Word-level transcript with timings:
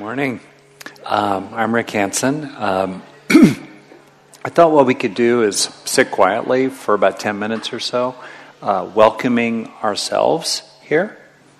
Morning. 0.00 0.40
Um, 1.04 1.50
I'm 1.52 1.74
Rick 1.74 1.90
Hanson. 1.90 2.50
Um, 2.56 3.02
I 3.30 4.48
thought 4.48 4.72
what 4.72 4.86
we 4.86 4.94
could 4.94 5.14
do 5.14 5.42
is 5.42 5.64
sit 5.84 6.10
quietly 6.10 6.70
for 6.70 6.94
about 6.94 7.20
10 7.20 7.38
minutes 7.38 7.74
or 7.74 7.80
so, 7.80 8.14
uh, 8.62 8.90
welcoming 8.94 9.70
ourselves 9.82 10.62
here, 10.80 11.18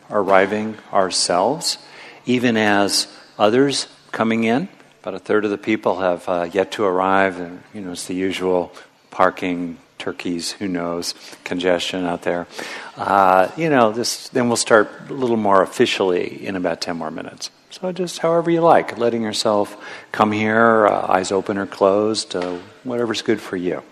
arriving 0.08 0.79
ourselves, 0.90 1.76
even 2.24 2.56
as 2.56 3.08
others 3.38 3.89
coming 4.11 4.45
in. 4.45 4.70
About 5.02 5.12
a 5.12 5.18
third 5.18 5.45
of 5.45 5.50
the 5.50 5.59
people 5.59 6.00
have 6.00 6.27
uh, 6.27 6.48
yet 6.50 6.72
to 6.72 6.84
arrive, 6.84 7.38
and 7.38 7.62
you 7.75 7.82
know 7.82 7.93
it's 7.93 8.07
the 8.07 8.14
usual 8.14 8.72
parking, 9.11 9.77
turkeys, 9.98 10.50
who 10.50 10.66
knows, 10.66 11.14
congestion 11.45 12.07
out 12.07 12.22
there. 12.22 12.46
Uh, 12.96 13.50
you 13.59 13.68
know, 13.68 13.93
this, 13.93 14.30
then 14.30 14.48
we'll 14.48 14.57
start 14.57 14.91
a 15.11 15.12
little 15.12 15.36
more 15.36 15.62
officially 15.62 16.46
in 16.46 16.57
about 16.57 16.80
10 16.80 16.96
more 16.96 17.11
minutes. 17.11 17.50
So 17.71 17.93
just 17.93 18.18
however 18.18 18.50
you 18.50 18.62
like, 18.62 18.98
letting 18.98 19.23
yourself 19.23 19.76
come 20.11 20.32
here, 20.32 20.89
uh, 20.89 21.07
eyes 21.08 21.31
open 21.31 21.57
or 21.57 21.67
closed, 21.67 22.35
uh, 22.35 22.58
whatever's 22.82 23.22
good 23.22 23.40
for 23.40 23.57
you. 23.57 23.82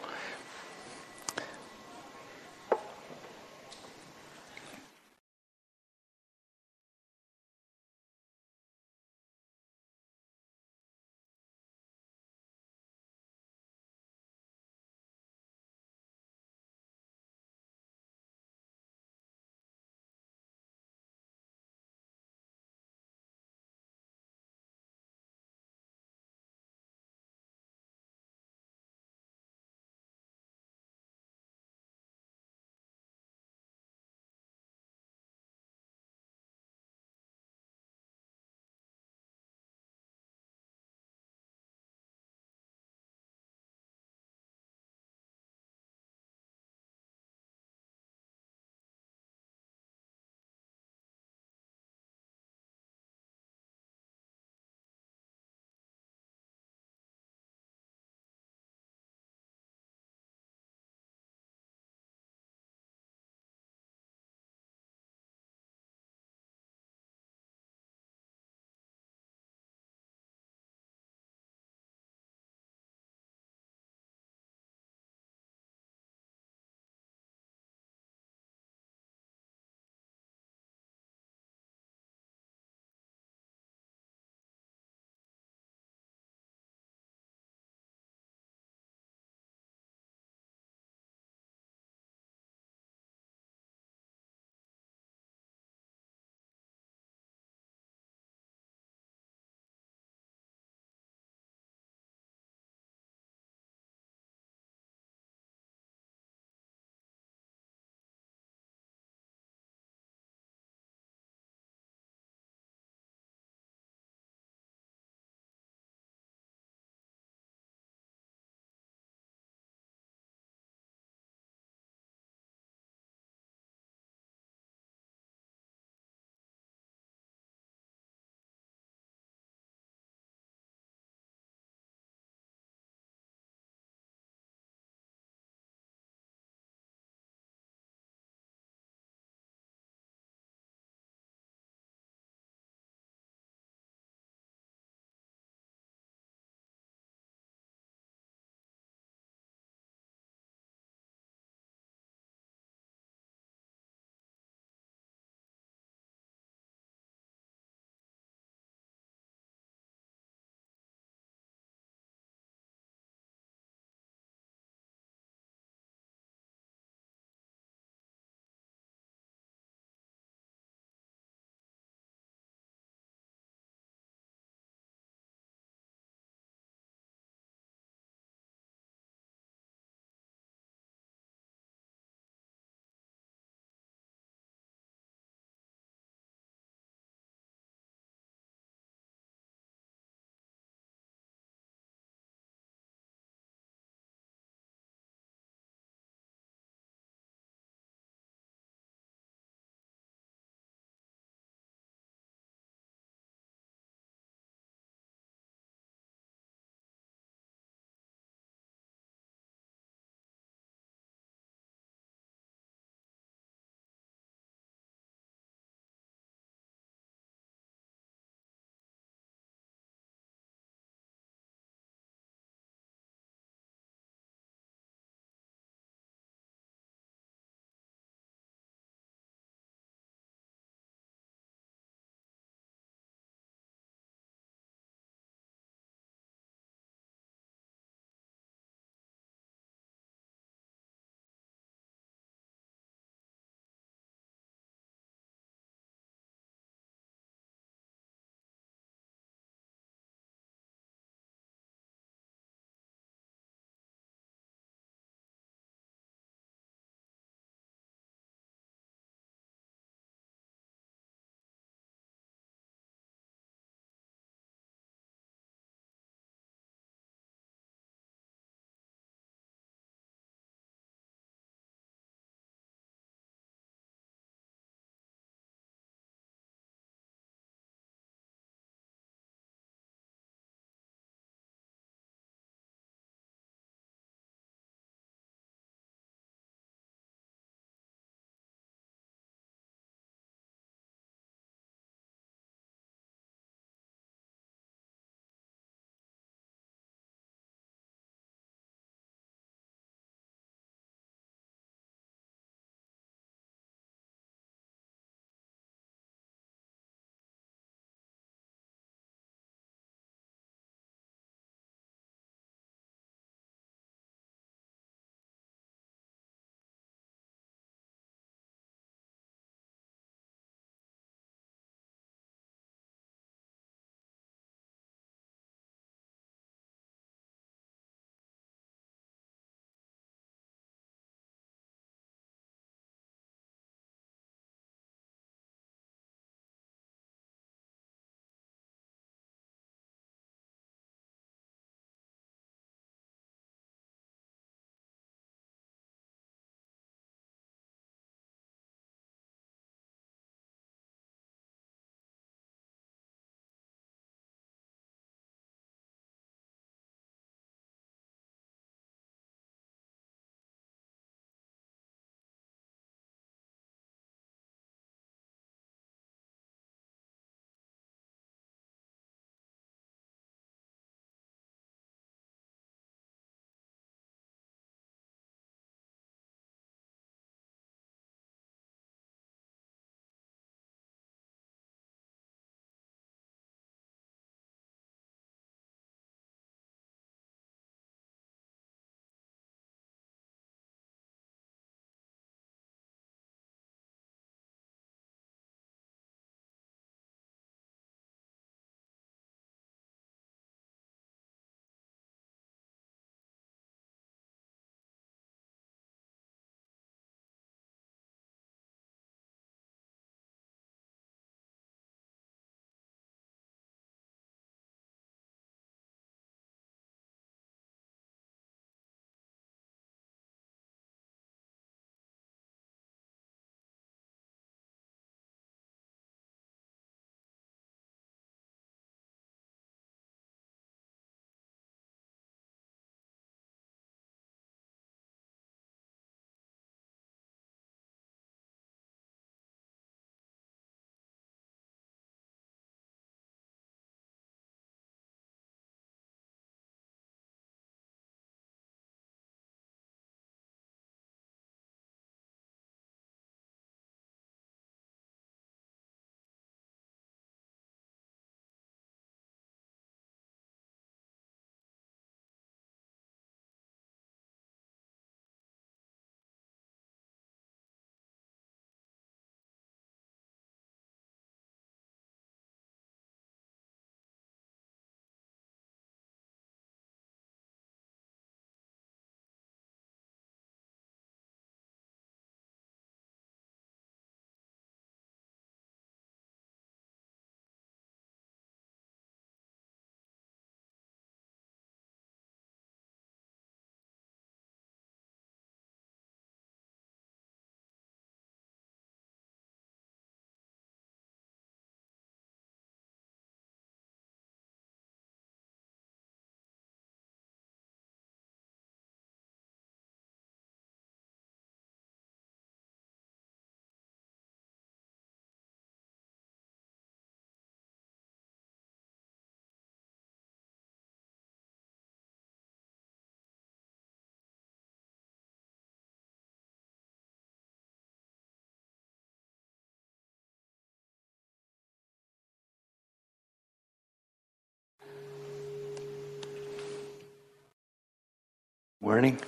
Morning. 538.89 539.19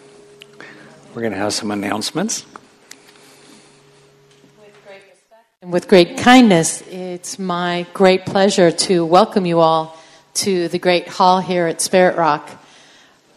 We're 1.15 1.21
going 1.21 1.35
to 1.35 1.39
have 1.39 1.53
some 1.53 1.71
announcements. 1.71 2.47
And 5.61 5.71
with 5.71 5.87
great 5.87 6.17
kindness, 6.17 6.81
it's 6.89 7.39
my 7.39 7.87
great 7.93 8.25
pleasure 8.25 8.71
to 8.71 9.05
welcome 9.05 9.45
you 9.45 9.61
all 9.61 9.99
to 10.37 10.69
the 10.69 10.79
great 10.79 11.09
hall 11.09 11.41
here 11.41 11.67
at 11.67 11.83
Spirit 11.83 12.17
Rock. 12.17 12.49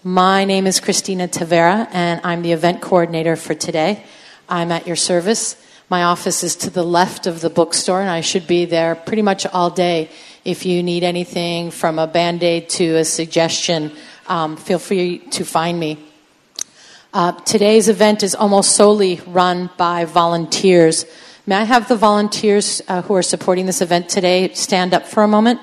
My 0.01 0.45
name 0.45 0.65
is 0.65 0.79
Christina 0.79 1.27
Tavera, 1.27 1.89
and 1.91 2.21
I'm 2.23 2.41
the 2.41 2.53
event 2.53 2.79
coordinator 2.81 3.35
for 3.35 3.53
today. 3.53 4.01
I'm 4.47 4.71
at 4.71 4.87
your 4.87 4.95
service. 4.95 5.61
My 5.89 6.03
office 6.03 6.41
is 6.41 6.55
to 6.55 6.69
the 6.69 6.85
left 6.85 7.27
of 7.27 7.41
the 7.41 7.49
bookstore, 7.49 7.99
and 7.99 8.09
I 8.09 8.21
should 8.21 8.47
be 8.47 8.63
there 8.63 8.95
pretty 8.95 9.23
much 9.23 9.45
all 9.45 9.69
day. 9.69 10.09
If 10.45 10.65
you 10.65 10.83
need 10.83 11.03
anything 11.03 11.69
from 11.69 11.99
a 11.99 12.07
band 12.07 12.43
aid 12.43 12.69
to 12.69 12.95
a 12.95 13.03
suggestion, 13.03 13.91
um, 14.27 14.55
feel 14.55 14.79
free 14.79 15.17
to 15.17 15.43
find 15.43 15.77
me. 15.77 16.11
Uh, 17.13 17.31
today's 17.31 17.89
event 17.89 18.23
is 18.23 18.33
almost 18.33 18.75
solely 18.75 19.21
run 19.27 19.69
by 19.77 20.03
volunteers. 20.03 21.05
May 21.45 21.57
I 21.57 21.63
have 21.63 21.87
the 21.87 21.95
volunteers 21.95 22.81
uh, 22.87 23.03
who 23.03 23.13
are 23.13 23.21
supporting 23.21 23.67
this 23.67 23.81
event 23.81 24.09
today 24.09 24.51
stand 24.55 24.95
up 24.95 25.05
for 25.05 25.21
a 25.21 25.27
moment? 25.27 25.59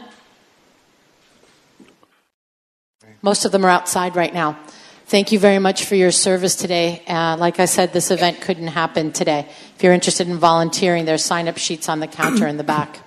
Most 3.21 3.45
of 3.45 3.51
them 3.51 3.65
are 3.65 3.69
outside 3.69 4.15
right 4.15 4.33
now. 4.33 4.61
Thank 5.07 5.33
you 5.33 5.41
very 5.41 5.59
much 5.59 5.87
for 5.87 5.97
your 5.97 6.13
service 6.13 6.55
today. 6.55 7.03
Uh, 7.09 7.37
like 7.37 7.59
I 7.59 7.65
said, 7.65 7.93
this 7.93 8.13
event 8.13 8.41
couldn't 8.41 8.69
happen 8.69 9.11
today. 9.11 9.49
If 9.75 9.83
you're 9.83 9.93
interested 9.93 10.29
in 10.29 10.39
volunteering, 10.39 11.05
there's 11.05 11.25
sign 11.25 11.49
up 11.49 11.59
sheets 11.59 11.89
on 11.89 11.99
the 11.99 12.07
counter 12.07 12.47
in 12.47 12.59
the 12.59 12.65
back. 12.65 13.01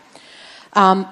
Um, 0.74 1.08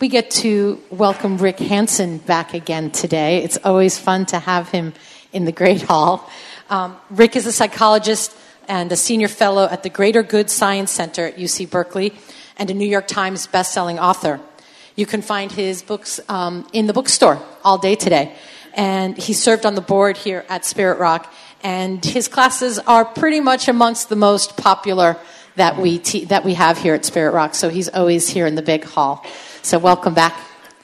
we 0.00 0.06
get 0.06 0.30
to 0.42 0.80
welcome 0.88 1.36
Rick 1.38 1.58
Hanson 1.58 2.18
back 2.18 2.54
again 2.54 2.92
today. 2.92 3.42
It's 3.42 3.58
always 3.64 3.98
fun 3.98 4.24
to 4.26 4.38
have 4.38 4.68
him 4.68 4.92
in 5.36 5.44
the 5.44 5.52
Great 5.52 5.82
Hall. 5.82 6.28
Um, 6.70 6.96
Rick 7.10 7.36
is 7.36 7.46
a 7.46 7.52
psychologist 7.52 8.34
and 8.68 8.90
a 8.90 8.96
senior 8.96 9.28
fellow 9.28 9.68
at 9.70 9.82
the 9.82 9.90
Greater 9.90 10.22
Good 10.22 10.48
Science 10.50 10.90
Center 10.90 11.26
at 11.26 11.36
UC 11.36 11.70
Berkeley 11.70 12.14
and 12.56 12.70
a 12.70 12.74
New 12.74 12.88
York 12.88 13.06
Times 13.06 13.46
bestselling 13.46 14.00
author. 14.00 14.40
You 14.96 15.04
can 15.04 15.20
find 15.20 15.52
his 15.52 15.82
books 15.82 16.20
um, 16.30 16.66
in 16.72 16.86
the 16.86 16.94
bookstore 16.94 17.38
all 17.62 17.76
day 17.76 17.94
today. 17.94 18.34
And 18.72 19.16
he 19.16 19.34
served 19.34 19.66
on 19.66 19.74
the 19.74 19.82
board 19.82 20.16
here 20.16 20.44
at 20.48 20.64
Spirit 20.64 20.98
Rock, 20.98 21.32
and 21.62 22.02
his 22.04 22.28
classes 22.28 22.78
are 22.78 23.04
pretty 23.04 23.40
much 23.40 23.68
amongst 23.68 24.08
the 24.08 24.16
most 24.16 24.56
popular 24.56 25.18
that 25.56 25.78
we, 25.78 25.98
te- 25.98 26.24
that 26.26 26.44
we 26.44 26.54
have 26.54 26.78
here 26.78 26.94
at 26.94 27.04
Spirit 27.04 27.32
Rock. 27.32 27.54
So 27.54 27.68
he's 27.68 27.88
always 27.90 28.28
here 28.28 28.46
in 28.46 28.54
the 28.54 28.62
big 28.62 28.84
hall. 28.84 29.24
So 29.62 29.78
welcome 29.78 30.14
back. 30.14 30.34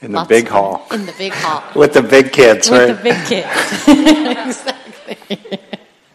In 0.03 0.11
the 0.11 0.19
Lots 0.19 0.29
big 0.29 0.49
hall. 0.49 0.85
In 0.91 1.07
the 1.07 1.13
big 1.13 1.33
hall. 1.33 1.63
With 1.77 1.95
the 1.95 2.03
big 2.03 2.33
kids, 2.33 2.69
With 2.69 2.81
right? 2.81 2.89
With 2.89 2.99
the 2.99 3.05
big 3.05 3.27
kids. 3.27 4.67
exactly. 4.67 5.61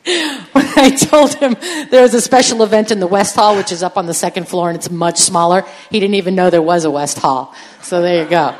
when 0.51 0.65
I 0.77 0.89
told 0.89 1.33
him 1.33 1.55
there 1.89 2.01
was 2.01 2.13
a 2.13 2.21
special 2.21 2.63
event 2.63 2.91
in 2.91 2.99
the 2.99 3.07
West 3.07 3.35
Hall, 3.35 3.55
which 3.55 3.71
is 3.71 3.83
up 3.83 3.97
on 3.97 4.05
the 4.05 4.13
second 4.13 4.47
floor 4.47 4.69
and 4.69 4.77
it's 4.77 4.89
much 4.89 5.17
smaller, 5.17 5.63
he 5.89 5.99
didn't 6.01 6.15
even 6.15 6.35
know 6.35 6.49
there 6.49 6.61
was 6.61 6.83
a 6.83 6.91
West 6.91 7.17
Hall. 7.19 7.55
So 7.81 8.01
there 8.01 8.23
you 8.23 8.29
go, 8.29 8.55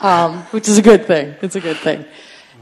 um, 0.00 0.42
which 0.50 0.68
is 0.68 0.78
a 0.78 0.82
good 0.82 1.06
thing. 1.06 1.34
It's 1.42 1.56
a 1.56 1.60
good 1.60 1.78
thing. 1.78 2.04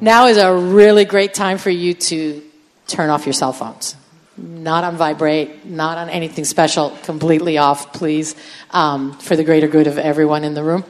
Now 0.01 0.27
is 0.27 0.37
a 0.37 0.55
really 0.55 1.07
great 1.07 1.35
time 1.35 1.57
for 1.57 1.71
you 1.71 1.95
to 1.95 2.43
turn 2.87 3.11
off 3.11 3.27
your 3.27 3.33
cell 3.33 3.53
phones. 3.53 3.97
Not 4.37 4.85
on 4.85 4.97
vibrate, 4.97 5.67
not 5.67 5.99
on 5.99 6.09
anything 6.09 6.45
special, 6.45 6.91
completely 7.03 7.59
off, 7.59 7.93
please, 7.93 8.37
um, 8.71 9.19
for 9.19 9.37
the 9.37 9.45
greater 9.45 9.69
good 9.69 9.87
of 9.87 9.99
everyone 9.99 10.45
in 10.45 10.55
the 10.55 10.63
room. 10.63 10.85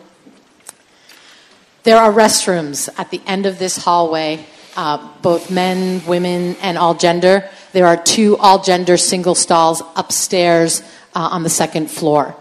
There 1.83 1.97
are 1.97 2.13
restrooms 2.13 2.89
at 2.99 3.11
the 3.11 3.21
end 3.27 3.47
of 3.47 3.59
this 3.59 3.77
hallway 3.77 4.45
uh, 4.77 5.09
both 5.21 5.51
men, 5.51 6.05
women, 6.07 6.57
and 6.63 6.79
all 6.79 6.95
gender. 6.95 7.49
There 7.73 7.87
are 7.87 7.97
two 7.97 8.37
all 8.37 8.63
gender 8.63 8.97
single 8.97 9.35
stalls 9.35 9.83
upstairs 9.97 10.83
uh, 11.15 11.29
on 11.33 11.43
the 11.43 11.51
second 11.51 11.91
floor. 11.91 12.37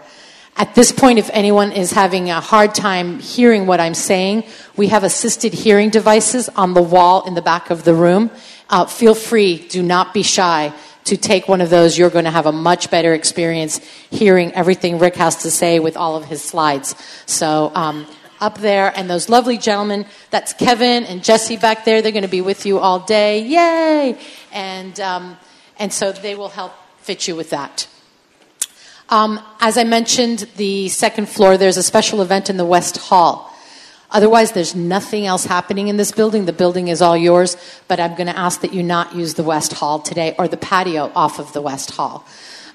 At 0.56 0.74
this 0.74 0.92
point, 0.92 1.18
if 1.18 1.30
anyone 1.32 1.72
is 1.72 1.92
having 1.92 2.30
a 2.30 2.40
hard 2.40 2.74
time 2.74 3.18
hearing 3.18 3.66
what 3.66 3.80
I'm 3.80 3.94
saying, 3.94 4.44
we 4.76 4.88
have 4.88 5.04
assisted 5.04 5.52
hearing 5.52 5.90
devices 5.90 6.48
on 6.50 6.74
the 6.74 6.82
wall 6.82 7.26
in 7.26 7.34
the 7.34 7.42
back 7.42 7.70
of 7.70 7.84
the 7.84 7.94
room. 7.94 8.30
Uh, 8.68 8.84
feel 8.84 9.14
free, 9.14 9.66
do 9.68 9.82
not 9.82 10.12
be 10.12 10.22
shy 10.22 10.72
to 11.04 11.16
take 11.16 11.48
one 11.48 11.60
of 11.60 11.70
those. 11.70 11.96
You're 11.96 12.10
going 12.10 12.26
to 12.26 12.30
have 12.30 12.46
a 12.46 12.52
much 12.52 12.90
better 12.90 13.14
experience 13.14 13.78
hearing 14.10 14.52
everything 14.52 14.98
Rick 14.98 15.16
has 15.16 15.42
to 15.42 15.50
say 15.50 15.78
with 15.78 15.96
all 15.96 16.16
of 16.16 16.26
his 16.26 16.42
slides. 16.42 16.94
So, 17.26 17.72
um, 17.74 18.06
up 18.40 18.58
there, 18.58 18.92
and 18.96 19.08
those 19.08 19.28
lovely 19.28 19.58
gentlemen. 19.58 20.06
That's 20.30 20.52
Kevin 20.52 21.04
and 21.04 21.22
Jesse 21.22 21.56
back 21.56 21.84
there. 21.84 22.02
They're 22.02 22.12
going 22.12 22.22
to 22.22 22.28
be 22.28 22.40
with 22.40 22.66
you 22.66 22.78
all 22.78 23.00
day. 23.00 23.42
Yay! 23.42 24.18
And, 24.52 24.98
um, 25.00 25.36
and 25.78 25.92
so 25.92 26.12
they 26.12 26.34
will 26.34 26.48
help 26.48 26.72
fit 26.98 27.28
you 27.28 27.36
with 27.36 27.50
that. 27.50 27.86
Um, 29.08 29.40
as 29.60 29.76
I 29.76 29.84
mentioned, 29.84 30.48
the 30.56 30.88
second 30.88 31.28
floor, 31.28 31.56
there's 31.56 31.76
a 31.76 31.82
special 31.82 32.22
event 32.22 32.48
in 32.48 32.56
the 32.56 32.64
West 32.64 32.96
Hall. 32.96 33.52
Otherwise, 34.12 34.52
there's 34.52 34.74
nothing 34.74 35.26
else 35.26 35.44
happening 35.44 35.88
in 35.88 35.96
this 35.96 36.12
building. 36.12 36.44
The 36.44 36.52
building 36.52 36.88
is 36.88 37.00
all 37.00 37.16
yours, 37.16 37.56
but 37.86 38.00
I'm 38.00 38.14
going 38.14 38.26
to 38.26 38.36
ask 38.36 38.60
that 38.62 38.72
you 38.72 38.82
not 38.82 39.14
use 39.14 39.34
the 39.34 39.44
West 39.44 39.74
Hall 39.74 40.00
today 40.00 40.34
or 40.38 40.48
the 40.48 40.56
patio 40.56 41.12
off 41.14 41.38
of 41.38 41.52
the 41.52 41.60
West 41.60 41.92
Hall. 41.92 42.24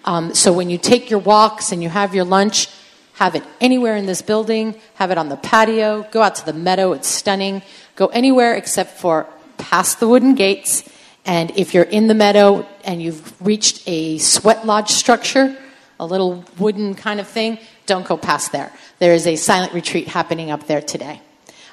Um, 0.05 0.33
so 0.33 0.53
when 0.53 0.69
you 0.69 0.77
take 0.77 1.09
your 1.09 1.19
walks 1.19 1.71
and 1.71 1.81
you 1.81 1.89
have 1.89 2.15
your 2.15 2.25
lunch, 2.25 2.69
have 3.15 3.35
it 3.35 3.43
anywhere 3.61 3.95
in 3.95 4.05
this 4.05 4.21
building, 4.21 4.79
have 4.95 5.09
it 5.09 5.17
on 5.17 5.29
the 5.29 5.37
patio, 5.37 6.03
go 6.11 6.21
out 6.21 6.35
to 6.35 6.45
the 6.45 6.53
meadow, 6.53 6.91
it's 6.91 7.07
stunning. 7.07 7.61
Go 7.95 8.07
anywhere 8.07 8.55
except 8.55 8.99
for 8.99 9.25
past 9.57 10.01
the 10.01 10.07
wooden 10.07 10.35
gates. 10.35 10.87
And 11.25 11.51
if 11.57 11.73
you're 11.73 11.85
in 11.85 12.07
the 12.07 12.13
meadow 12.13 12.67
and 12.83 13.01
you've 13.01 13.41
reached 13.41 13.87
a 13.87 14.17
sweat 14.17 14.65
lodge 14.65 14.89
structure, 14.89 15.57
a 15.97 16.05
little 16.05 16.43
wooden 16.59 16.93
kind 16.93 17.21
of 17.21 17.27
thing, 17.27 17.57
don't 17.85 18.05
go 18.05 18.17
past 18.17 18.51
there. 18.51 18.71
There 18.99 19.13
is 19.13 19.25
a 19.27 19.37
silent 19.37 19.73
retreat 19.73 20.09
happening 20.09 20.51
up 20.51 20.67
there 20.67 20.81
today. 20.81 21.21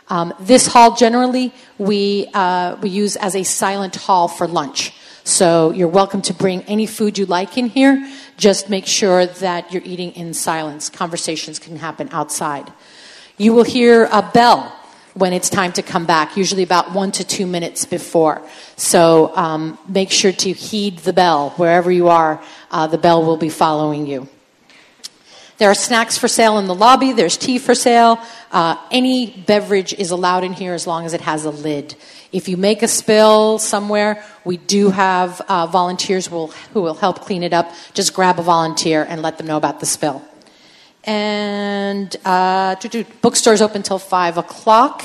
Um, 0.08 0.32
this 0.38 0.66
hall 0.66 0.94
generally 0.94 1.52
we, 1.76 2.28
uh, 2.34 2.76
we 2.80 2.90
use 2.90 3.16
as 3.16 3.34
a 3.34 3.42
silent 3.42 3.96
hall 3.96 4.28
for 4.28 4.46
lunch. 4.46 4.92
So 5.24 5.70
you're 5.70 5.86
welcome 5.86 6.20
to 6.22 6.34
bring 6.34 6.62
any 6.62 6.86
food 6.86 7.16
you 7.16 7.26
like 7.26 7.56
in 7.56 7.66
here. 7.66 8.10
Just 8.36 8.68
make 8.68 8.86
sure 8.86 9.26
that 9.26 9.72
you're 9.72 9.82
eating 9.84 10.10
in 10.12 10.34
silence. 10.34 10.90
Conversations 10.90 11.60
can 11.60 11.76
happen 11.76 12.08
outside. 12.10 12.72
You 13.38 13.52
will 13.52 13.62
hear 13.62 14.08
a 14.10 14.22
bell 14.22 14.76
when 15.14 15.32
it's 15.32 15.48
time 15.48 15.72
to 15.74 15.82
come 15.82 16.06
back, 16.06 16.36
usually 16.36 16.64
about 16.64 16.92
one 16.92 17.12
to 17.12 17.24
two 17.24 17.46
minutes 17.46 17.84
before. 17.84 18.42
So 18.76 19.34
um, 19.36 19.78
make 19.86 20.10
sure 20.10 20.32
to 20.32 20.52
heed 20.52 20.98
the 20.98 21.12
bell. 21.12 21.50
Wherever 21.50 21.92
you 21.92 22.08
are, 22.08 22.42
uh, 22.72 22.88
the 22.88 22.98
bell 22.98 23.24
will 23.24 23.36
be 23.36 23.50
following 23.50 24.06
you. 24.06 24.28
There 25.58 25.70
are 25.70 25.74
snacks 25.74 26.18
for 26.18 26.26
sale 26.26 26.58
in 26.58 26.66
the 26.66 26.74
lobby. 26.74 27.12
There's 27.12 27.36
tea 27.36 27.58
for 27.58 27.76
sale. 27.76 28.18
Uh, 28.50 28.76
any 28.90 29.44
beverage 29.46 29.92
is 29.94 30.10
allowed 30.10 30.42
in 30.42 30.52
here 30.52 30.74
as 30.74 30.88
long 30.88 31.06
as 31.06 31.14
it 31.14 31.20
has 31.20 31.44
a 31.44 31.50
lid. 31.50 31.94
If 32.32 32.48
you 32.48 32.56
make 32.56 32.82
a 32.82 32.88
spill 32.88 33.58
somewhere, 33.58 34.24
we 34.44 34.56
do 34.56 34.88
have 34.88 35.42
uh, 35.42 35.66
volunteers 35.66 36.30
will, 36.30 36.48
who 36.72 36.80
will 36.80 36.94
help 36.94 37.20
clean 37.20 37.42
it 37.42 37.52
up. 37.52 37.70
Just 37.92 38.14
grab 38.14 38.38
a 38.38 38.42
volunteer 38.42 39.04
and 39.06 39.20
let 39.20 39.36
them 39.36 39.46
know 39.46 39.58
about 39.58 39.80
the 39.80 39.86
spill. 39.86 40.22
And 41.04 42.16
uh, 42.24 42.76
bookstore's 43.20 43.60
open 43.60 43.78
until 43.78 43.98
5 43.98 44.38
o'clock, 44.38 45.04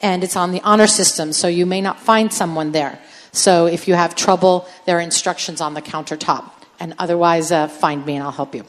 and 0.00 0.24
it's 0.24 0.36
on 0.36 0.52
the 0.52 0.62
honor 0.62 0.86
system, 0.86 1.32
so 1.32 1.46
you 1.46 1.66
may 1.66 1.80
not 1.80 2.00
find 2.00 2.32
someone 2.32 2.72
there. 2.72 2.98
So 3.32 3.66
if 3.66 3.86
you 3.86 3.94
have 3.94 4.14
trouble, 4.14 4.66
there 4.86 4.98
are 4.98 5.00
instructions 5.00 5.60
on 5.60 5.74
the 5.74 5.82
countertop. 5.82 6.50
And 6.80 6.94
otherwise, 6.98 7.52
uh, 7.52 7.68
find 7.68 8.04
me 8.04 8.16
and 8.16 8.24
I'll 8.24 8.32
help 8.32 8.54
you. 8.54 8.64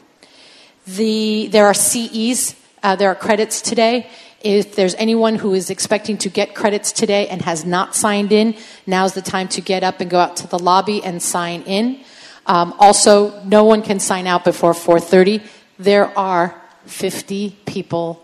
The, 0.86 1.48
there 1.48 1.66
are 1.66 1.74
CEs, 1.74 2.54
uh, 2.84 2.94
there 2.94 3.10
are 3.10 3.14
credits 3.14 3.62
today. 3.62 4.08
If 4.42 4.76
there's 4.76 4.94
anyone 4.96 5.36
who 5.36 5.54
is 5.54 5.70
expecting 5.70 6.18
to 6.18 6.28
get 6.28 6.54
credits 6.54 6.92
today 6.92 7.26
and 7.28 7.40
has 7.42 7.64
not 7.64 7.96
signed 7.96 8.30
in, 8.30 8.56
now's 8.86 9.14
the 9.14 9.22
time 9.22 9.48
to 9.48 9.62
get 9.62 9.82
up 9.82 10.00
and 10.00 10.10
go 10.10 10.18
out 10.18 10.36
to 10.36 10.46
the 10.46 10.58
lobby 10.58 11.02
and 11.02 11.22
sign 11.22 11.62
in. 11.62 12.00
Um, 12.46 12.74
also, 12.78 13.42
no 13.44 13.64
one 13.64 13.80
can 13.80 13.98
sign 13.98 14.26
out 14.26 14.44
before 14.44 14.74
4:30. 14.74 15.40
There 15.78 16.16
are 16.16 16.54
50 16.84 17.56
people 17.64 18.22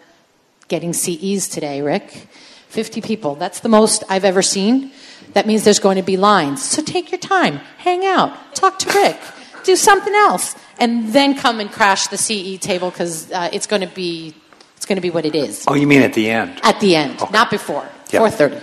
getting 0.69 0.93
CEs 0.93 1.49
today, 1.49 1.81
Rick. 1.81 2.29
50 2.69 3.01
people. 3.01 3.35
That's 3.35 3.61
the 3.61 3.71
most 3.71 4.05
I've 4.09 4.27
ever 4.27 4.43
seen. 4.43 4.93
That 5.33 5.47
means 5.47 5.65
there's 5.65 5.81
going 5.81 5.97
to 5.97 6.03
be 6.03 6.17
lines. 6.19 6.63
So 6.63 6.83
take 6.83 7.11
your 7.11 7.19
time, 7.19 7.57
hang 7.79 8.05
out, 8.05 8.55
talk 8.55 8.79
to 8.81 8.93
Rick, 8.93 9.19
do 9.65 9.75
something 9.75 10.15
else, 10.15 10.55
and 10.79 11.13
then 11.13 11.35
come 11.35 11.61
and 11.61 11.73
crash 11.73 12.07
the 12.09 12.19
CE 12.19 12.59
table 12.61 12.91
because 12.91 13.33
uh, 13.33 13.49
it's 13.53 13.67
going 13.67 13.83
to 13.83 13.95
be 13.95 14.35
it's 14.81 14.87
going 14.87 14.97
to 14.97 15.03
be 15.03 15.11
what 15.11 15.27
it 15.27 15.35
is. 15.35 15.67
Oh, 15.69 15.75
you 15.75 15.87
mean 15.87 16.01
at 16.01 16.15
the 16.15 16.31
end? 16.31 16.59
At 16.63 16.81
the 16.81 16.97
end, 16.97 17.21
okay. 17.21 17.31
not 17.31 17.51
before. 17.51 17.87
Yep. 18.13 18.33
4:30. 18.33 18.63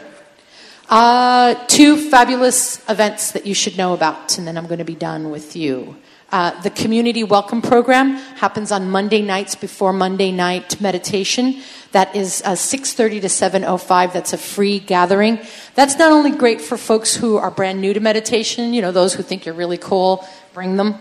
Uh, 0.90 1.54
two 1.68 2.10
fabulous 2.10 2.82
events 2.90 3.34
that 3.34 3.46
you 3.46 3.54
should 3.54 3.78
know 3.78 3.94
about, 3.94 4.36
and 4.40 4.48
then 4.48 4.58
I'm 4.58 4.66
going 4.66 4.80
to 4.80 4.84
be 4.84 4.96
done 4.96 5.30
with 5.30 5.56
you. 5.56 5.96
Uh, 6.32 6.60
the 6.64 6.72
community 6.72 7.24
welcome 7.24 7.62
program 7.62 8.16
happens 8.16 8.72
on 8.72 8.90
Monday 8.90 9.22
nights 9.22 9.54
before 9.54 9.94
Monday 9.94 10.32
night 10.32 10.82
meditation. 10.82 11.62
That 11.92 12.16
is 12.16 12.42
uh, 12.44 12.54
6:30 12.54 13.22
to 13.22 13.28
7:05. 13.28 14.12
That's 14.12 14.34
a 14.34 14.40
free 14.40 14.80
gathering. 14.80 15.38
That's 15.76 16.00
not 16.00 16.12
only 16.12 16.32
great 16.32 16.62
for 16.62 16.78
folks 16.78 17.16
who 17.16 17.38
are 17.38 17.52
brand 17.52 17.80
new 17.80 17.94
to 17.94 18.00
meditation, 18.00 18.74
you 18.74 18.82
know, 18.82 18.92
those 18.92 19.14
who 19.14 19.22
think 19.22 19.46
you're 19.46 19.54
really 19.54 19.78
cool, 19.78 20.28
bring 20.56 20.78
them. 20.78 20.96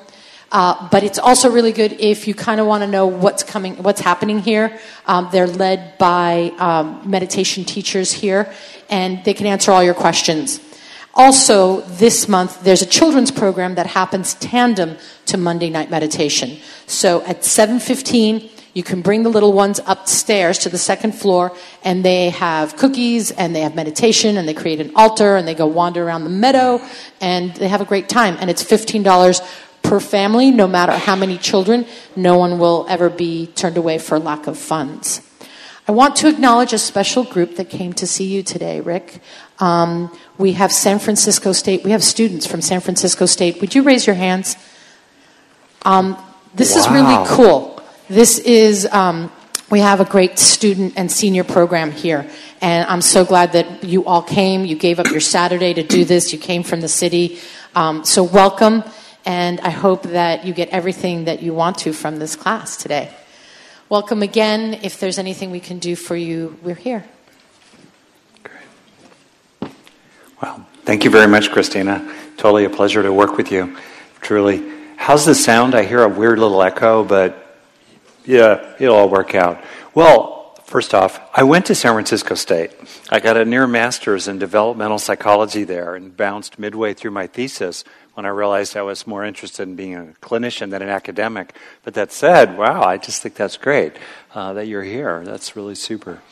Uh, 0.52 0.88
but 0.90 1.02
it's 1.02 1.18
also 1.18 1.50
really 1.50 1.72
good 1.72 1.92
if 1.98 2.28
you 2.28 2.34
kind 2.34 2.60
of 2.60 2.66
want 2.66 2.82
to 2.82 2.86
know 2.86 3.06
what's 3.06 3.42
coming, 3.42 3.82
what's 3.82 4.00
happening 4.00 4.38
here. 4.38 4.78
Um, 5.06 5.28
they're 5.32 5.46
led 5.46 5.98
by 5.98 6.52
um, 6.58 7.02
meditation 7.04 7.64
teachers 7.64 8.12
here, 8.12 8.52
and 8.88 9.24
they 9.24 9.34
can 9.34 9.46
answer 9.46 9.72
all 9.72 9.82
your 9.82 9.94
questions. 9.94 10.60
Also, 11.14 11.80
this 11.80 12.28
month 12.28 12.62
there's 12.62 12.82
a 12.82 12.86
children's 12.86 13.30
program 13.30 13.74
that 13.76 13.86
happens 13.86 14.34
tandem 14.34 14.96
to 15.24 15.38
Monday 15.38 15.70
night 15.70 15.90
meditation. 15.90 16.58
So 16.86 17.22
at 17.24 17.40
7:15, 17.42 18.50
you 18.74 18.82
can 18.82 19.00
bring 19.00 19.22
the 19.22 19.30
little 19.30 19.54
ones 19.54 19.80
upstairs 19.86 20.58
to 20.58 20.68
the 20.68 20.76
second 20.76 21.12
floor, 21.12 21.56
and 21.82 22.04
they 22.04 22.28
have 22.28 22.76
cookies, 22.76 23.30
and 23.30 23.56
they 23.56 23.62
have 23.62 23.74
meditation, 23.74 24.36
and 24.36 24.46
they 24.46 24.52
create 24.52 24.78
an 24.78 24.92
altar, 24.94 25.36
and 25.36 25.48
they 25.48 25.54
go 25.54 25.66
wander 25.66 26.04
around 26.04 26.24
the 26.24 26.30
meadow, 26.30 26.82
and 27.22 27.54
they 27.54 27.68
have 27.68 27.80
a 27.80 27.86
great 27.86 28.10
time. 28.10 28.36
And 28.38 28.50
it's 28.50 28.62
fifteen 28.62 29.02
dollars 29.02 29.40
per 29.86 30.00
family, 30.00 30.50
no 30.50 30.66
matter 30.66 30.92
how 30.92 31.14
many 31.14 31.38
children. 31.38 31.86
No 32.16 32.36
one 32.36 32.58
will 32.58 32.86
ever 32.88 33.08
be 33.08 33.46
turned 33.46 33.76
away 33.76 33.98
for 33.98 34.18
lack 34.18 34.46
of 34.46 34.58
funds. 34.58 35.22
I 35.88 35.92
want 35.92 36.16
to 36.16 36.28
acknowledge 36.28 36.72
a 36.72 36.78
special 36.78 37.22
group 37.22 37.56
that 37.56 37.70
came 37.70 37.92
to 37.94 38.06
see 38.08 38.24
you 38.24 38.42
today, 38.42 38.80
Rick. 38.80 39.20
Um, 39.60 40.10
we 40.36 40.54
have 40.54 40.72
San 40.72 40.98
Francisco 40.98 41.52
State. 41.52 41.84
We 41.84 41.92
have 41.92 42.02
students 42.02 42.44
from 42.44 42.60
San 42.60 42.80
Francisco 42.80 43.26
State. 43.26 43.60
Would 43.60 43.76
you 43.76 43.84
raise 43.84 44.04
your 44.06 44.16
hands? 44.16 44.56
Um, 45.82 46.16
this 46.54 46.74
wow. 46.74 46.80
is 46.80 46.90
really 46.90 47.26
cool. 47.28 47.80
This 48.08 48.40
is, 48.40 48.86
um, 48.86 49.30
we 49.70 49.78
have 49.78 50.00
a 50.00 50.04
great 50.04 50.40
student 50.40 50.94
and 50.96 51.10
senior 51.10 51.44
program 51.44 51.92
here. 51.92 52.28
And 52.60 52.88
I'm 52.88 53.00
so 53.00 53.24
glad 53.24 53.52
that 53.52 53.84
you 53.84 54.04
all 54.04 54.22
came. 54.22 54.64
You 54.64 54.74
gave 54.74 54.98
up 54.98 55.06
your 55.06 55.20
Saturday 55.20 55.74
to 55.74 55.84
do 55.84 56.04
this. 56.04 56.32
You 56.32 56.40
came 56.40 56.64
from 56.64 56.80
the 56.80 56.88
city. 56.88 57.38
Um, 57.76 58.04
so 58.04 58.24
welcome. 58.24 58.82
And 59.26 59.58
I 59.60 59.70
hope 59.70 60.04
that 60.04 60.46
you 60.46 60.54
get 60.54 60.68
everything 60.68 61.24
that 61.24 61.42
you 61.42 61.52
want 61.52 61.78
to 61.78 61.92
from 61.92 62.20
this 62.20 62.36
class 62.36 62.76
today. 62.76 63.10
Welcome 63.88 64.22
again. 64.22 64.78
If 64.84 65.00
there's 65.00 65.18
anything 65.18 65.50
we 65.50 65.58
can 65.58 65.80
do 65.80 65.96
for 65.96 66.14
you, 66.14 66.56
we're 66.62 66.76
here. 66.76 67.04
Great. 68.44 69.72
Well, 70.40 70.64
thank 70.84 71.02
you 71.02 71.10
very 71.10 71.26
much, 71.26 71.50
Christina. 71.50 72.08
Totally 72.36 72.66
a 72.66 72.70
pleasure 72.70 73.02
to 73.02 73.12
work 73.12 73.36
with 73.36 73.50
you. 73.50 73.76
Truly. 74.20 74.72
How's 74.96 75.26
the 75.26 75.34
sound? 75.34 75.74
I 75.74 75.82
hear 75.82 76.04
a 76.04 76.08
weird 76.08 76.38
little 76.38 76.62
echo, 76.62 77.02
but 77.02 77.58
yeah, 78.24 78.74
it'll 78.78 78.94
all 78.94 79.08
work 79.08 79.34
out. 79.34 79.62
Well, 79.92 80.54
first 80.64 80.94
off, 80.94 81.20
I 81.34 81.42
went 81.42 81.66
to 81.66 81.74
San 81.74 81.94
Francisco 81.94 82.36
State. 82.36 82.70
I 83.10 83.18
got 83.18 83.36
a 83.36 83.44
near 83.44 83.66
master's 83.66 84.28
in 84.28 84.38
developmental 84.38 84.98
psychology 84.98 85.64
there 85.64 85.96
and 85.96 86.16
bounced 86.16 86.60
midway 86.60 86.94
through 86.94 87.12
my 87.12 87.26
thesis 87.26 87.84
when 88.16 88.24
I 88.24 88.30
realized 88.30 88.78
I 88.78 88.82
was 88.82 89.06
more 89.06 89.26
interested 89.26 89.64
in 89.68 89.76
being 89.76 89.94
a 89.94 90.04
clinician 90.22 90.70
than 90.70 90.80
an 90.80 90.88
academic. 90.88 91.54
But 91.84 91.92
that 91.94 92.12
said, 92.12 92.56
wow, 92.56 92.82
I 92.82 92.96
just 92.96 93.20
think 93.20 93.34
that's 93.34 93.58
great 93.58 93.92
uh, 94.34 94.54
that 94.54 94.66
you're 94.66 94.82
here. 94.82 95.22
That's 95.22 95.54
really 95.54 95.74
super. 95.74 96.22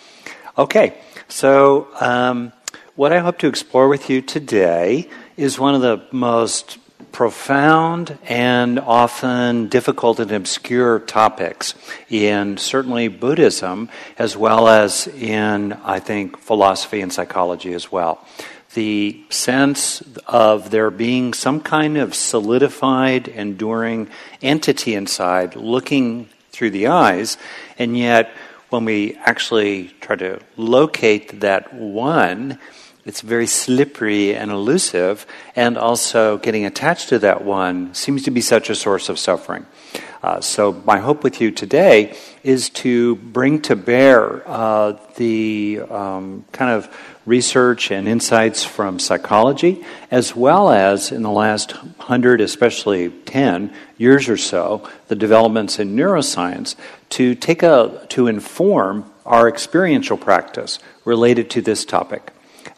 Okay, 0.56 0.96
so 1.28 1.88
um, 2.00 2.54
what 2.96 3.12
I 3.12 3.18
hope 3.18 3.36
to 3.40 3.48
explore 3.48 3.88
with 3.88 4.08
you 4.08 4.22
today 4.22 5.10
is 5.36 5.58
one 5.58 5.74
of 5.74 5.82
the 5.82 6.02
most 6.10 6.78
profound 7.12 8.18
and 8.24 8.80
often 8.80 9.68
difficult 9.68 10.18
and 10.20 10.32
obscure 10.32 11.00
topics 11.00 11.74
in 12.08 12.56
certainly 12.56 13.08
Buddhism 13.08 13.90
as 14.18 14.38
well 14.38 14.68
as 14.68 15.06
in, 15.06 15.74
I 15.74 16.00
think, 16.00 16.38
philosophy 16.38 17.02
and 17.02 17.12
psychology 17.12 17.74
as 17.74 17.92
well 17.92 18.26
the 18.74 19.24
sense 19.30 20.02
of 20.26 20.70
there 20.70 20.90
being 20.90 21.32
some 21.32 21.60
kind 21.60 21.96
of 21.96 22.14
solidified, 22.14 23.28
enduring 23.28 24.08
entity 24.42 24.94
inside 24.94 25.56
looking 25.56 26.28
through 26.50 26.70
the 26.70 26.88
eyes, 26.88 27.38
and 27.78 27.96
yet 27.96 28.30
when 28.70 28.84
we 28.84 29.16
actually 29.24 29.88
try 30.00 30.16
to 30.16 30.40
locate 30.56 31.40
that 31.40 31.72
one, 31.72 32.58
it's 33.04 33.20
very 33.20 33.46
slippery 33.46 34.34
and 34.34 34.50
elusive, 34.50 35.26
and 35.54 35.76
also 35.76 36.38
getting 36.38 36.64
attached 36.64 37.08
to 37.10 37.18
that 37.18 37.44
one 37.44 37.94
seems 37.94 38.22
to 38.24 38.30
be 38.30 38.40
such 38.40 38.70
a 38.70 38.74
source 38.74 39.08
of 39.08 39.18
suffering. 39.18 39.66
Uh, 40.24 40.40
so, 40.40 40.72
my 40.86 41.00
hope 41.00 41.22
with 41.22 41.38
you 41.42 41.50
today 41.50 42.16
is 42.42 42.70
to 42.70 43.16
bring 43.16 43.60
to 43.60 43.76
bear 43.76 44.42
uh, 44.48 44.98
the 45.16 45.82
um, 45.90 46.46
kind 46.50 46.70
of 46.70 46.88
research 47.26 47.90
and 47.90 48.08
insights 48.08 48.64
from 48.64 48.98
psychology, 48.98 49.84
as 50.10 50.34
well 50.34 50.70
as 50.70 51.12
in 51.12 51.20
the 51.20 51.30
last 51.30 51.72
hundred, 51.98 52.40
especially 52.40 53.10
10 53.10 53.70
years 53.98 54.26
or 54.30 54.38
so, 54.38 54.88
the 55.08 55.14
developments 55.14 55.78
in 55.78 55.94
neuroscience 55.94 56.74
to 57.10 57.34
take 57.34 57.62
a, 57.62 58.06
to 58.08 58.26
inform 58.26 59.04
our 59.26 59.46
experiential 59.46 60.16
practice 60.16 60.78
related 61.04 61.50
to 61.50 61.60
this 61.60 61.84
topic. 61.84 62.33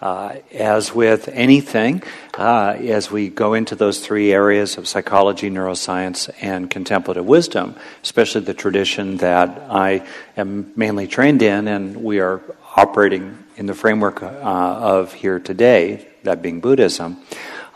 Uh, 0.06 0.38
as 0.52 0.94
with 0.94 1.26
anything, 1.32 2.00
uh, 2.38 2.76
as 2.78 3.10
we 3.10 3.28
go 3.28 3.54
into 3.54 3.74
those 3.74 3.98
three 3.98 4.32
areas 4.32 4.78
of 4.78 4.86
psychology, 4.86 5.50
neuroscience, 5.50 6.30
and 6.40 6.70
contemplative 6.70 7.26
wisdom, 7.26 7.74
especially 8.04 8.40
the 8.40 8.54
tradition 8.54 9.16
that 9.16 9.66
I 9.68 10.06
am 10.36 10.72
mainly 10.76 11.08
trained 11.08 11.42
in 11.42 11.66
and 11.66 12.04
we 12.04 12.20
are 12.20 12.40
operating 12.76 13.36
in 13.56 13.66
the 13.66 13.74
framework 13.74 14.22
uh, 14.22 14.28
of 14.28 15.12
here 15.12 15.40
today, 15.40 16.06
that 16.22 16.40
being 16.40 16.60
Buddhism, 16.60 17.16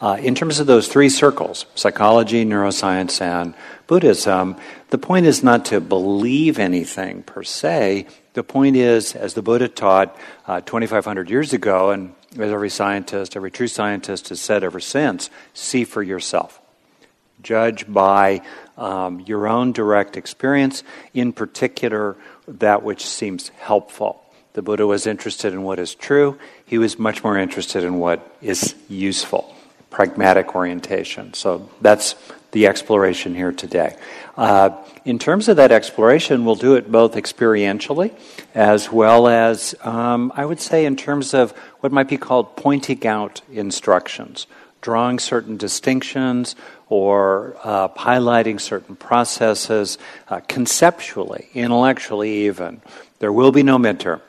uh, 0.00 0.16
in 0.20 0.36
terms 0.36 0.60
of 0.60 0.68
those 0.68 0.86
three 0.86 1.08
circles 1.08 1.66
psychology, 1.74 2.44
neuroscience, 2.44 3.20
and 3.20 3.54
Buddhism 3.88 4.54
the 4.90 4.98
point 4.98 5.26
is 5.26 5.44
not 5.44 5.66
to 5.66 5.80
believe 5.80 6.58
anything 6.58 7.22
per 7.22 7.44
se. 7.44 8.06
The 8.32 8.42
point 8.42 8.74
is, 8.74 9.14
as 9.14 9.34
the 9.34 9.42
Buddha 9.42 9.68
taught 9.68 10.16
uh, 10.48 10.60
2,500 10.62 11.30
years 11.30 11.52
ago, 11.52 11.90
and 11.90 12.12
as 12.32 12.52
every 12.52 12.70
scientist, 12.70 13.36
every 13.36 13.50
true 13.50 13.68
scientist 13.68 14.28
has 14.28 14.40
said 14.40 14.62
ever 14.62 14.80
since, 14.80 15.30
see 15.52 15.84
for 15.84 16.02
yourself. 16.02 16.60
Judge 17.42 17.90
by 17.90 18.42
um, 18.76 19.20
your 19.20 19.48
own 19.48 19.72
direct 19.72 20.16
experience, 20.16 20.82
in 21.14 21.32
particular, 21.32 22.16
that 22.46 22.82
which 22.82 23.04
seems 23.04 23.48
helpful. 23.48 24.22
The 24.52 24.62
Buddha 24.62 24.86
was 24.86 25.06
interested 25.06 25.52
in 25.52 25.62
what 25.62 25.78
is 25.78 25.94
true. 25.94 26.38
He 26.66 26.78
was 26.78 26.98
much 26.98 27.22
more 27.22 27.38
interested 27.38 27.84
in 27.84 27.98
what 27.98 28.36
is 28.42 28.74
useful, 28.88 29.54
pragmatic 29.90 30.54
orientation. 30.54 31.34
So 31.34 31.68
that's 31.80 32.14
the 32.52 32.66
exploration 32.66 33.34
here 33.34 33.52
today. 33.52 33.96
Uh, 34.36 34.70
in 35.04 35.18
terms 35.18 35.48
of 35.48 35.56
that 35.56 35.72
exploration, 35.72 36.44
we'll 36.44 36.54
do 36.54 36.74
it 36.74 36.90
both 36.90 37.14
experientially 37.14 38.12
as 38.54 38.90
well 38.90 39.28
as, 39.28 39.74
um, 39.82 40.32
I 40.34 40.44
would 40.44 40.60
say, 40.60 40.84
in 40.84 40.96
terms 40.96 41.34
of 41.34 41.52
what 41.80 41.92
might 41.92 42.08
be 42.08 42.16
called 42.16 42.56
pointing 42.56 43.06
out 43.06 43.42
instructions, 43.50 44.46
drawing 44.80 45.18
certain 45.18 45.56
distinctions 45.56 46.56
or 46.88 47.56
uh, 47.62 47.88
highlighting 47.88 48.60
certain 48.60 48.96
processes 48.96 49.98
uh, 50.28 50.40
conceptually, 50.48 51.48
intellectually, 51.54 52.46
even. 52.46 52.80
There 53.18 53.32
will 53.32 53.52
be 53.52 53.62
no 53.62 53.78
midterm 53.78 54.20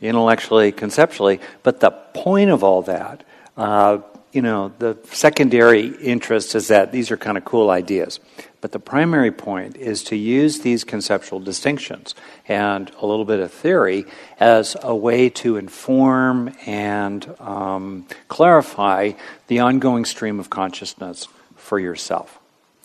intellectually, 0.00 0.72
conceptually, 0.72 1.40
but 1.62 1.80
the 1.80 1.90
point 1.90 2.50
of 2.50 2.62
all 2.62 2.82
that, 2.82 3.24
uh, 3.56 3.98
you 4.32 4.42
know, 4.42 4.72
the 4.78 4.96
secondary 5.10 5.88
interest 5.88 6.54
is 6.54 6.68
that 6.68 6.92
these 6.92 7.10
are 7.10 7.16
kind 7.16 7.36
of 7.36 7.44
cool 7.44 7.70
ideas. 7.70 8.20
But 8.60 8.72
the 8.72 8.80
primary 8.80 9.30
point 9.30 9.76
is 9.76 10.02
to 10.04 10.16
use 10.16 10.60
these 10.60 10.82
conceptual 10.82 11.38
distinctions 11.38 12.14
and 12.48 12.90
a 13.00 13.06
little 13.06 13.24
bit 13.24 13.38
of 13.38 13.52
theory 13.52 14.04
as 14.40 14.76
a 14.82 14.94
way 14.94 15.30
to 15.30 15.56
inform 15.56 16.52
and 16.66 17.34
um, 17.38 18.06
clarify 18.26 19.12
the 19.46 19.60
ongoing 19.60 20.04
stream 20.04 20.40
of 20.40 20.50
consciousness 20.50 21.28
for 21.56 21.78
yourself. 21.78 22.40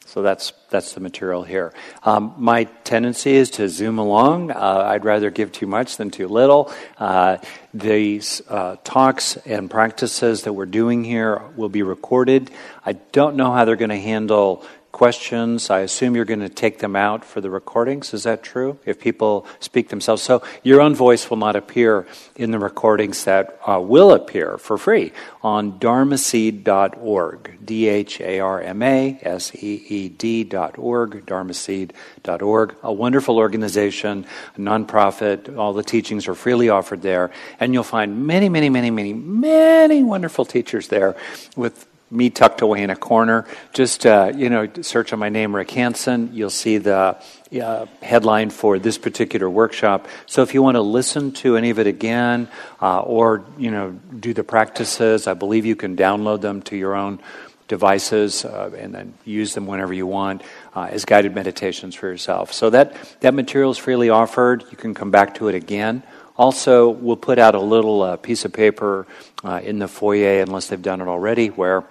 So 0.06 0.22
that's 0.22 0.54
that's 0.70 0.94
the 0.94 1.00
material 1.00 1.42
here. 1.42 1.74
Um, 2.04 2.36
my 2.38 2.66
tendency 2.84 3.34
is 3.34 3.50
to 3.52 3.68
zoom 3.68 3.98
along. 3.98 4.52
Uh, 4.52 4.84
I'd 4.86 5.06
rather 5.06 5.32
give 5.32 5.52
too 5.52 5.66
much 5.66 5.98
than 5.98 6.12
too 6.12 6.28
little. 6.28 6.72
Uh, 7.00 7.38
these 7.74 8.40
uh, 8.48 8.76
talks 8.84 9.38
and 9.38 9.72
practices 9.72 10.44
that 10.44 10.54
we're 10.54 10.68
doing 10.68 11.04
here 11.04 11.42
will 11.56 11.70
be 11.70 11.82
recorded. 11.82 12.52
I 12.86 12.94
don't 12.94 13.38
know 13.38 13.54
how 13.54 13.66
they're 13.66 13.76
going 13.76 13.90
to 13.90 14.00
handle 14.00 14.64
questions. 14.94 15.72
I 15.72 15.80
assume 15.80 16.16
you're 16.16 16.24
going 16.24 16.40
to 16.40 16.48
take 16.48 16.80
them 16.80 16.96
out 16.96 17.26
for 17.26 17.42
the 17.42 17.50
recordings. 17.50 18.14
Is 18.14 18.24
that 18.24 18.44
true? 18.44 18.80
If 18.86 19.02
people 19.02 19.46
speak 19.60 19.90
themselves. 19.90 20.22
So 20.22 20.44
your 20.62 20.80
own 20.80 20.96
voice 20.96 21.30
will 21.30 21.38
not 21.38 21.58
appear 21.58 22.08
in 22.36 22.52
the 22.52 22.60
recordings 22.60 23.26
that 23.26 23.60
uh, 23.68 23.82
will 23.82 24.14
appear 24.14 24.58
for 24.58 24.78
free 24.78 25.12
on 25.42 25.80
dharmaseed.org. 25.80 27.66
D 27.66 27.88
H 27.88 28.22
A 28.22 28.40
R 28.40 28.62
M 28.62 28.82
A 28.84 29.20
S 29.24 29.56
E 29.56 29.84
E 29.90 30.10
D.org, 30.10 31.26
dharmaseed.org. 31.26 32.76
A 32.84 32.94
wonderful 32.94 33.38
organization, 33.38 34.26
a 34.56 34.60
nonprofit. 34.60 35.58
All 35.58 35.74
the 35.74 35.84
teachings 35.84 36.28
are 36.28 36.36
freely 36.36 36.70
offered 36.70 37.02
there. 37.02 37.32
And 37.60 37.74
you'll 37.74 37.84
find 37.84 38.28
many, 38.28 38.48
many, 38.48 38.70
many, 38.70 38.92
many, 38.92 39.14
many 39.14 40.04
wonderful 40.04 40.46
teachers 40.46 40.88
there 40.90 41.16
with 41.56 41.88
me 42.14 42.30
tucked 42.30 42.62
away 42.62 42.84
in 42.84 42.90
a 42.90 42.96
corner. 42.96 43.46
Just, 43.74 44.06
uh, 44.06 44.32
you 44.36 44.50
know, 44.50 44.70
search 44.82 45.12
on 45.14 45.20
my 45.20 45.30
name, 45.30 45.56
Rick 45.56 45.72
Hanson. 45.72 46.30
You'll 46.34 46.50
see 46.50 46.78
the 46.78 47.18
uh, 47.62 47.86
headline 48.02 48.50
for 48.52 48.80
this 48.80 48.98
particular 48.98 49.50
workshop. 49.50 50.08
So 50.26 50.44
if 50.44 50.54
you 50.54 50.62
want 50.62 50.76
to 50.76 50.82
listen 50.82 51.32
to 51.34 51.58
any 51.58 51.72
of 51.72 51.80
it 51.80 51.88
again 51.88 52.48
uh, 52.82 53.02
or, 53.02 53.44
you 53.58 53.72
know, 53.72 53.92
do 53.92 54.34
the 54.34 54.44
practices, 54.44 55.28
I 55.28 55.34
believe 55.34 55.66
you 55.66 55.76
can 55.76 55.98
download 55.98 56.42
them 56.42 56.62
to 56.64 56.78
your 56.78 56.96
own 56.96 57.20
devices 57.68 58.46
uh, 58.46 58.72
and 58.78 58.94
then 58.94 59.14
use 59.26 59.54
them 59.54 59.66
whenever 59.66 59.94
you 59.94 60.06
want 60.06 60.44
uh, 60.76 60.90
as 60.92 61.06
guided 61.06 61.34
meditations 61.34 61.96
for 61.96 62.08
yourself. 62.08 62.54
So 62.54 62.70
that, 62.70 62.96
that 63.22 63.34
material 63.34 63.72
is 63.72 63.78
freely 63.78 64.10
offered. 64.10 64.64
You 64.70 64.78
can 64.78 64.94
come 64.94 65.12
back 65.12 65.36
to 65.36 65.48
it 65.48 65.56
again. 65.56 66.04
Also, 66.36 66.90
we'll 66.90 67.16
put 67.16 67.38
out 67.38 67.54
a 67.54 67.60
little 67.60 68.02
uh, 68.02 68.18
piece 68.18 68.44
of 68.44 68.52
paper 68.52 69.06
uh, 69.44 69.62
in 69.64 69.78
the 69.78 69.88
foyer, 69.88 70.42
unless 70.42 70.68
they've 70.68 70.82
done 70.82 71.00
it 71.00 71.08
already, 71.08 71.48
where 71.48 71.84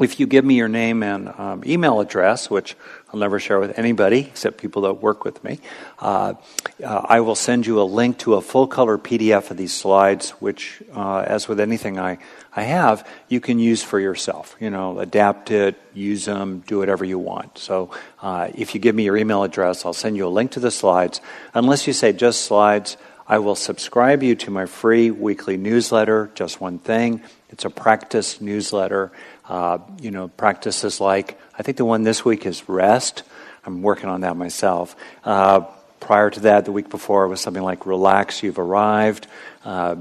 if 0.00 0.18
you 0.18 0.26
give 0.26 0.44
me 0.44 0.56
your 0.56 0.68
name 0.68 1.04
and 1.04 1.28
um, 1.28 1.62
email 1.64 2.00
address, 2.00 2.50
which 2.50 2.76
I'll 3.12 3.20
never 3.20 3.38
share 3.38 3.60
with 3.60 3.78
anybody 3.78 4.20
except 4.20 4.58
people 4.58 4.82
that 4.82 4.94
work 4.94 5.24
with 5.24 5.44
me, 5.44 5.60
uh, 6.00 6.34
uh, 6.82 7.06
I 7.08 7.20
will 7.20 7.36
send 7.36 7.64
you 7.64 7.80
a 7.80 7.84
link 7.84 8.18
to 8.18 8.34
a 8.34 8.40
full 8.40 8.66
color 8.66 8.98
PDF 8.98 9.52
of 9.52 9.56
these 9.56 9.72
slides, 9.72 10.30
which, 10.30 10.82
uh, 10.92 11.18
as 11.18 11.46
with 11.46 11.60
anything 11.60 12.00
I, 12.00 12.18
I 12.56 12.62
have, 12.64 13.08
you 13.28 13.40
can 13.40 13.60
use 13.60 13.84
for 13.84 14.00
yourself. 14.00 14.56
You 14.58 14.70
know, 14.70 14.98
adapt 14.98 15.52
it, 15.52 15.76
use 15.92 16.24
them, 16.24 16.64
do 16.66 16.78
whatever 16.78 17.04
you 17.04 17.20
want. 17.20 17.58
So 17.58 17.90
uh, 18.20 18.50
if 18.52 18.74
you 18.74 18.80
give 18.80 18.96
me 18.96 19.04
your 19.04 19.16
email 19.16 19.44
address, 19.44 19.84
I'll 19.86 19.92
send 19.92 20.16
you 20.16 20.26
a 20.26 20.28
link 20.28 20.52
to 20.52 20.60
the 20.60 20.72
slides. 20.72 21.20
Unless 21.54 21.86
you 21.86 21.92
say 21.92 22.12
just 22.12 22.42
slides, 22.42 22.96
I 23.26 23.38
will 23.38 23.54
subscribe 23.54 24.22
you 24.22 24.34
to 24.36 24.50
my 24.50 24.66
free 24.66 25.10
weekly 25.10 25.56
newsletter, 25.56 26.30
Just 26.34 26.60
One 26.60 26.78
Thing. 26.78 27.22
It's 27.48 27.64
a 27.64 27.70
practice 27.70 28.40
newsletter. 28.40 29.12
Uh, 29.48 29.78
you 30.00 30.10
know, 30.10 30.28
practices 30.28 31.00
like, 31.00 31.38
I 31.58 31.62
think 31.62 31.76
the 31.76 31.84
one 31.84 32.02
this 32.02 32.24
week 32.24 32.46
is 32.46 32.68
rest. 32.68 33.22
I'm 33.66 33.82
working 33.82 34.08
on 34.08 34.22
that 34.22 34.36
myself. 34.36 34.96
Uh, 35.22 35.60
prior 36.00 36.30
to 36.30 36.40
that, 36.40 36.64
the 36.64 36.72
week 36.72 36.88
before, 36.88 37.28
was 37.28 37.40
something 37.40 37.62
like 37.62 37.86
relax, 37.86 38.42
you've 38.42 38.58
arrived. 38.58 39.26
Uh, 39.64 39.96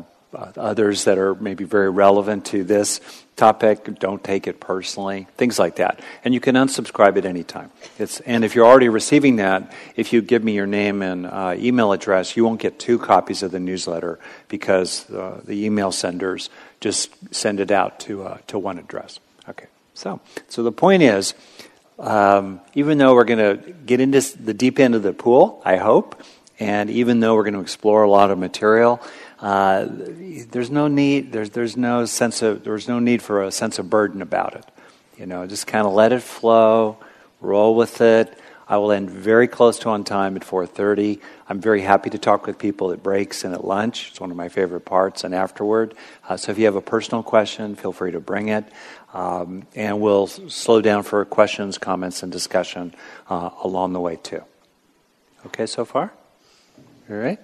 others 0.57 1.03
that 1.05 1.17
are 1.17 1.35
maybe 1.35 1.63
very 1.63 1.89
relevant 1.89 2.45
to 2.45 2.63
this 2.63 3.01
topic, 3.35 3.99
don't 3.99 4.23
take 4.23 4.47
it 4.47 4.59
personally, 4.59 5.27
things 5.37 5.59
like 5.59 5.77
that. 5.77 5.99
And 6.23 6.33
you 6.33 6.39
can 6.39 6.55
unsubscribe 6.55 7.17
at 7.17 7.25
any 7.25 7.43
time. 7.43 7.71
It's, 7.99 8.19
and 8.21 8.43
if 8.43 8.55
you're 8.55 8.65
already 8.65 8.89
receiving 8.89 9.37
that, 9.37 9.73
if 9.95 10.13
you 10.13 10.21
give 10.21 10.43
me 10.43 10.53
your 10.53 10.67
name 10.67 11.01
and 11.01 11.25
uh, 11.25 11.55
email 11.57 11.91
address, 11.91 12.35
you 12.35 12.43
won't 12.43 12.59
get 12.59 12.79
two 12.79 12.99
copies 12.99 13.43
of 13.43 13.51
the 13.51 13.59
newsletter 13.59 14.19
because 14.47 15.09
uh, 15.09 15.41
the 15.43 15.65
email 15.65 15.91
senders 15.91 16.49
just 16.79 17.11
send 17.33 17.59
it 17.59 17.71
out 17.71 17.99
to, 18.01 18.23
uh, 18.23 18.37
to 18.47 18.59
one 18.59 18.77
address. 18.77 19.19
So 19.93 20.19
so 20.47 20.63
the 20.63 20.71
point 20.71 21.03
is, 21.03 21.33
um, 21.99 22.61
even 22.73 22.97
though 22.97 23.13
we're 23.13 23.25
going 23.25 23.39
to 23.39 23.71
get 23.85 23.99
into 23.99 24.21
the 24.37 24.53
deep 24.53 24.79
end 24.79 24.95
of 24.95 25.03
the 25.03 25.13
pool, 25.13 25.61
I 25.63 25.77
hope, 25.77 26.21
and 26.59 26.89
even 26.89 27.19
though 27.19 27.35
we're 27.35 27.43
going 27.43 27.53
to 27.53 27.61
explore 27.61 28.03
a 28.03 28.09
lot 28.09 28.31
of 28.31 28.37
material, 28.37 29.01
uh, 29.39 29.87
there's 29.89 30.71
no 30.71 30.87
need. 30.87 31.31
There's 31.31 31.49
there's 31.51 31.77
no 31.77 32.05
sense 32.05 32.41
of 32.41 32.63
there's 32.63 32.87
no 32.87 32.99
need 32.99 33.21
for 33.21 33.43
a 33.43 33.51
sense 33.51 33.77
of 33.79 33.89
burden 33.89 34.21
about 34.21 34.55
it. 34.55 34.65
You 35.17 35.25
know, 35.25 35.45
just 35.45 35.67
kind 35.67 35.85
of 35.85 35.93
let 35.93 36.11
it 36.11 36.23
flow, 36.23 36.97
roll 37.41 37.75
with 37.75 38.01
it. 38.01 38.37
I 38.67 38.77
will 38.77 38.93
end 38.93 39.09
very 39.09 39.47
close 39.47 39.77
to 39.79 39.89
on 39.89 40.03
time 40.03 40.37
at 40.37 40.43
4:30. 40.43 41.19
I'm 41.49 41.59
very 41.59 41.81
happy 41.81 42.09
to 42.11 42.17
talk 42.17 42.47
with 42.47 42.57
people 42.57 42.91
at 42.91 43.03
breaks 43.03 43.43
and 43.43 43.53
at 43.53 43.65
lunch. 43.65 44.09
It's 44.09 44.21
one 44.21 44.31
of 44.31 44.37
my 44.37 44.49
favorite 44.49 44.85
parts, 44.85 45.23
and 45.23 45.35
afterward. 45.35 45.93
Uh, 46.27 46.37
so 46.37 46.51
if 46.51 46.57
you 46.57 46.65
have 46.65 46.75
a 46.75 46.81
personal 46.81 47.21
question, 47.21 47.75
feel 47.75 47.91
free 47.91 48.11
to 48.11 48.19
bring 48.19 48.47
it. 48.47 48.63
Um, 49.13 49.67
and 49.75 50.01
we'll 50.01 50.27
slow 50.27 50.81
down 50.81 51.03
for 51.03 51.23
questions, 51.25 51.77
comments, 51.77 52.23
and 52.23 52.31
discussion 52.31 52.95
uh, 53.29 53.51
along 53.63 53.93
the 53.93 53.99
way 53.99 54.15
too. 54.15 54.43
Okay, 55.45 55.67
so 55.67 55.85
far? 55.85 56.11
All 57.09 57.15
right. 57.15 57.39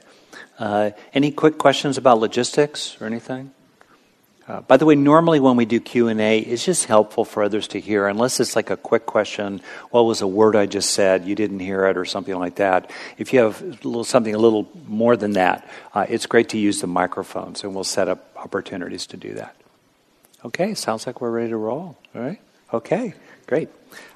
Uh, 0.58 0.92
any 1.14 1.32
quick 1.32 1.58
questions 1.58 1.98
about 1.98 2.20
logistics 2.20 3.00
or 3.00 3.06
anything? 3.06 3.52
Uh, 4.48 4.62
by 4.62 4.78
the 4.78 4.86
way, 4.86 4.96
normally 4.96 5.40
when 5.40 5.56
we 5.56 5.66
do 5.66 5.80
Q 5.80 6.08
and 6.08 6.20
A, 6.20 6.40
it's 6.40 6.66
just 6.66 6.86
helpful 6.86 7.24
for 7.24 7.44
others 7.44 7.68
to 7.68 7.80
hear, 7.80 8.08
unless 8.08 8.40
it's 8.40 8.56
like 8.56 8.72
a 8.72 8.78
quick 8.78 9.06
question. 9.06 9.62
What 9.92 10.06
was 10.06 10.22
a 10.22 10.28
word 10.28 10.56
I 10.56 10.66
just 10.66 10.90
said? 10.92 11.26
You 11.26 11.36
didn't 11.36 11.60
hear 11.60 11.86
it, 11.86 11.98
or 11.98 12.06
something 12.06 12.36
like 12.36 12.56
that. 12.56 12.90
If 13.20 13.32
you 13.32 13.42
have 13.42 13.62
a 13.62 13.66
little, 13.66 14.04
something 14.04 14.34
a 14.34 14.40
little 14.40 14.68
more 14.88 15.16
than 15.16 15.34
that, 15.34 15.70
uh, 15.94 16.08
it's 16.10 16.26
great 16.26 16.50
to 16.50 16.58
use 16.58 16.82
the 16.82 16.88
microphones, 16.88 17.64
and 17.64 17.76
we'll 17.76 17.84
set 17.84 18.08
up 18.08 18.32
opportunities 18.38 19.06
to 19.08 19.18
do 19.18 19.36
that. 19.36 19.56
Okay, 20.46 20.74
sounds 20.74 21.06
like 21.06 21.20
we're 21.20 21.32
ready 21.32 21.50
to 21.50 21.58
roll. 21.58 21.98
All 22.16 22.22
right. 22.22 22.40
Okay, 22.74 23.14
great. 23.46 23.70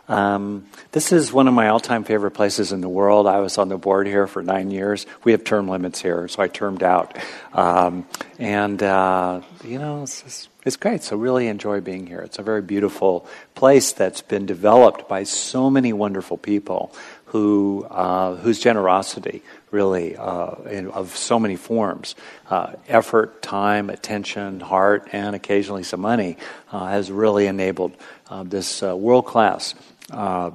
Um, 0.08 0.68
this 0.92 1.12
is 1.12 1.34
one 1.34 1.48
of 1.48 1.54
my 1.54 1.70
all-time 1.70 2.04
favorite 2.04 2.32
places 2.32 2.72
in 2.72 2.82
the 2.82 2.90
world. 2.90 3.26
I 3.26 3.40
was 3.40 3.58
on 3.58 3.70
the 3.70 3.78
board 3.78 4.06
here 4.06 4.28
for 4.28 4.44
nine 4.44 4.70
years. 4.70 5.06
We 5.24 5.32
have 5.32 5.44
term 5.44 5.68
limits 5.68 6.02
here, 6.02 6.28
so 6.28 6.44
I 6.44 6.50
termed 6.50 6.84
out, 6.84 7.18
um, 7.54 8.06
and 8.38 8.82
uh, 8.84 9.42
you 9.64 9.80
know 9.80 10.04
it's, 10.04 10.50
it's 10.66 10.76
great. 10.76 11.04
So 11.04 11.16
really 11.16 11.48
enjoy 11.48 11.80
being 11.80 12.06
here. 12.06 12.20
It's 12.20 12.38
a 12.38 12.44
very 12.44 12.62
beautiful 12.62 13.26
place 13.56 13.94
that's 13.94 14.22
been 14.22 14.46
developed 14.46 15.08
by 15.08 15.24
so 15.24 15.70
many 15.70 15.94
wonderful 15.94 16.38
people 16.38 16.94
who 17.28 17.88
uh, 17.90 18.36
whose 18.36 18.60
generosity 18.60 19.42
really 19.74 20.16
uh, 20.16 20.56
in, 20.70 20.90
of 20.92 21.18
so 21.18 21.40
many 21.40 21.56
forms 21.56 22.16
uh, 22.50 22.74
effort, 22.88 23.42
time, 23.42 23.90
attention, 23.90 24.60
heart, 24.60 25.10
and 25.12 25.36
occasionally 25.36 25.84
some 25.84 26.00
money 26.00 26.38
uh, 26.72 26.86
has 26.86 27.12
really 27.12 27.48
enabled 27.48 27.92
uh, 28.30 28.44
this 28.44 28.84
uh, 28.84 28.96
world 28.96 29.26
class 29.26 29.76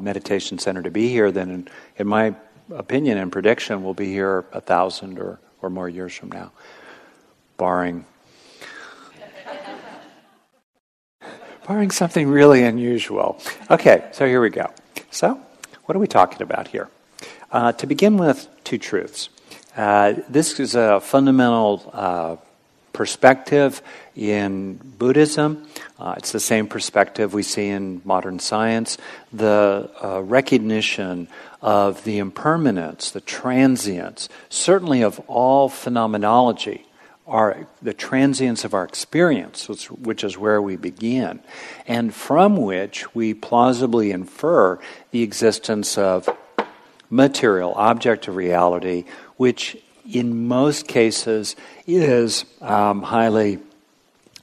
meditation 0.00 0.58
center 0.58 0.82
to 0.82 0.90
be 0.90 1.08
here. 1.08 1.32
Then, 1.32 1.50
in, 1.50 1.68
in, 1.96 2.06
my 2.06 2.34
opinion 2.70 3.18
and 3.18 3.32
prediction, 3.32 3.82
will 3.82 3.94
be 3.94 4.06
here 4.06 4.44
a 4.52 4.60
thousand 4.60 5.18
or, 5.18 5.40
or 5.60 5.68
more 5.68 5.88
years 5.88 6.14
from 6.14 6.30
now, 6.30 6.52
barring. 7.56 8.06
barring 11.66 11.90
something 11.90 12.28
really 12.28 12.62
unusual. 12.62 13.40
Okay, 13.70 14.08
so 14.12 14.26
here 14.26 14.40
we 14.40 14.50
go. 14.50 14.72
So, 15.10 15.40
what 15.84 15.96
are 15.96 15.98
we 15.98 16.06
talking 16.06 16.40
about 16.40 16.68
here? 16.68 16.88
Uh, 17.50 17.72
to 17.72 17.86
begin 17.86 18.18
with, 18.18 18.46
two 18.68 18.76
truths. 18.76 19.30
Uh, 19.74 20.12
this 20.28 20.60
is 20.60 20.74
a 20.74 21.00
fundamental 21.00 21.90
uh, 21.94 22.36
perspective 22.92 23.80
in 24.14 24.74
Buddhism. 24.74 25.66
Uh, 25.98 26.16
it's 26.18 26.32
the 26.32 26.40
same 26.40 26.66
perspective 26.66 27.32
we 27.32 27.42
see 27.42 27.68
in 27.68 28.02
modern 28.04 28.38
science. 28.38 28.98
The 29.32 29.90
uh, 30.04 30.20
recognition 30.20 31.28
of 31.62 32.04
the 32.04 32.18
impermanence, 32.18 33.10
the 33.10 33.22
transience, 33.22 34.28
certainly 34.50 35.02
of 35.02 35.18
all 35.28 35.70
phenomenology, 35.70 36.84
our, 37.26 37.66
the 37.80 37.94
transience 37.94 38.66
of 38.66 38.74
our 38.74 38.84
experience, 38.84 39.66
which, 39.66 39.90
which, 39.90 40.24
is 40.24 40.36
where 40.36 40.60
we 40.60 40.76
begin, 40.76 41.40
and 41.86 42.14
from 42.14 42.58
which 42.58 43.14
we 43.14 43.32
plausibly 43.32 44.10
infer 44.10 44.78
the 45.10 45.22
existence 45.22 45.96
of 45.96 46.28
material, 47.10 47.72
object 47.74 48.28
of 48.28 48.36
reality, 48.36 49.04
which 49.36 49.76
in 50.10 50.46
most 50.46 50.88
cases 50.88 51.56
is 51.86 52.44
um, 52.60 53.02
highly 53.02 53.58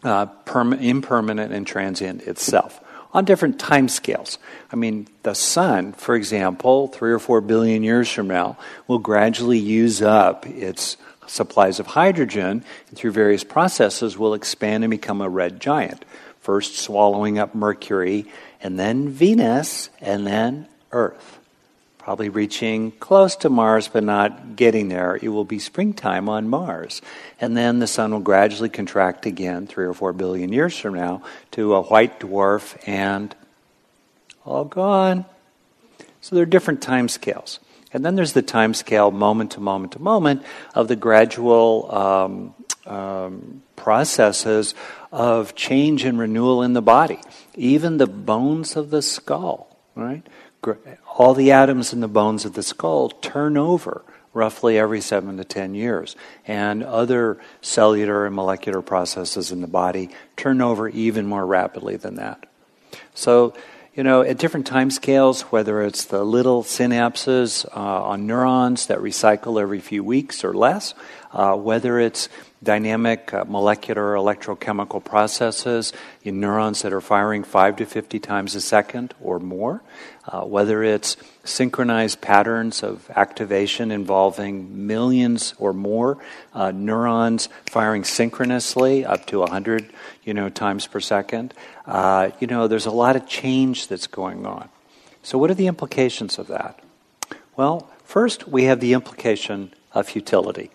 uh, 0.04 0.26
perm- 0.26 0.74
impermanent 0.74 1.54
and 1.54 1.66
transient 1.66 2.22
itself 2.24 2.80
on 3.14 3.26
different 3.26 3.60
time 3.60 3.88
scales. 3.88 4.38
I 4.72 4.76
mean, 4.76 5.08
the 5.24 5.34
sun, 5.34 5.94
for 5.94 6.16
example, 6.16 6.90
three 6.90 7.12
or 7.12 7.20
four 7.20 7.42
billion 7.42 7.82
years 7.82 8.12
from 8.12 8.28
now, 8.28 8.58
will 8.88 9.00
gradually 9.00 9.58
use 9.58 10.02
up 10.02 10.46
its 10.46 10.98
supplies 11.26 11.80
of 11.80 11.88
hydrogen, 11.88 12.64
and 12.90 12.98
through 12.98 13.12
various 13.12 13.44
processes 13.44 14.18
will 14.18 14.34
expand 14.34 14.84
and 14.84 14.92
become 14.92 15.22
a 15.22 15.30
red 15.30 15.60
giant, 15.60 16.06
first 16.42 16.78
swallowing 16.78 17.40
up 17.40 17.56
Mercury, 17.56 18.26
and 18.62 18.78
then 18.78 19.10
Venus, 19.10 19.90
and 20.02 20.28
then 20.28 20.68
Earth. 20.92 21.40
Probably 22.06 22.30
reaching 22.30 22.92
close 22.92 23.36
to 23.38 23.50
Mars, 23.50 23.88
but 23.88 24.04
not 24.04 24.56
getting 24.56 24.90
there. 24.90 25.18
It 25.20 25.30
will 25.30 25.44
be 25.44 25.58
springtime 25.58 26.30
on 26.30 26.48
Mars. 26.48 27.02
And 27.42 27.58
then 27.58 27.80
the 27.80 27.88
sun 27.88 28.12
will 28.12 28.20
gradually 28.20 28.70
contract 28.70 29.26
again, 29.26 29.66
three 29.66 29.86
or 29.86 29.94
four 29.96 30.14
billion 30.14 30.54
years 30.54 30.78
from 30.78 30.94
now, 30.94 31.24
to 31.54 31.74
a 31.74 31.82
white 31.82 32.20
dwarf 32.20 32.78
and 32.88 33.36
all 34.46 34.66
gone. 34.66 35.26
So 36.22 36.36
there 36.36 36.44
are 36.44 36.46
different 36.46 36.84
time 36.84 37.10
scales. 37.10 37.60
And 37.92 38.06
then 38.06 38.14
there's 38.14 38.34
the 38.34 38.44
time 38.44 38.76
scale, 38.76 39.10
moment 39.10 39.54
to 39.54 39.60
moment 39.60 39.94
to 39.94 40.00
moment, 40.00 40.44
of 40.76 40.88
the 40.88 40.96
gradual 40.96 41.90
um, 41.92 42.54
um, 42.86 43.64
processes 43.76 44.76
of 45.12 45.56
change 45.56 46.04
and 46.04 46.20
renewal 46.20 46.62
in 46.62 46.74
the 46.74 46.84
body. 46.84 47.20
Even 47.56 47.98
the 47.98 48.06
bones 48.06 48.76
of 48.76 48.92
the 48.92 49.02
skull, 49.02 49.76
right? 49.96 50.22
All 51.18 51.34
the 51.34 51.52
atoms 51.52 51.94
in 51.94 52.00
the 52.02 52.08
bones 52.08 52.46
of 52.46 52.54
the 52.54 52.64
skull 52.64 53.10
turn 53.10 53.58
over 53.58 54.04
roughly 54.34 54.78
every 54.78 55.02
seven 55.02 55.38
to 55.38 55.44
ten 55.44 55.74
years. 55.74 56.16
And 56.46 56.84
other 56.84 57.40
cellular 57.62 58.26
and 58.26 58.36
molecular 58.36 58.82
processes 58.82 59.52
in 59.52 59.62
the 59.62 59.68
body 59.68 60.10
turn 60.36 60.62
over 60.62 60.90
even 60.90 61.26
more 61.26 61.46
rapidly 61.46 61.96
than 61.96 62.16
that. 62.16 62.46
So 63.14 63.54
you 63.96 64.04
know, 64.04 64.24
at 64.24 64.38
different 64.38 64.68
time 64.68 64.92
scales, 64.92 65.44
whether 65.44 65.82
it's 65.82 66.04
the 66.04 66.22
little 66.22 66.64
synapses 66.64 67.66
uh, 67.66 68.04
on 68.04 68.28
neurons 68.28 68.88
that 68.88 68.98
recycle 69.00 69.62
every 69.62 69.80
few 69.80 70.04
weeks 70.04 70.44
or 70.44 70.54
less, 70.54 70.94
uh, 71.36 71.54
whether 71.56 72.00
it's 72.00 72.30
dynamic 72.64 73.34
uh, 73.34 73.44
molecular 73.46 74.16
electrochemical 74.16 75.04
processes 75.04 75.92
in 76.24 76.40
neurons 76.40 76.82
that 76.82 76.94
are 76.94 77.02
firing 77.02 77.44
5 77.44 77.76
to 77.76 77.86
50 77.86 78.20
times 78.20 78.56
a 78.56 78.62
second 78.62 79.14
or 79.22 79.40
more, 79.40 79.84
uh, 80.28 80.42
whether 80.42 80.82
it's 80.82 81.18
synchronized 81.44 82.22
patterns 82.22 82.82
of 82.82 83.10
activation 83.16 83.92
involving 83.92 84.88
millions 84.88 85.54
or 85.60 85.74
more 85.74 86.18
uh, 86.54 86.72
neurons 86.72 87.50
firing 87.68 88.04
synchronously 88.04 89.06
up 89.06 89.26
to 89.28 89.40
100 89.40 89.92
you 90.24 90.34
know, 90.34 90.50
times 90.50 90.88
per 90.88 91.02
second. 91.02 91.54
Uh, 91.86 92.32
you 92.40 92.48
know, 92.48 92.68
there's 92.68 92.88
a 92.88 92.92
lot 92.92 93.16
of 93.16 93.28
change 93.28 93.90
that's 93.90 94.08
going 94.08 94.46
on. 94.46 94.70
So, 95.22 95.38
what 95.38 95.52
are 95.52 95.56
the 95.56 95.68
implications 95.68 96.40
of 96.40 96.48
that? 96.48 96.80
Well, 97.56 97.90
first, 98.04 98.48
we 98.48 98.64
have 98.66 98.80
the 98.80 98.94
implication 98.94 99.74
of 99.92 100.08
futility. 100.08 100.72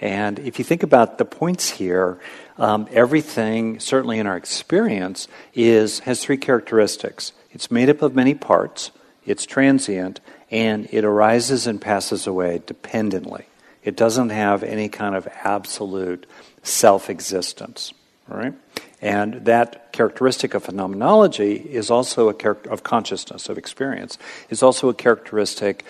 And 0.00 0.38
if 0.38 0.58
you 0.58 0.64
think 0.64 0.82
about 0.82 1.18
the 1.18 1.24
points 1.24 1.68
here, 1.68 2.18
um, 2.56 2.88
everything, 2.90 3.80
certainly 3.80 4.18
in 4.18 4.26
our 4.26 4.36
experience, 4.36 5.28
is 5.54 6.00
has 6.00 6.22
three 6.22 6.38
characteristics. 6.38 7.32
It's 7.50 7.70
made 7.70 7.90
up 7.90 8.00
of 8.00 8.14
many 8.14 8.34
parts, 8.34 8.92
it's 9.26 9.44
transient, 9.44 10.20
and 10.50 10.88
it 10.90 11.04
arises 11.04 11.66
and 11.66 11.80
passes 11.80 12.26
away 12.26 12.62
dependently. 12.66 13.46
It 13.84 13.96
doesn't 13.96 14.30
have 14.30 14.62
any 14.62 14.88
kind 14.88 15.14
of 15.14 15.28
absolute 15.42 16.26
self 16.62 17.10
existence. 17.10 17.92
Right? 18.26 18.54
And 19.02 19.46
that 19.46 19.92
characteristic 19.92 20.54
of 20.54 20.62
phenomenology 20.62 21.54
is 21.54 21.90
also 21.90 22.28
a 22.28 22.34
character 22.34 22.70
of 22.70 22.82
consciousness, 22.82 23.48
of 23.48 23.58
experience, 23.58 24.18
is 24.50 24.62
also 24.62 24.88
a 24.88 24.94
characteristic, 24.94 25.84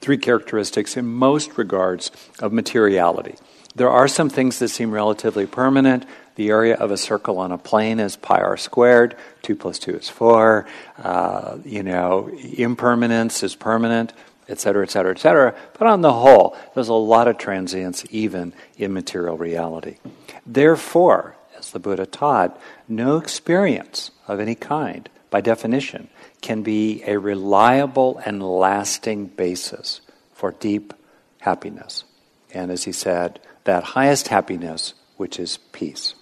three 0.00 0.18
characteristics 0.18 0.96
in 0.96 1.06
most 1.06 1.58
regards 1.58 2.10
of 2.40 2.52
materiality. 2.52 3.36
There 3.74 3.90
are 3.90 4.08
some 4.08 4.28
things 4.28 4.58
that 4.58 4.68
seem 4.68 4.90
relatively 4.90 5.46
permanent. 5.46 6.04
The 6.34 6.50
area 6.50 6.74
of 6.76 6.90
a 6.90 6.96
circle 6.96 7.38
on 7.38 7.52
a 7.52 7.58
plane 7.58 8.00
is 8.00 8.16
pi 8.16 8.40
r 8.40 8.56
squared. 8.56 9.16
Two 9.42 9.56
plus 9.56 9.78
two 9.78 9.94
is 9.96 10.08
four. 10.08 10.66
Uh, 10.96 11.58
you 11.64 11.82
know, 11.82 12.28
impermanence 12.56 13.42
is 13.42 13.54
permanent, 13.54 14.12
et 14.48 14.58
cetera, 14.58 14.84
et 14.84 14.90
cetera, 14.90 15.12
et 15.12 15.18
cetera. 15.18 15.54
But 15.78 15.88
on 15.88 16.00
the 16.00 16.12
whole, 16.12 16.56
there's 16.74 16.88
a 16.88 16.94
lot 16.94 17.28
of 17.28 17.38
transience 17.38 18.04
even 18.10 18.52
in 18.76 18.92
material 18.92 19.36
reality. 19.36 19.98
Therefore, 20.46 21.36
as 21.58 21.72
the 21.72 21.80
Buddha 21.80 22.06
taught, 22.06 22.58
no 22.88 23.16
experience 23.16 24.12
of 24.26 24.40
any 24.40 24.54
kind, 24.54 25.08
by 25.30 25.40
definition, 25.40 26.08
can 26.40 26.62
be 26.62 27.02
a 27.06 27.18
reliable 27.18 28.20
and 28.24 28.42
lasting 28.42 29.26
basis 29.26 30.00
for 30.32 30.52
deep 30.52 30.94
happiness. 31.40 32.04
And 32.52 32.70
as 32.70 32.84
he 32.84 32.92
said, 32.92 33.40
that 33.64 33.84
highest 33.84 34.28
happiness, 34.28 34.94
which 35.16 35.38
is 35.38 35.58
peace. 35.72 36.14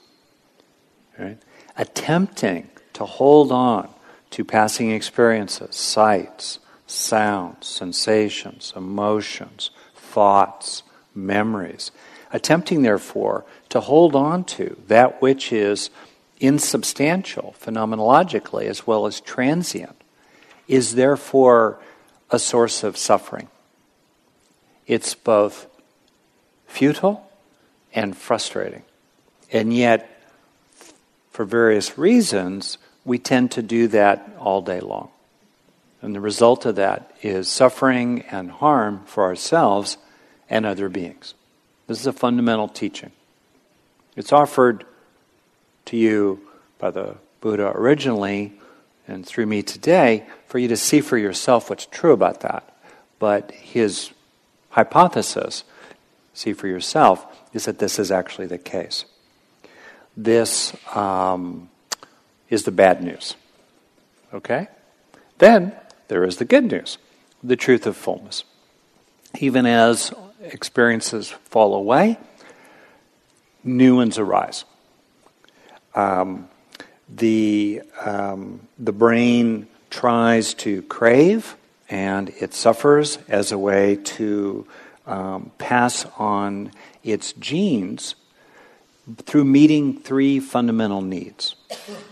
Right? 1.19 1.39
Attempting 1.77 2.69
to 2.95 3.05
hold 3.05 3.53
on 3.53 3.89
to 4.31 4.45
passing 4.45 4.91
experiences, 4.91 5.77
sights, 5.77 6.59
sounds, 6.87 7.67
sensations, 7.67 8.73
emotions, 8.77 9.71
thoughts, 9.95 10.83
memories, 11.15 11.91
attempting, 12.33 12.83
therefore, 12.83 13.45
to 13.69 13.81
hold 13.81 14.15
on 14.15 14.45
to 14.45 14.77
that 14.89 15.23
which 15.23 15.53
is 15.53 15.91
insubstantial 16.39 17.55
phenomenologically 17.61 18.67
as 18.67 18.87
well 18.87 19.07
as 19.07 19.21
transient 19.21 19.97
is 20.69 20.95
therefore 20.95 21.79
a 22.31 22.39
source 22.39 22.83
of 22.83 22.97
suffering. 22.97 23.49
It's 24.87 25.15
both 25.15 25.67
futile 26.67 27.29
and 27.95 28.17
frustrating. 28.17 28.83
And 29.53 29.73
yet, 29.73 30.11
for 31.31 31.45
various 31.45 31.97
reasons, 31.97 32.79
we 33.05 33.19
tend 33.19 33.53
to 33.53 33.63
do 33.63 33.89
that 33.89 34.37
all 34.39 34.63
day 34.63 34.81
long. 34.81 35.11
And 36.03 36.15
the 36.15 36.21
result 36.21 36.67
of 36.67 36.77
that 36.77 37.13
is 37.23 37.49
suffering 37.49 38.23
and 38.31 38.51
harm 38.51 39.03
for 39.07 39.25
ourselves 39.25 39.97
and 40.51 40.67
other 40.67 40.89
beings. 40.89 41.35
This 41.87 42.01
is 42.01 42.07
a 42.07 42.13
fundamental 42.13 42.69
teaching. 42.69 43.13
It's 44.17 44.33
offered 44.33 44.85
to 45.87 45.97
you 45.97 46.41
by 46.79 46.91
the 46.91 47.17
Buddha 47.41 47.73
originally 47.75 48.53
and 49.09 49.25
through 49.25 49.47
me 49.47 49.63
today 49.63 50.27
for 50.47 50.59
you 50.59 50.69
to 50.69 50.77
see 50.77 51.01
for 51.01 51.17
yourself 51.17 51.71
what's 51.71 51.87
true 51.87 52.13
about 52.13 52.41
that. 52.41 52.77
But 53.19 53.51
his 53.53 54.11
hypothesis, 54.71 55.65
see 56.35 56.53
for 56.53 56.67
yourself, 56.67 57.25
is 57.53 57.65
that 57.65 57.79
this 57.79 57.99
is 57.99 58.11
actually 58.11 58.47
the 58.47 58.59
case. 58.59 59.05
This 60.17 60.75
um, 60.95 61.71
is 62.51 62.65
the 62.65 62.71
bad 62.71 63.03
news. 63.03 63.37
Okay? 64.35 64.69
Then 65.39 65.73
there 66.09 66.25
is 66.25 66.37
the 66.37 66.45
good 66.45 66.65
news, 66.65 66.99
the 67.43 67.57
truth 67.57 67.87
of 67.87 67.97
fullness. 67.97 68.45
Even 69.39 69.67
as 69.67 70.13
experiences 70.41 71.29
fall 71.29 71.75
away, 71.75 72.19
new 73.63 73.97
ones 73.97 74.19
arise. 74.19 74.65
Um, 75.97 76.49
the, 77.09 77.83
um, 78.05 78.61
the 78.79 78.93
brain 78.93 79.67
tries 79.91 80.55
to 80.55 80.83
crave 80.83 81.57
and 81.89 82.31
it 82.41 82.55
suffers 82.55 83.19
as 83.29 83.53
a 83.53 83.59
way 83.59 83.97
to 83.97 84.67
um, 85.07 85.51
pass 85.59 86.05
on 86.19 86.73
its 87.03 87.33
genes 87.35 88.15
through 89.19 89.45
meeting 89.45 90.01
three 90.01 90.41
fundamental 90.41 91.01
needs 91.01 91.55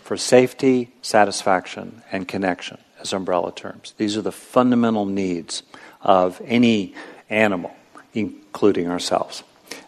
for 0.02 0.16
safety, 0.16 0.92
satisfaction, 1.02 2.02
and 2.12 2.28
connection 2.28 2.78
as 3.00 3.12
umbrella 3.12 3.52
terms. 3.52 3.94
These 3.96 4.16
are 4.16 4.22
the 4.22 4.32
fundamental 4.32 5.04
needs 5.04 5.64
of 6.00 6.40
any 6.44 6.94
animal 7.28 7.74
including 8.14 8.88
ourselves. 8.88 9.42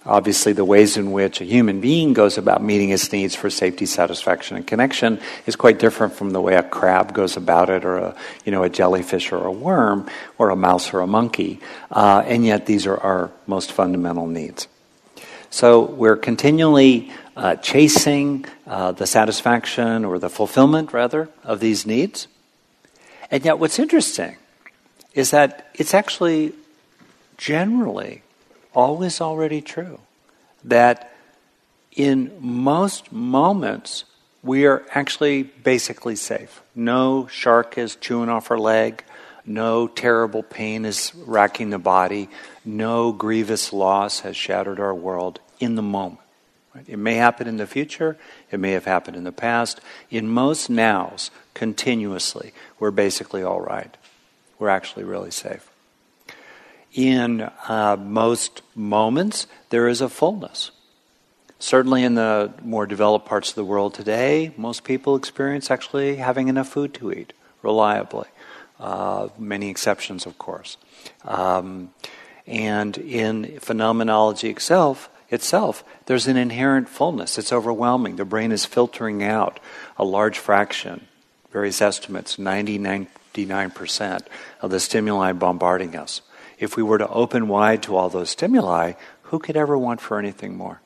Obviously, 0.07 0.53
the 0.53 0.64
ways 0.64 0.97
in 0.97 1.11
which 1.11 1.40
a 1.40 1.45
human 1.45 1.81
being 1.81 2.12
goes 2.12 2.38
about 2.38 2.62
meeting 2.62 2.90
its 2.90 3.11
needs 3.11 3.35
for 3.35 3.51
safety, 3.51 3.87
satisfaction, 3.87 4.57
and 4.57 4.64
connection 4.64 5.21
is 5.47 5.57
quite 5.57 5.81
different 5.81 6.14
from 6.14 6.31
the 6.31 6.40
way 6.40 6.55
a 6.55 6.62
crab 6.62 7.12
goes 7.12 7.37
about 7.37 7.71
it, 7.71 7.85
or 7.85 7.97
a 7.97 8.16
you 8.45 8.53
know 8.53 8.62
a 8.62 8.69
jellyfish, 8.69 9.33
or 9.33 9.45
a 9.45 9.51
worm, 9.51 10.09
or 10.38 10.51
a 10.51 10.57
mouse, 10.57 10.95
or 10.95 11.01
a 11.01 11.07
monkey. 11.09 11.61
Uh, 11.90 12.23
and 12.25 12.47
yet, 12.47 12.66
these 12.66 12.87
are 12.87 12.97
our 12.99 13.33
most 13.49 13.73
fundamental 13.73 14.29
needs. 14.29 14.69
So 15.51 15.83
we're 15.83 16.16
continually 16.16 17.11
uh, 17.37 17.57
chasing 17.57 18.45
uh, 18.66 18.92
the 18.92 19.07
satisfaction 19.07 20.05
or 20.05 20.21
the 20.21 20.31
fulfillment, 20.31 20.92
rather, 20.92 21.29
of 21.42 21.59
these 21.59 21.85
needs. 21.85 22.29
And 23.31 23.45
yet, 23.45 23.59
what's 23.59 23.81
interesting 23.81 24.37
is 25.14 25.33
that 25.33 25.69
it's 25.75 25.95
actually 25.95 26.53
generally 27.38 28.23
always 28.76 29.20
already 29.20 29.60
true. 29.60 29.98
That 30.64 31.12
in 31.92 32.30
most 32.38 33.10
moments, 33.10 34.04
we 34.42 34.66
are 34.66 34.84
actually 34.90 35.42
basically 35.42 36.14
safe. 36.14 36.62
No 36.74 37.26
shark 37.26 37.78
is 37.78 37.96
chewing 37.96 38.28
off 38.28 38.50
our 38.50 38.58
leg. 38.58 39.02
No 39.46 39.88
terrible 39.88 40.42
pain 40.42 40.84
is 40.84 41.12
racking 41.14 41.70
the 41.70 41.78
body. 41.78 42.28
No 42.64 43.12
grievous 43.12 43.72
loss 43.72 44.20
has 44.20 44.36
shattered 44.36 44.78
our 44.78 44.94
world 44.94 45.40
in 45.58 45.74
the 45.74 45.82
moment. 45.82 46.20
It 46.86 46.98
may 46.98 47.14
happen 47.14 47.48
in 47.48 47.56
the 47.56 47.66
future. 47.66 48.18
It 48.50 48.60
may 48.60 48.72
have 48.72 48.84
happened 48.84 49.16
in 49.16 49.24
the 49.24 49.32
past. 49.32 49.80
In 50.10 50.28
most 50.28 50.68
nows, 50.68 51.30
continuously, 51.54 52.52
we're 52.78 52.90
basically 52.90 53.42
all 53.42 53.60
right. 53.60 53.96
We're 54.58 54.68
actually 54.68 55.04
really 55.04 55.30
safe 55.30 55.70
in 56.96 57.42
uh, 57.68 57.96
most 58.00 58.62
moments, 58.74 59.46
there 59.68 59.87
is 59.87 60.00
a 60.00 60.09
fullness. 60.09 60.70
Certainly, 61.59 62.04
in 62.04 62.14
the 62.14 62.52
more 62.62 62.87
developed 62.87 63.26
parts 63.26 63.50
of 63.50 63.54
the 63.54 63.64
world 63.64 63.94
today, 63.94 64.52
most 64.56 64.82
people 64.82 65.14
experience 65.14 65.70
actually 65.70 66.16
having 66.16 66.48
enough 66.48 66.68
food 66.68 66.94
to 66.94 67.12
eat 67.12 67.32
reliably. 67.62 68.28
uh, 68.78 69.28
many 69.38 69.70
exceptions, 69.70 70.26
of 70.26 70.38
course. 70.38 70.76
Um, 71.24 71.94
and 72.46 72.96
in 72.98 73.59
phenomenology 73.61 74.50
itself, 74.50 75.09
itself, 75.30 75.85
there's 76.06 76.26
an 76.26 76.37
inherent 76.37 76.88
fullness. 76.88 77.38
It's 77.38 77.52
overwhelming. 77.52 78.16
The 78.16 78.24
brain 78.24 78.52
is 78.52 78.64
filtering 78.64 79.22
out 79.22 79.61
a 79.96 80.04
large 80.04 80.38
fraction, 80.38 81.06
various 81.50 81.80
estimates, 81.80 82.38
90, 82.38 82.78
99% 82.78 84.26
of 84.61 84.70
the 84.70 84.80
stimuli 84.80 85.32
bombarding 85.32 85.96
us. 85.96 86.20
If 86.59 86.77
we 86.77 86.83
were 86.83 86.99
to 86.99 87.09
open 87.09 87.49
wide 87.49 87.83
to 87.85 87.97
all 87.97 88.09
those 88.09 88.31
stimuli, 88.31 88.92
who 89.23 89.38
could 89.38 89.57
ever 89.57 89.77
want 89.77 90.01
for 90.01 90.19
anything 90.19 90.57
more? 90.57 90.81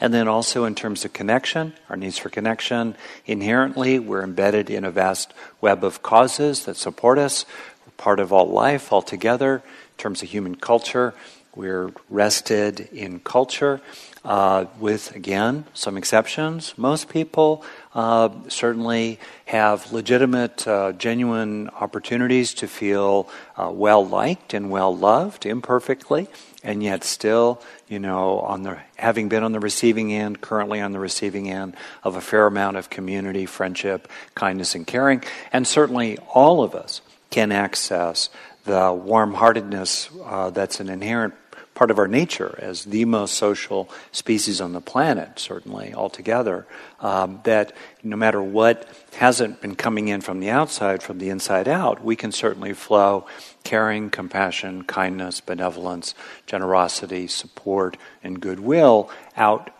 And 0.00 0.14
then 0.14 0.28
also 0.28 0.64
in 0.64 0.74
terms 0.74 1.04
of 1.04 1.12
connection, 1.12 1.74
our 1.90 1.96
needs 1.96 2.16
for 2.16 2.30
connection, 2.30 2.96
inherently 3.26 3.98
we're 3.98 4.22
embedded 4.22 4.70
in 4.70 4.84
a 4.84 4.90
vast 4.90 5.34
web 5.60 5.84
of 5.84 6.02
causes 6.02 6.64
that 6.64 6.76
support 6.76 7.18
us. 7.18 7.44
We're 7.84 7.92
part 7.98 8.18
of 8.18 8.32
all 8.32 8.48
life 8.48 8.92
altogether. 8.92 9.56
In 9.56 9.62
terms 9.98 10.22
of 10.22 10.30
human 10.30 10.54
culture, 10.54 11.12
we're 11.54 11.92
rested 12.08 12.88
in 12.92 13.20
culture. 13.20 13.80
Uh, 14.22 14.66
with 14.78 15.16
again 15.16 15.64
some 15.72 15.96
exceptions. 15.96 16.74
Most 16.76 17.08
people 17.08 17.64
uh, 17.94 18.28
certainly 18.48 19.18
have 19.46 19.90
legitimate, 19.94 20.68
uh, 20.68 20.92
genuine 20.92 21.70
opportunities 21.70 22.52
to 22.52 22.68
feel 22.68 23.30
uh, 23.56 23.70
well 23.72 24.06
liked 24.06 24.52
and 24.52 24.70
well 24.70 24.94
loved 24.94 25.46
imperfectly 25.46 26.28
and 26.62 26.82
yet 26.82 27.04
still, 27.04 27.62
you 27.88 27.98
know, 27.98 28.40
on 28.40 28.62
the 28.62 28.78
having 28.96 29.28
been 29.28 29.42
on 29.42 29.52
the 29.52 29.60
receiving 29.60 30.12
end, 30.12 30.40
currently 30.40 30.80
on 30.80 30.92
the 30.92 30.98
receiving 30.98 31.50
end 31.50 31.74
of 32.04 32.16
a 32.16 32.20
fair 32.20 32.46
amount 32.46 32.76
of 32.76 32.90
community, 32.90 33.46
friendship, 33.46 34.08
kindness, 34.34 34.74
and 34.74 34.86
caring, 34.86 35.22
and 35.52 35.66
certainly 35.66 36.18
all 36.34 36.62
of 36.62 36.74
us 36.74 37.00
can 37.30 37.52
access 37.52 38.28
the 38.64 38.92
warm-heartedness 38.92 40.10
uh, 40.24 40.50
that's 40.50 40.80
an 40.80 40.90
inherent 40.90 41.32
part 41.80 41.90
of 41.90 41.98
our 41.98 42.06
nature 42.06 42.54
as 42.58 42.84
the 42.84 43.06
most 43.06 43.32
social 43.32 43.88
species 44.12 44.60
on 44.60 44.74
the 44.74 44.82
planet, 44.82 45.38
certainly 45.38 45.94
altogether. 45.94 46.66
Um, 47.00 47.40
that 47.44 47.72
no 48.02 48.16
matter 48.16 48.42
what 48.42 48.86
hasn't 49.14 49.62
been 49.62 49.74
coming 49.76 50.08
in 50.08 50.20
from 50.20 50.40
the 50.40 50.50
outside, 50.50 51.02
from 51.02 51.16
the 51.16 51.30
inside 51.30 51.68
out, 51.68 52.04
we 52.04 52.16
can 52.16 52.32
certainly 52.32 52.74
flow 52.74 53.24
caring, 53.64 54.10
compassion, 54.10 54.84
kindness, 54.84 55.40
benevolence, 55.40 56.14
generosity, 56.44 57.26
support, 57.26 57.96
and 58.22 58.42
goodwill 58.42 59.08
out 59.34 59.70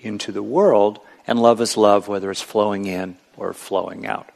into 0.00 0.32
the 0.32 0.42
world. 0.42 0.98
And 1.24 1.40
love 1.40 1.60
is 1.60 1.76
love, 1.76 2.08
whether 2.08 2.32
it's 2.32 2.42
flowing 2.42 2.86
in 2.86 3.16
or 3.36 3.52
flowing 3.52 4.08
out. 4.08 4.28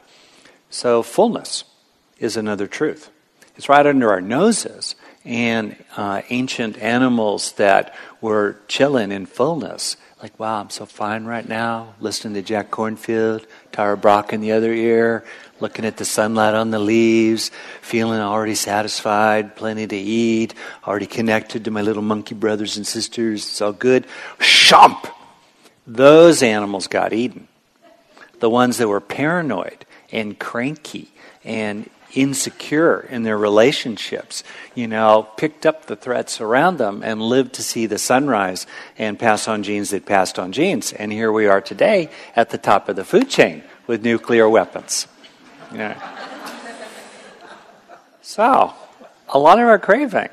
So, 0.69 1.03
fullness 1.03 1.65
is 2.17 2.37
another 2.37 2.65
truth. 2.65 3.09
It's 3.57 3.67
right 3.67 3.85
under 3.85 4.09
our 4.09 4.21
noses. 4.21 4.95
And 5.25 5.75
uh, 5.97 6.21
ancient 6.29 6.77
animals 6.77 7.51
that 7.53 7.93
were 8.21 8.57
chilling 8.67 9.11
in 9.11 9.25
fullness, 9.25 9.97
like, 10.21 10.37
wow, 10.39 10.59
I'm 10.59 10.69
so 10.69 10.85
fine 10.85 11.25
right 11.25 11.47
now, 11.47 11.93
listening 12.01 12.33
to 12.33 12.41
Jack 12.41 12.71
Kornfield, 12.71 13.45
Tara 13.71 13.95
Brach 13.95 14.33
in 14.33 14.41
the 14.41 14.51
other 14.51 14.73
ear, 14.73 15.23
looking 15.61 15.85
at 15.85 15.97
the 15.97 16.05
sunlight 16.05 16.53
on 16.53 16.71
the 16.71 16.79
leaves, 16.79 17.51
feeling 17.81 18.19
already 18.19 18.55
satisfied, 18.55 19.55
plenty 19.55 19.87
to 19.87 19.95
eat, 19.95 20.53
already 20.85 21.05
connected 21.05 21.65
to 21.65 21.71
my 21.71 21.81
little 21.81 22.01
monkey 22.01 22.35
brothers 22.35 22.75
and 22.75 22.85
sisters. 22.85 23.45
It's 23.45 23.61
all 23.61 23.73
good. 23.73 24.05
Shump! 24.39 25.09
Those 25.87 26.43
animals 26.43 26.87
got 26.87 27.13
eaten. 27.13 27.47
The 28.39 28.49
ones 28.49 28.77
that 28.77 28.87
were 28.87 29.01
paranoid 29.01 29.85
and 30.11 30.37
cranky 30.37 31.11
and 31.43 31.89
insecure 32.13 32.99
in 33.09 33.23
their 33.23 33.37
relationships, 33.37 34.43
you 34.75 34.87
know, 34.87 35.27
picked 35.37 35.65
up 35.65 35.85
the 35.85 35.95
threats 35.95 36.41
around 36.41 36.77
them 36.77 37.01
and 37.03 37.21
lived 37.21 37.53
to 37.53 37.63
see 37.63 37.85
the 37.85 37.97
sunrise 37.97 38.65
and 38.97 39.19
pass 39.19 39.47
on 39.47 39.63
genes 39.63 39.91
that 39.91 40.05
passed 40.05 40.39
on 40.39 40.51
genes. 40.51 40.93
And 40.93 41.11
here 41.11 41.31
we 41.31 41.47
are 41.47 41.61
today 41.61 42.09
at 42.35 42.49
the 42.49 42.57
top 42.57 42.89
of 42.89 42.95
the 42.95 43.03
food 43.03 43.29
chain 43.29 43.63
with 43.87 44.03
nuclear 44.03 44.49
weapons. 44.49 45.07
Yeah. 45.73 45.99
So, 48.21 48.73
a 49.27 49.39
lot 49.39 49.59
of 49.59 49.67
our 49.67 49.79
craving, 49.79 50.29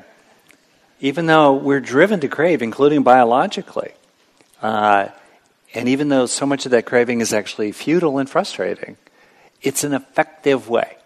even 0.99 1.25
though 1.25 1.53
we're 1.53 1.79
driven 1.79 2.19
to 2.21 2.27
crave, 2.27 2.61
including 2.61 3.03
biologically, 3.03 3.91
uh, 4.61 5.09
and 5.73 5.89
even 5.89 6.09
though 6.09 6.25
so 6.25 6.45
much 6.45 6.65
of 6.65 6.71
that 6.71 6.85
craving 6.85 7.21
is 7.21 7.33
actually 7.33 7.71
futile 7.71 8.17
and 8.17 8.29
frustrating, 8.29 8.97
it's 9.61 9.83
an 9.83 9.93
effective 9.93 10.69
way 10.69 10.97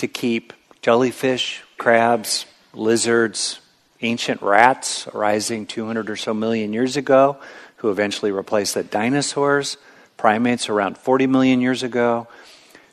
to 0.00 0.08
keep 0.08 0.52
jellyfish, 0.82 1.62
crabs, 1.78 2.46
lizards, 2.72 3.60
ancient 4.02 4.40
rats 4.42 5.06
arising 5.08 5.66
200 5.66 6.08
or 6.08 6.16
so 6.16 6.32
million 6.32 6.72
years 6.72 6.96
ago, 6.96 7.36
who 7.76 7.90
eventually 7.90 8.32
replaced 8.32 8.74
the 8.74 8.82
dinosaurs, 8.82 9.76
primates 10.16 10.68
around 10.68 10.96
40 10.98 11.26
million 11.26 11.60
years 11.60 11.82
ago, 11.82 12.26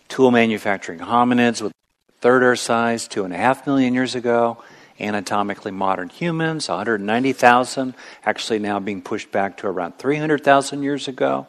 tool 0.10 0.32
manufacturing 0.32 1.00
hominids 1.00 1.62
with 1.62 1.72
third 2.20 2.44
our 2.44 2.56
size 2.56 3.08
two 3.08 3.24
and 3.24 3.34
a 3.34 3.38
half 3.38 3.66
million 3.66 3.94
years 3.94 4.16
ago, 4.16 4.62
anatomically 5.00 5.72
modern 5.72 6.10
humans, 6.10 6.68
190,000, 6.68 7.94
actually 8.26 8.60
now 8.60 8.80
being 8.80 9.02
pushed 9.02 9.32
back 9.32 9.58
to 9.58 9.68
around 9.68 9.98
300,000 9.98 10.84
years 10.84 11.08
ago. 11.08 11.48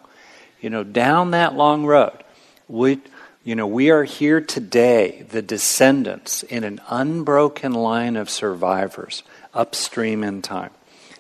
You 0.60 0.70
know, 0.70 0.84
down 0.84 1.32
that 1.32 1.54
long 1.54 1.84
road, 1.84 2.22
we, 2.68 3.00
you 3.44 3.54
know, 3.54 3.66
we 3.66 3.90
are 3.90 4.04
here 4.04 4.40
today, 4.40 5.24
the 5.30 5.42
descendants 5.42 6.42
in 6.42 6.64
an 6.64 6.80
unbroken 6.88 7.72
line 7.72 8.16
of 8.16 8.28
survivors 8.28 9.22
upstream 9.54 10.24
in 10.24 10.42
time. 10.42 10.70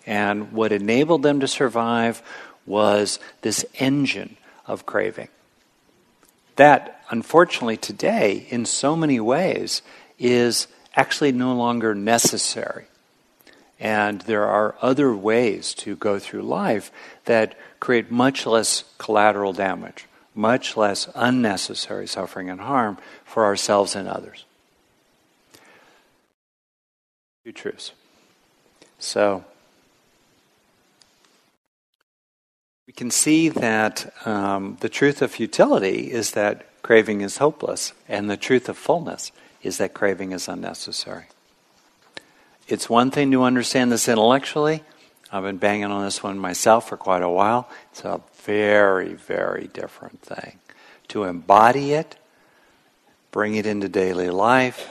And 0.04 0.52
what 0.52 0.72
enabled 0.72 1.22
them 1.22 1.40
to 1.40 1.48
survive 1.48 2.22
was 2.66 3.18
this 3.42 3.64
engine 3.78 4.36
of 4.66 4.84
craving. 4.84 5.28
That, 6.56 7.02
unfortunately, 7.08 7.76
today, 7.76 8.46
in 8.50 8.66
so 8.66 8.96
many 8.96 9.20
ways, 9.20 9.82
is 10.18 10.66
actually 10.96 11.32
no 11.32 11.54
longer 11.54 11.94
necessary. 11.94 12.86
And 13.78 14.22
there 14.22 14.44
are 14.44 14.74
other 14.82 15.14
ways 15.14 15.72
to 15.74 15.94
go 15.94 16.18
through 16.18 16.42
life 16.42 16.90
that 17.26 17.54
create 17.78 18.10
much 18.10 18.44
less 18.44 18.82
collateral 18.98 19.52
damage 19.52 20.07
much 20.38 20.76
less 20.76 21.08
unnecessary 21.16 22.06
suffering 22.06 22.48
and 22.48 22.60
harm 22.60 22.96
for 23.24 23.44
ourselves 23.44 23.96
and 23.96 24.08
others. 24.08 24.44
Two 27.44 27.50
truths. 27.50 27.90
So, 29.00 29.44
we 32.86 32.92
can 32.92 33.10
see 33.10 33.48
that 33.48 34.12
um, 34.24 34.76
the 34.80 34.88
truth 34.88 35.22
of 35.22 35.32
futility 35.32 36.12
is 36.12 36.30
that 36.32 36.66
craving 36.82 37.20
is 37.20 37.38
hopeless, 37.38 37.92
and 38.08 38.30
the 38.30 38.36
truth 38.36 38.68
of 38.68 38.78
fullness 38.78 39.32
is 39.64 39.78
that 39.78 39.92
craving 39.92 40.30
is 40.30 40.46
unnecessary. 40.46 41.24
It's 42.68 42.88
one 42.88 43.10
thing 43.10 43.32
to 43.32 43.42
understand 43.42 43.90
this 43.90 44.08
intellectually. 44.08 44.84
I've 45.30 45.42
been 45.42 45.58
banging 45.58 45.86
on 45.86 46.04
this 46.04 46.22
one 46.22 46.38
myself 46.38 46.88
for 46.88 46.96
quite 46.96 47.22
a 47.22 47.28
while. 47.28 47.68
It's 47.92 48.04
a 48.04 48.20
very, 48.42 49.14
very 49.14 49.66
different 49.66 50.22
thing. 50.22 50.58
To 51.08 51.24
embody 51.24 51.92
it, 51.92 52.16
bring 53.30 53.54
it 53.54 53.66
into 53.66 53.88
daily 53.88 54.30
life, 54.30 54.90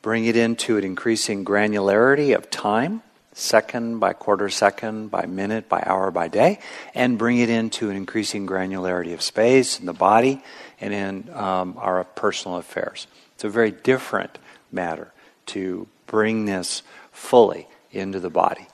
bring 0.00 0.24
it 0.24 0.36
into 0.36 0.78
an 0.78 0.84
increasing 0.84 1.44
granularity 1.44 2.34
of 2.34 2.50
time, 2.50 3.02
second 3.34 3.98
by 3.98 4.14
quarter 4.14 4.48
second, 4.48 5.10
by 5.10 5.26
minute, 5.26 5.68
by 5.68 5.82
hour, 5.84 6.10
by 6.10 6.28
day, 6.28 6.58
and 6.94 7.18
bring 7.18 7.36
it 7.36 7.50
into 7.50 7.90
an 7.90 7.96
increasing 7.96 8.46
granularity 8.46 9.12
of 9.12 9.20
space 9.20 9.78
in 9.78 9.84
the 9.84 9.92
body 9.92 10.42
and 10.80 10.94
in 10.94 11.28
um, 11.34 11.74
our 11.76 12.02
personal 12.04 12.56
affairs. 12.56 13.06
It's 13.34 13.44
a 13.44 13.50
very 13.50 13.70
different 13.70 14.38
matter 14.72 15.12
to 15.46 15.86
bring 16.06 16.46
this 16.46 16.82
fully 17.12 17.68
into 17.92 18.18
the 18.18 18.30
body. 18.30 18.66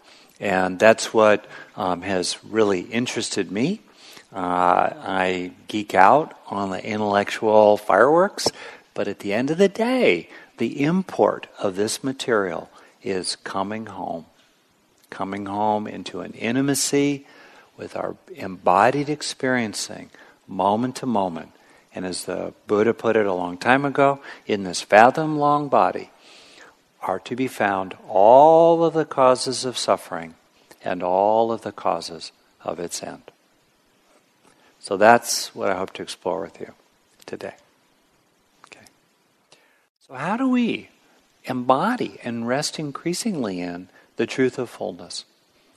And 0.43 0.77
that's 0.77 1.15
what 1.15 1.47
um, 1.77 2.03
has 2.03 2.45
really 2.45 2.81
interested 2.81 3.53
me. 3.53 3.81
Uh, 4.35 4.91
I 4.99 5.53
geek 5.69 5.95
out 5.95 6.37
on 6.49 6.71
the 6.71 6.85
intellectual 6.85 7.77
fireworks, 7.77 8.49
but 8.93 9.07
at 9.07 9.21
the 9.21 9.33
end 9.33 9.53
of 9.53 9.59
the 9.59 9.69
day, 9.69 10.29
the 10.59 10.83
import 10.83 11.47
of 11.61 11.77
this 11.77 12.03
material 12.03 12.69
is 13.05 13.37
coming 13.37 13.87
home. 13.87 14.27
Coming 15.11 15.47
home 15.47 15.87
into 15.87 16.23
an 16.23 16.33
intimacy 16.33 17.25
with 17.77 17.95
our 17.95 18.17
embodied 18.35 19.09
experiencing 19.09 20.11
moment 20.49 20.97
to 20.97 21.07
moment. 21.07 21.53
And 21.95 22.05
as 22.05 22.25
the 22.25 22.53
Buddha 22.67 22.95
put 22.95 23.15
it 23.15 23.27
a 23.27 23.33
long 23.33 23.59
time 23.59 23.85
ago, 23.85 24.21
in 24.47 24.65
this 24.65 24.81
fathom 24.81 25.39
long 25.39 25.69
body, 25.69 26.11
are 27.03 27.19
to 27.21 27.37
be 27.37 27.49
found 27.49 27.97
all 28.09 28.85
of 28.85 28.95
the 28.95 29.05
causes 29.05 29.65
of 29.65 29.77
suffering 29.77 30.35
and 30.85 31.03
all 31.03 31.53
of 31.53 31.63
the 31.63 31.73
causes 31.73 32.33
of 32.65 32.79
its 32.79 33.03
end. 33.03 33.23
So 34.81 34.97
that's 34.97 35.55
what 35.55 35.71
I 35.71 35.77
hope 35.77 35.93
to 35.95 36.03
explore 36.03 36.41
with 36.41 36.61
you 36.61 36.73
today. 37.27 37.55
Okay. 38.67 38.87
So 40.07 40.15
How 40.15 40.37
do 40.37 40.49
we 40.49 40.89
embody 41.45 42.19
and 42.25 42.47
rest 42.47 42.79
increasingly 42.79 43.61
in 43.61 43.89
the 44.17 44.27
truth 44.27 44.59
of 44.59 44.71
fullness 44.71 45.25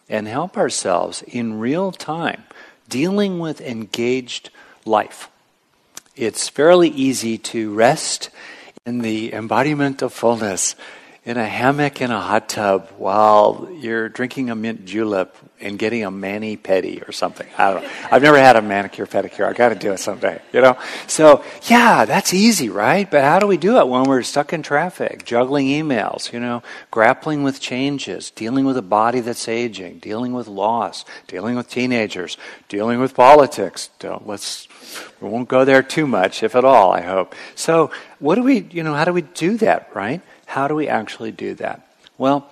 and 0.09 0.27
help 0.27 0.57
ourselves 0.57 1.23
in 1.23 1.59
real 1.59 1.91
time 1.91 2.43
dealing 2.89 3.39
with 3.39 3.61
engaged 3.61 4.49
life? 4.85 5.29
It's 6.15 6.49
fairly 6.49 6.89
easy 6.89 7.37
to 7.39 7.73
rest 7.73 8.29
in 8.85 8.99
the 8.99 9.33
embodiment 9.33 10.01
of 10.01 10.13
fullness 10.13 10.75
in 11.25 11.37
a 11.37 11.45
hammock 11.45 12.01
in 12.01 12.11
a 12.11 12.21
hot 12.21 12.47
tub 12.47 12.87
while 12.97 13.67
you're 13.79 14.09
drinking 14.09 14.51
a 14.51 14.55
mint 14.55 14.85
julep 14.85 15.35
and 15.59 15.79
getting 15.79 16.03
a 16.03 16.11
mani 16.11 16.55
pedi 16.55 17.07
or 17.07 17.11
something. 17.11 17.47
I 17.57 17.73
don't 17.73 17.81
know. 17.81 17.89
I've 18.11 18.21
never 18.21 18.37
had 18.37 18.55
a 18.55 18.61
manicure 18.61 19.07
pedicure. 19.07 19.47
I 19.47 19.53
got 19.53 19.69
to 19.69 19.75
do 19.75 19.91
it 19.91 19.97
someday, 19.97 20.39
you 20.53 20.61
know? 20.61 20.77
So, 21.07 21.43
yeah, 21.63 22.05
that's 22.05 22.31
easy, 22.31 22.69
right? 22.69 23.09
But 23.09 23.23
how 23.23 23.39
do 23.39 23.47
we 23.47 23.57
do 23.57 23.79
it 23.79 23.87
when 23.87 24.03
we're 24.03 24.21
stuck 24.21 24.53
in 24.53 24.61
traffic, 24.61 25.25
juggling 25.25 25.65
emails, 25.67 26.31
you 26.31 26.39
know, 26.39 26.61
grappling 26.91 27.41
with 27.41 27.59
changes, 27.59 28.29
dealing 28.29 28.65
with 28.65 28.77
a 28.77 28.83
body 28.83 29.21
that's 29.21 29.47
aging, 29.47 29.99
dealing 29.99 30.33
with 30.33 30.47
loss, 30.47 31.05
dealing 31.27 31.55
with 31.55 31.69
teenagers, 31.69 32.37
dealing 32.69 32.99
with 32.99 33.15
politics? 33.15 33.89
Don't, 33.97 34.27
let's, 34.27 34.67
we 35.19 35.29
won't 35.29 35.49
go 35.49 35.65
there 35.65 35.81
too 35.81 36.05
much, 36.05 36.43
if 36.43 36.55
at 36.55 36.65
all, 36.65 36.91
I 36.91 37.01
hope. 37.01 37.33
So, 37.55 37.89
what 38.19 38.35
do 38.35 38.43
we, 38.43 38.59
you 38.69 38.83
know, 38.83 38.93
how 38.93 39.05
do 39.05 39.13
we 39.13 39.21
do 39.21 39.57
that, 39.57 39.89
right? 39.95 40.21
How 40.55 40.69
do 40.69 40.75
we 40.75 40.87
actually 40.87 41.33
do 41.33 41.53
that? 41.55 41.85
Well, 42.17 42.49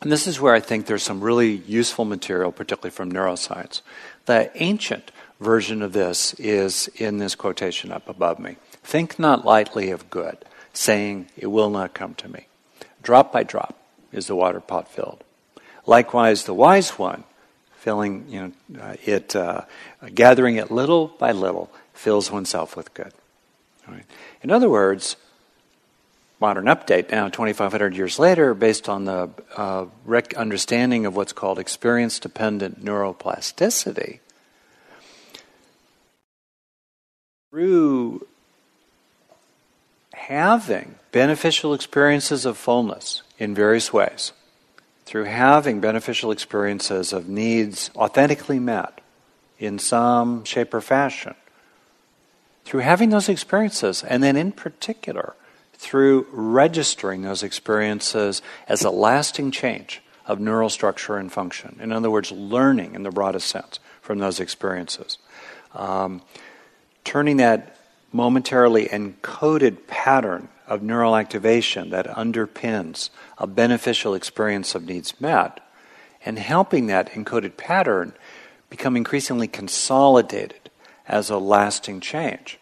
and 0.00 0.10
this 0.10 0.26
is 0.26 0.40
where 0.40 0.54
I 0.54 0.60
think 0.60 0.86
there's 0.86 1.02
some 1.02 1.20
really 1.20 1.50
useful 1.52 2.06
material, 2.06 2.50
particularly 2.50 2.92
from 2.92 3.12
neuroscience. 3.12 3.82
The 4.24 4.50
ancient 4.54 5.10
version 5.38 5.82
of 5.82 5.92
this 5.92 6.32
is 6.38 6.88
in 6.96 7.18
this 7.18 7.34
quotation 7.34 7.92
up 7.92 8.08
above 8.08 8.38
me 8.38 8.56
Think 8.82 9.18
not 9.18 9.44
lightly 9.44 9.90
of 9.90 10.08
good, 10.08 10.38
saying, 10.72 11.26
It 11.36 11.48
will 11.48 11.68
not 11.68 11.92
come 11.92 12.14
to 12.14 12.28
me. 12.30 12.46
Drop 13.02 13.34
by 13.34 13.42
drop 13.42 13.76
is 14.12 14.28
the 14.28 14.34
water 14.34 14.60
pot 14.60 14.88
filled. 14.90 15.22
Likewise, 15.84 16.44
the 16.44 16.54
wise 16.54 16.98
one, 16.98 17.24
filling 17.76 18.24
you 18.30 18.54
know, 18.70 18.80
uh, 18.80 18.96
it, 19.04 19.36
uh, 19.36 19.66
gathering 20.14 20.56
it 20.56 20.70
little 20.70 21.08
by 21.08 21.32
little, 21.32 21.70
fills 21.92 22.30
oneself 22.30 22.74
with 22.78 22.94
good. 22.94 23.12
In 24.42 24.50
other 24.50 24.70
words, 24.70 25.16
modern 26.40 26.66
update 26.66 27.10
now, 27.10 27.28
2,500 27.28 27.96
years 27.96 28.18
later, 28.18 28.54
based 28.54 28.88
on 28.88 29.04
the 29.04 29.30
uh, 29.56 29.86
rec- 30.04 30.34
understanding 30.34 31.06
of 31.06 31.16
what's 31.16 31.32
called 31.32 31.58
experience 31.58 32.18
dependent 32.18 32.84
neuroplasticity, 32.84 34.20
through 37.50 38.26
having 40.14 40.96
beneficial 41.12 41.72
experiences 41.72 42.44
of 42.44 42.58
fullness 42.58 43.22
in 43.38 43.54
various 43.54 43.92
ways, 43.92 44.32
through 45.06 45.24
having 45.24 45.80
beneficial 45.80 46.30
experiences 46.30 47.12
of 47.12 47.28
needs 47.28 47.90
authentically 47.96 48.58
met 48.58 49.00
in 49.58 49.78
some 49.78 50.44
shape 50.44 50.74
or 50.74 50.82
fashion, 50.82 51.34
through 52.66 52.80
having 52.80 53.08
those 53.08 53.28
experiences, 53.28 54.02
and 54.02 54.22
then 54.22 54.36
in 54.36 54.52
particular, 54.52 55.34
through 55.78 56.26
registering 56.32 57.22
those 57.22 57.42
experiences 57.42 58.42
as 58.68 58.82
a 58.82 58.90
lasting 58.90 59.50
change 59.50 60.02
of 60.26 60.40
neural 60.40 60.68
structure 60.68 61.16
and 61.16 61.32
function. 61.32 61.78
In 61.80 61.92
other 61.92 62.10
words, 62.10 62.32
learning 62.32 62.94
in 62.94 63.02
the 63.02 63.10
broadest 63.10 63.48
sense 63.48 63.78
from 64.00 64.18
those 64.18 64.40
experiences. 64.40 65.18
Um, 65.74 66.22
turning 67.04 67.36
that 67.36 67.76
momentarily 68.12 68.86
encoded 68.86 69.86
pattern 69.86 70.48
of 70.66 70.82
neural 70.82 71.16
activation 71.16 71.90
that 71.90 72.06
underpins 72.06 73.10
a 73.38 73.46
beneficial 73.46 74.14
experience 74.14 74.74
of 74.74 74.84
needs 74.84 75.20
met 75.20 75.60
and 76.24 76.38
helping 76.38 76.86
that 76.86 77.10
encoded 77.12 77.56
pattern 77.56 78.12
become 78.68 78.96
increasingly 78.96 79.46
consolidated 79.46 80.70
as 81.06 81.30
a 81.30 81.38
lasting 81.38 82.00
change. 82.00 82.58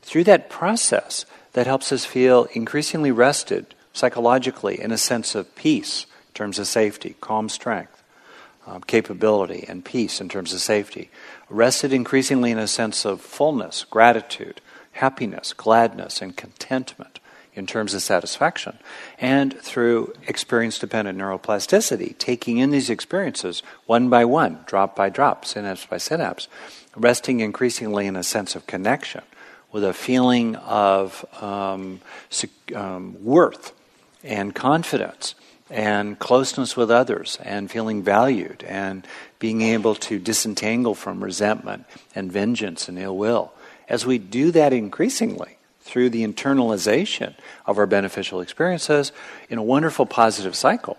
Through 0.00 0.24
that 0.24 0.48
process, 0.48 1.26
that 1.52 1.66
helps 1.66 1.92
us 1.92 2.04
feel 2.04 2.44
increasingly 2.52 3.10
rested 3.10 3.74
psychologically 3.92 4.80
in 4.80 4.90
a 4.90 4.98
sense 4.98 5.34
of 5.34 5.54
peace 5.54 6.06
in 6.28 6.34
terms 6.34 6.58
of 6.58 6.66
safety, 6.66 7.14
calm 7.20 7.48
strength, 7.48 8.02
um, 8.66 8.80
capability, 8.82 9.64
and 9.68 9.84
peace 9.84 10.20
in 10.20 10.28
terms 10.28 10.52
of 10.52 10.60
safety. 10.60 11.10
Rested 11.50 11.92
increasingly 11.92 12.50
in 12.50 12.58
a 12.58 12.68
sense 12.68 13.04
of 13.04 13.20
fullness, 13.20 13.84
gratitude, 13.84 14.60
happiness, 14.92 15.52
gladness, 15.52 16.22
and 16.22 16.36
contentment 16.36 17.18
in 17.54 17.66
terms 17.66 17.92
of 17.92 18.00
satisfaction. 18.00 18.78
And 19.18 19.58
through 19.60 20.14
experience 20.26 20.78
dependent 20.78 21.18
neuroplasticity, 21.18 22.16
taking 22.16 22.56
in 22.56 22.70
these 22.70 22.88
experiences 22.88 23.62
one 23.84 24.08
by 24.08 24.24
one, 24.24 24.60
drop 24.66 24.96
by 24.96 25.10
drop, 25.10 25.44
synapse 25.44 25.84
by 25.84 25.98
synapse, 25.98 26.48
resting 26.96 27.40
increasingly 27.40 28.06
in 28.06 28.16
a 28.16 28.22
sense 28.22 28.56
of 28.56 28.66
connection 28.66 29.22
with 29.72 29.82
a 29.82 29.94
feeling 29.94 30.54
of 30.56 31.24
um, 31.42 32.00
um, 32.74 33.24
worth 33.24 33.72
and 34.22 34.54
confidence 34.54 35.34
and 35.70 36.18
closeness 36.18 36.76
with 36.76 36.90
others 36.90 37.38
and 37.42 37.70
feeling 37.70 38.02
valued 38.02 38.62
and 38.68 39.06
being 39.38 39.62
able 39.62 39.94
to 39.94 40.18
disentangle 40.18 40.94
from 40.94 41.24
resentment 41.24 41.86
and 42.14 42.30
vengeance 42.30 42.88
and 42.88 42.98
ill 42.98 43.16
will. 43.16 43.52
As 43.88 44.04
we 44.04 44.18
do 44.18 44.50
that 44.50 44.74
increasingly 44.74 45.56
through 45.80 46.10
the 46.10 46.26
internalization 46.26 47.34
of 47.66 47.78
our 47.78 47.86
beneficial 47.86 48.40
experiences 48.40 49.12
in 49.48 49.58
a 49.58 49.62
wonderful 49.62 50.04
positive 50.04 50.54
cycle, 50.54 50.98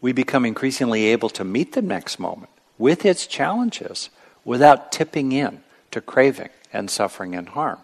we 0.00 0.12
become 0.12 0.44
increasingly 0.44 1.06
able 1.06 1.30
to 1.30 1.44
meet 1.44 1.72
the 1.72 1.82
next 1.82 2.18
moment 2.18 2.50
with 2.78 3.06
its 3.06 3.26
challenges 3.26 4.10
without 4.44 4.92
tipping 4.92 5.32
in 5.32 5.62
to 5.92 6.00
craving 6.00 6.50
and 6.76 6.90
suffering 6.90 7.34
and 7.34 7.48
harm, 7.50 7.78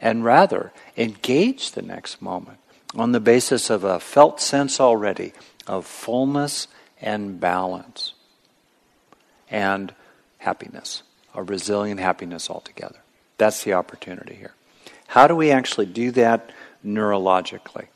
and 0.00 0.24
rather 0.24 0.72
engage 0.96 1.72
the 1.72 1.82
next 1.82 2.20
moment 2.20 2.58
on 2.94 3.12
the 3.12 3.20
basis 3.20 3.70
of 3.70 3.84
a 3.84 4.00
felt 4.00 4.40
sense 4.40 4.80
already 4.80 5.32
of 5.66 5.86
fullness 5.86 6.68
and 7.00 7.40
balance 7.40 8.14
and 9.48 9.94
happiness, 10.38 11.02
a 11.34 11.42
resilient 11.42 12.00
happiness 12.00 12.50
altogether. 12.50 12.98
That's 13.38 13.64
the 13.64 13.72
opportunity 13.74 14.34
here. 14.34 14.54
How 15.08 15.26
do 15.26 15.36
we 15.36 15.50
actually 15.50 15.86
do 15.86 16.10
that 16.12 16.50
neurologically? 16.84 17.86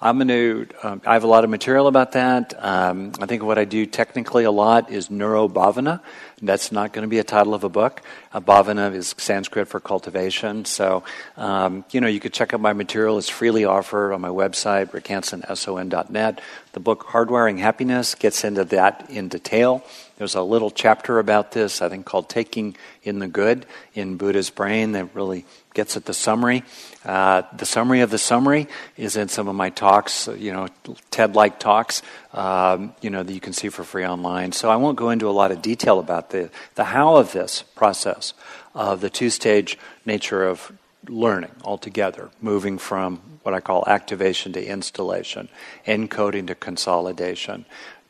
I'm 0.00 0.16
going 0.18 0.28
to. 0.28 0.68
Um, 0.84 1.02
I 1.04 1.14
have 1.14 1.24
a 1.24 1.26
lot 1.26 1.42
of 1.42 1.50
material 1.50 1.88
about 1.88 2.12
that. 2.12 2.54
Um, 2.64 3.12
I 3.20 3.26
think 3.26 3.42
what 3.42 3.58
I 3.58 3.64
do 3.64 3.84
technically 3.84 4.44
a 4.44 4.50
lot 4.50 4.92
is 4.92 5.08
neurobhavana. 5.08 6.00
That's 6.40 6.70
not 6.70 6.92
going 6.92 7.02
to 7.02 7.08
be 7.08 7.18
a 7.18 7.24
title 7.24 7.52
of 7.52 7.64
a 7.64 7.68
book. 7.68 8.02
Uh, 8.32 8.38
bhavana 8.40 8.94
is 8.94 9.12
Sanskrit 9.18 9.66
for 9.66 9.80
cultivation. 9.80 10.64
So, 10.66 11.02
um, 11.36 11.84
you 11.90 12.00
know, 12.00 12.06
you 12.06 12.20
could 12.20 12.32
check 12.32 12.54
out 12.54 12.60
my 12.60 12.74
material. 12.74 13.18
It's 13.18 13.28
freely 13.28 13.64
offered 13.64 14.12
on 14.12 14.20
my 14.20 14.28
website, 14.28 14.92
rickhanson.son.net. 14.92 16.40
The 16.74 16.80
book 16.80 17.06
Hardwiring 17.06 17.58
Happiness 17.58 18.14
gets 18.14 18.44
into 18.44 18.64
that 18.66 19.10
in 19.10 19.26
detail. 19.26 19.84
There's 20.16 20.36
a 20.36 20.42
little 20.42 20.70
chapter 20.70 21.18
about 21.18 21.50
this, 21.50 21.82
I 21.82 21.88
think, 21.88 22.06
called 22.06 22.28
Taking 22.28 22.76
in 23.02 23.18
the 23.18 23.28
Good 23.28 23.66
in 23.94 24.16
Buddha's 24.16 24.50
Brain 24.50 24.92
that 24.92 25.12
really 25.14 25.44
gets 25.78 25.96
at 25.96 26.06
the 26.06 26.12
summary. 26.12 26.64
Uh, 27.04 27.42
the 27.56 27.64
summary 27.64 28.00
of 28.00 28.10
the 28.10 28.18
summary 28.18 28.66
is 28.96 29.16
in 29.16 29.28
some 29.28 29.46
of 29.46 29.54
my 29.54 29.70
talks, 29.70 30.28
you 30.36 30.52
know, 30.52 30.66
TED 31.12 31.36
like 31.36 31.60
talks, 31.60 32.02
um, 32.32 32.92
you 33.00 33.10
know, 33.10 33.22
that 33.22 33.32
you 33.32 33.38
can 33.38 33.52
see 33.52 33.68
for 33.68 33.84
free 33.84 34.04
online. 34.04 34.50
So 34.50 34.70
I 34.70 34.74
won't 34.74 34.98
go 34.98 35.10
into 35.10 35.28
a 35.28 35.36
lot 35.40 35.52
of 35.52 35.62
detail 35.62 36.00
about 36.00 36.30
the, 36.30 36.50
the 36.74 36.82
how 36.82 37.14
of 37.14 37.30
this 37.30 37.62
process 37.76 38.34
of 38.74 39.00
the 39.00 39.08
two 39.08 39.30
stage 39.30 39.78
nature 40.04 40.42
of 40.48 40.72
learning 41.08 41.54
altogether, 41.62 42.28
moving 42.42 42.76
from 42.76 43.20
what 43.44 43.54
I 43.54 43.60
call 43.60 43.84
activation 43.86 44.52
to 44.54 44.66
installation, 44.66 45.48
encoding 45.86 46.48
to 46.48 46.56
consolidation, 46.56 47.66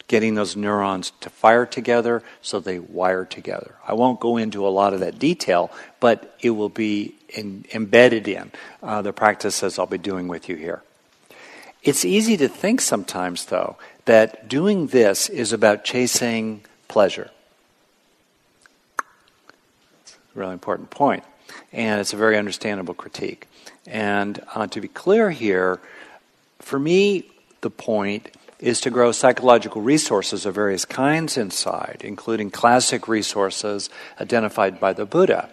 getting 0.09 0.35
those 0.35 0.57
neurons 0.57 1.13
to 1.21 1.31
fire 1.31 1.67
together 1.67 2.23
so 2.43 2.59
they 2.59 2.79
wire 2.79 3.27
together. 3.27 3.75
I 3.87 3.93
won't 3.93 4.19
go 4.19 4.39
into 4.39 4.67
a 4.67 4.71
lot 4.71 4.95
of 4.95 5.01
that 5.01 5.19
detail, 5.19 5.71
but 6.01 6.35
it 6.41 6.51
will 6.51 6.71
be 6.71 7.15
in, 7.29 7.67
embedded 7.75 8.27
in 8.27 8.51
uh, 8.83 9.03
the 9.03 9.13
practices 9.13 9.79
I'll 9.79 9.87
be 9.87 9.99
doing 9.99 10.27
with 10.27 10.49
you 10.49 10.57
here. 10.57 10.83
It's 11.83 12.05
easy 12.05 12.37
to 12.39 12.49
think 12.49 12.81
sometimes, 12.81 13.47
though, 13.47 13.77
that 14.07 14.49
doing 14.49 14.89
this 14.89 15.29
is 15.29 15.53
about 15.53 15.85
chasing 15.85 16.63
pleasure. 16.89 17.31
It's 20.03 20.17
a 20.35 20.39
really 20.39 20.55
important 20.55 20.91
point, 20.91 21.23
and 21.73 22.01
it's 22.01 22.15
a 22.15 22.17
very 22.17 22.39
understandable 22.39 22.95
critique. 22.95 23.47
And 23.87 24.43
uh, 24.55 24.67
to 24.69 24.81
be 24.81 24.89
clear 24.89 25.31
here, 25.31 25.81
for 26.59 26.79
me, 26.79 27.31
the 27.61 27.71
point 27.71 28.31
is 28.61 28.81
to 28.81 28.91
grow 28.91 29.13
psychological 29.13 29.83
resources 29.83 30.45
of 30.45 30.55
various 30.55 30.85
kinds 30.85 31.37
inside, 31.37 32.03
including 32.05 32.51
classic 32.51 33.07
resources 33.07 33.89
identified 34.21 34.81
by 34.81 34.93
the 34.93 35.07
Buddha 35.07 35.51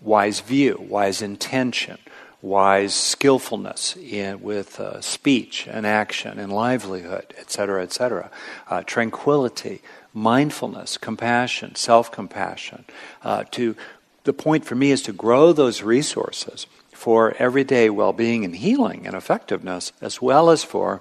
wise 0.00 0.40
view, 0.40 0.76
wise 0.88 1.22
intention, 1.22 1.98
wise 2.42 2.94
skillfulness 2.94 3.96
in, 3.96 4.40
with 4.42 4.78
uh, 4.80 5.00
speech 5.00 5.66
and 5.70 5.86
action 5.86 6.38
and 6.38 6.52
livelihood, 6.52 7.34
etc., 7.38 7.82
etc., 7.82 8.30
uh, 8.68 8.82
tranquility, 8.82 9.82
mindfulness, 10.14 10.98
compassion, 10.98 11.74
self 11.74 12.12
compassion. 12.12 12.84
Uh, 13.22 13.44
to 13.50 13.76
the 14.24 14.32
point 14.32 14.64
for 14.64 14.74
me 14.74 14.90
is 14.90 15.02
to 15.02 15.12
grow 15.12 15.52
those 15.52 15.82
resources 15.82 16.66
for 16.92 17.34
everyday 17.38 17.88
well 17.88 18.12
being 18.12 18.44
and 18.44 18.56
healing 18.56 19.06
and 19.06 19.16
effectiveness, 19.16 19.92
as 20.00 20.20
well 20.20 20.50
as 20.50 20.64
for 20.64 21.00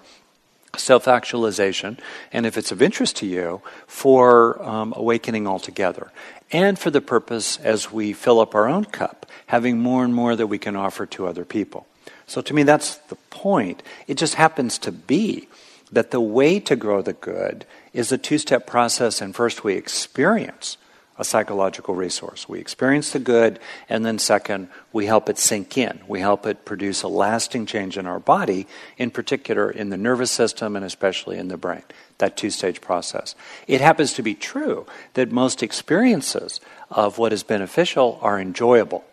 self 0.75 1.07
actualization, 1.07 1.97
and 2.31 2.45
if 2.45 2.57
it's 2.57 2.71
of 2.71 2.81
interest 2.81 3.15
to 3.17 3.25
you, 3.25 3.61
for 3.87 4.61
um, 4.61 4.93
awakening 4.95 5.47
altogether. 5.47 6.11
And 6.51 6.79
for 6.79 6.89
the 6.89 7.01
purpose, 7.01 7.57
as 7.57 7.91
we 7.91 8.13
fill 8.13 8.39
up 8.39 8.55
our 8.55 8.67
own 8.67 8.85
cup, 8.85 9.25
having 9.47 9.79
more 9.79 10.03
and 10.03 10.13
more 10.13 10.35
that 10.35 10.47
we 10.47 10.57
can 10.57 10.75
offer 10.75 11.05
to 11.07 11.27
other 11.27 11.45
people. 11.45 11.87
So 12.25 12.41
to 12.41 12.53
me, 12.53 12.63
that's 12.63 12.95
the 12.95 13.15
point. 13.29 13.83
It 14.07 14.15
just 14.15 14.35
happens 14.35 14.77
to 14.79 14.91
be 14.91 15.47
that 15.91 16.11
the 16.11 16.21
way 16.21 16.59
to 16.59 16.75
grow 16.75 17.01
the 17.01 17.13
good 17.13 17.65
is 17.93 18.11
a 18.11 18.17
two 18.17 18.37
step 18.37 18.67
process, 18.67 19.21
and 19.21 19.35
first 19.35 19.63
we 19.63 19.75
experience 19.75 20.77
a 21.19 21.23
psychological 21.23 21.95
resource. 21.95 22.47
We 22.47 22.59
experience 22.59 23.11
the 23.11 23.19
good, 23.19 23.59
and 23.89 24.05
then 24.05 24.19
second, 24.19 24.69
we 24.93 25.07
help 25.07 25.29
it 25.29 25.37
sink 25.37 25.77
in. 25.77 25.99
We 26.07 26.19
help 26.19 26.45
it 26.45 26.65
produce 26.65 27.01
a 27.01 27.07
lasting 27.07 27.65
change 27.65 27.97
in 27.97 28.05
our 28.05 28.19
body, 28.19 28.67
in 28.97 29.09
particular 29.09 29.69
in 29.69 29.89
the 29.89 29.97
nervous 29.97 30.31
system 30.31 30.75
and 30.75 30.85
especially 30.85 31.37
in 31.37 31.47
the 31.47 31.57
brain. 31.57 31.83
That 32.19 32.37
two 32.37 32.49
stage 32.49 32.81
process. 32.81 33.35
It 33.67 33.81
happens 33.81 34.13
to 34.13 34.21
be 34.21 34.35
true 34.35 34.85
that 35.15 35.31
most 35.31 35.63
experiences 35.63 36.59
of 36.91 37.17
what 37.17 37.33
is 37.33 37.43
beneficial 37.43 38.19
are 38.21 38.39
enjoyable. 38.39 39.03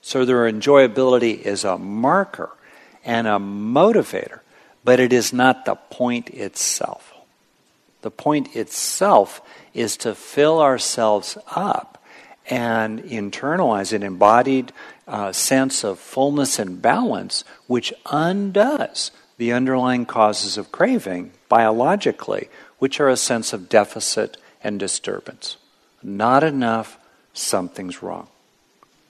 So 0.00 0.24
their 0.24 0.50
enjoyability 0.50 1.40
is 1.40 1.64
a 1.64 1.76
marker 1.76 2.50
and 3.04 3.26
a 3.26 3.38
motivator, 3.38 4.40
but 4.84 5.00
it 5.00 5.12
is 5.12 5.32
not 5.32 5.64
the 5.64 5.74
point 5.74 6.30
itself. 6.30 7.14
The 8.02 8.10
point 8.10 8.54
itself 8.54 9.40
is 9.78 9.96
to 9.98 10.14
fill 10.14 10.60
ourselves 10.60 11.38
up 11.54 12.02
and 12.50 13.00
internalize 13.04 13.92
an 13.92 14.02
embodied 14.02 14.72
uh, 15.06 15.32
sense 15.32 15.84
of 15.84 15.98
fullness 15.98 16.58
and 16.58 16.82
balance, 16.82 17.44
which 17.66 17.92
undoes 18.10 19.10
the 19.36 19.52
underlying 19.52 20.04
causes 20.04 20.58
of 20.58 20.72
craving 20.72 21.30
biologically, 21.48 22.48
which 22.78 22.98
are 22.98 23.08
a 23.08 23.16
sense 23.16 23.52
of 23.52 23.68
deficit 23.68 24.36
and 24.62 24.80
disturbance. 24.80 25.56
Not 26.02 26.42
enough, 26.42 26.98
something's 27.32 28.02
wrong. 28.02 28.28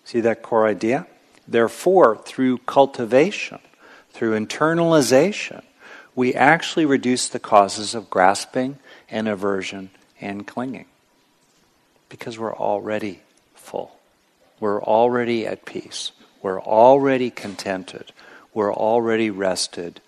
See 0.04 0.20
that 0.20 0.42
core 0.42 0.66
idea? 0.66 1.06
Therefore, 1.46 2.16
through 2.16 2.58
cultivation, 2.58 3.58
through 4.10 4.38
internalization, 4.38 5.62
we 6.14 6.34
actually 6.34 6.84
reduce 6.84 7.28
the 7.28 7.38
causes 7.38 7.94
of 7.94 8.10
grasping 8.10 8.78
and 9.10 9.28
aversion 9.28 9.90
and 10.20 10.46
clinging. 10.46 10.86
Because 12.08 12.38
we're 12.38 12.56
already 12.56 13.20
full. 13.54 13.96
We're 14.60 14.82
already 14.82 15.46
at 15.46 15.64
peace. 15.64 16.12
We're 16.42 16.60
already 16.60 17.30
contented. 17.30 18.12
We're 18.54 18.72
already 18.72 19.30
rested 19.30 20.00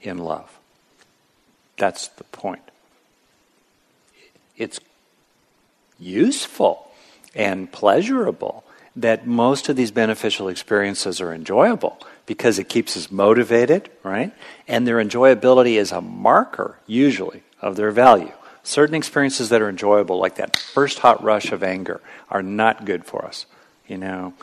in 0.00 0.18
love. 0.18 0.58
That's 1.76 2.08
the 2.08 2.24
point. 2.24 2.62
It's 4.56 4.78
useful 5.98 6.90
and 7.34 7.70
pleasurable 7.72 8.64
that 8.94 9.26
most 9.26 9.68
of 9.68 9.76
these 9.76 9.90
beneficial 9.90 10.48
experiences 10.48 11.20
are 11.20 11.32
enjoyable 11.32 11.98
because 12.26 12.58
it 12.58 12.68
keeps 12.68 12.96
us 12.96 13.10
motivated, 13.10 13.88
right? 14.02 14.32
And 14.68 14.86
their 14.86 15.02
enjoyability 15.02 15.74
is 15.74 15.92
a 15.92 16.00
marker, 16.00 16.78
usually, 16.86 17.42
of 17.60 17.76
their 17.76 17.90
value. 17.90 18.32
Certain 18.64 18.94
experiences 18.94 19.48
that 19.48 19.60
are 19.60 19.68
enjoyable, 19.68 20.18
like 20.18 20.36
that 20.36 20.56
first 20.56 21.00
hot 21.00 21.22
rush 21.22 21.52
of 21.52 21.62
anger, 21.62 22.00
are 22.30 22.42
not 22.42 22.84
good 22.84 23.04
for 23.04 23.24
us. 23.24 23.46
You 23.86 23.98
know, 23.98 24.34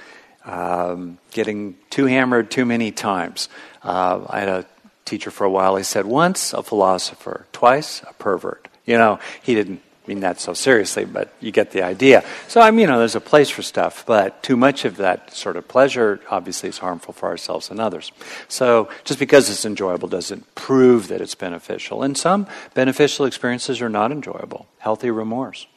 um, 0.45 1.17
getting 1.31 1.77
too 1.89 2.05
hammered 2.05 2.51
too 2.51 2.65
many 2.65 2.91
times. 2.91 3.49
Uh, 3.81 4.25
I 4.27 4.39
had 4.39 4.49
a 4.49 4.65
teacher 5.05 5.31
for 5.31 5.45
a 5.45 5.49
while. 5.49 5.75
He 5.75 5.83
said, 5.83 6.05
once 6.05 6.53
a 6.53 6.61
philosopher, 6.63 7.47
twice 7.51 8.01
a 8.03 8.13
pervert. 8.13 8.67
You 8.85 8.97
know, 8.97 9.19
he 9.41 9.55
didn't 9.55 9.81
mean 10.09 10.21
that 10.21 10.41
so 10.41 10.53
seriously, 10.53 11.05
but 11.05 11.31
you 11.39 11.51
get 11.51 11.69
the 11.71 11.83
idea. 11.83 12.25
So, 12.47 12.59
I 12.59 12.71
mean, 12.71 12.81
you 12.81 12.87
know, 12.87 12.97
there's 12.97 13.15
a 13.15 13.21
place 13.21 13.49
for 13.49 13.61
stuff, 13.61 14.03
but 14.07 14.41
too 14.41 14.57
much 14.57 14.83
of 14.83 14.97
that 14.97 15.33
sort 15.35 15.55
of 15.55 15.67
pleasure 15.67 16.19
obviously 16.31 16.67
is 16.67 16.79
harmful 16.79 17.13
for 17.13 17.29
ourselves 17.29 17.69
and 17.69 17.79
others. 17.79 18.11
So, 18.47 18.89
just 19.03 19.19
because 19.19 19.49
it's 19.51 19.65
enjoyable 19.65 20.09
doesn't 20.09 20.55
prove 20.55 21.09
that 21.09 21.21
it's 21.21 21.35
beneficial. 21.35 22.01
And 22.01 22.17
some 22.17 22.47
beneficial 22.73 23.25
experiences 23.27 23.81
are 23.81 23.89
not 23.89 24.11
enjoyable. 24.11 24.67
Healthy 24.79 25.11
remorse, 25.11 25.67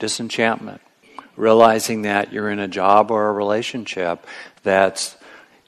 disenchantment, 0.00 0.80
realizing 1.36 2.02
that 2.02 2.32
you're 2.32 2.50
in 2.50 2.58
a 2.58 2.68
job 2.68 3.12
or 3.12 3.28
a 3.28 3.32
relationship 3.32 4.26
that's 4.64 5.16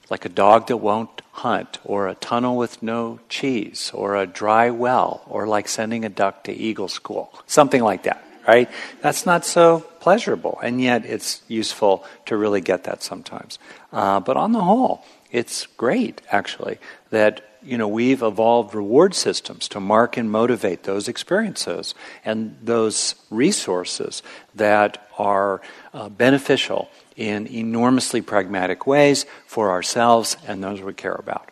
like 0.09 0.25
a 0.25 0.29
dog 0.29 0.67
that 0.67 0.77
won't 0.77 1.21
hunt, 1.31 1.79
or 1.83 2.07
a 2.07 2.15
tunnel 2.15 2.55
with 2.55 2.81
no 2.81 3.19
cheese, 3.27 3.91
or 3.93 4.15
a 4.15 4.27
dry 4.27 4.69
well, 4.69 5.23
or 5.27 5.47
like 5.47 5.67
sending 5.67 6.05
a 6.05 6.09
duck 6.09 6.43
to 6.45 6.53
eagle 6.53 6.87
school. 6.87 7.33
Something 7.47 7.83
like 7.83 8.03
that, 8.03 8.23
right? 8.47 8.69
That's 9.01 9.25
not 9.25 9.45
so 9.45 9.79
pleasurable, 9.99 10.59
and 10.61 10.81
yet 10.81 11.05
it's 11.05 11.41
useful 11.47 12.05
to 12.27 12.37
really 12.37 12.61
get 12.61 12.83
that 12.85 13.03
sometimes. 13.03 13.59
Uh, 13.91 14.19
but 14.19 14.37
on 14.37 14.51
the 14.51 14.61
whole, 14.61 15.03
it's 15.31 15.65
great, 15.77 16.21
actually, 16.31 16.77
that 17.09 17.41
you 17.63 17.77
know 17.77 17.87
we've 17.87 18.21
evolved 18.21 18.75
reward 18.75 19.15
systems 19.15 19.67
to 19.69 19.79
mark 19.79 20.17
and 20.17 20.31
motivate 20.31 20.83
those 20.83 21.07
experiences 21.07 21.95
and 22.23 22.55
those 22.61 23.15
resources 23.31 24.21
that 24.53 25.09
are 25.17 25.61
uh, 25.93 26.07
beneficial 26.09 26.89
in 27.15 27.47
enormously 27.47 28.21
pragmatic 28.21 28.85
ways 28.85 29.25
for 29.45 29.71
ourselves 29.71 30.37
and 30.47 30.63
those 30.63 30.81
we 30.81 30.93
care 30.93 31.15
about. 31.15 31.49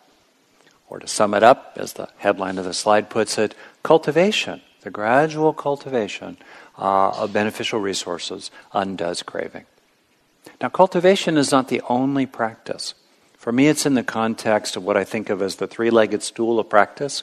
Or 0.88 0.98
to 0.98 1.08
sum 1.08 1.34
it 1.34 1.42
up, 1.42 1.76
as 1.76 1.94
the 1.94 2.08
headline 2.18 2.58
of 2.58 2.64
the 2.64 2.74
slide 2.74 3.08
puts 3.10 3.38
it, 3.38 3.54
cultivation, 3.82 4.60
the 4.82 4.90
gradual 4.90 5.52
cultivation 5.52 6.36
uh, 6.78 7.10
of 7.10 7.32
beneficial 7.32 7.80
resources 7.80 8.50
undoes 8.72 9.22
craving. 9.22 9.64
Now, 10.60 10.68
cultivation 10.68 11.38
is 11.38 11.50
not 11.50 11.68
the 11.68 11.80
only 11.88 12.26
practice. 12.26 12.94
For 13.38 13.52
me, 13.52 13.68
it's 13.68 13.86
in 13.86 13.94
the 13.94 14.02
context 14.02 14.76
of 14.76 14.84
what 14.84 14.96
I 14.96 15.04
think 15.04 15.28
of 15.30 15.42
as 15.42 15.56
the 15.56 15.66
three 15.66 15.90
legged 15.90 16.22
stool 16.22 16.58
of 16.58 16.68
practice. 16.68 17.22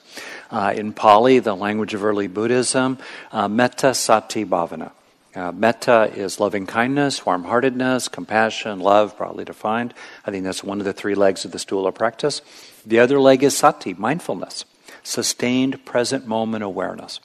Uh, 0.52 0.74
in 0.76 0.94
Pali, 0.94 1.40
the 1.40 1.56
language 1.56 1.94
of 1.94 2.04
early 2.04 2.28
Buddhism, 2.28 3.00
uh, 3.32 3.48
metta, 3.48 3.94
sati, 3.94 4.46
bhavana. 4.46 4.92
Uh, 5.34 5.52
metta 5.52 6.12
is 6.14 6.42
loving 6.42 6.66
kindness, 6.66 7.26
warm 7.26 7.46
heartedness, 7.46 8.10
compassion, 8.10 8.80
love, 8.80 9.18
broadly 9.18 9.46
defined. 9.46 9.94
I 10.26 10.32
think 10.32 10.44
that's 10.44 10.64
one 10.64 10.80
of 10.80 10.86
the 10.86 10.94
three 10.94 11.16
legs 11.16 11.46
of 11.46 11.52
the 11.52 11.60
stool 11.60 11.88
of 11.88 11.96
practice. 11.96 12.42
The 12.86 13.00
other 13.00 13.20
leg 13.20 13.42
is 13.42 13.56
sati, 13.56 13.94
mindfulness, 13.94 14.66
sustained 15.04 15.86
present 15.86 16.28
moment 16.28 16.64
awareness. 16.64 17.22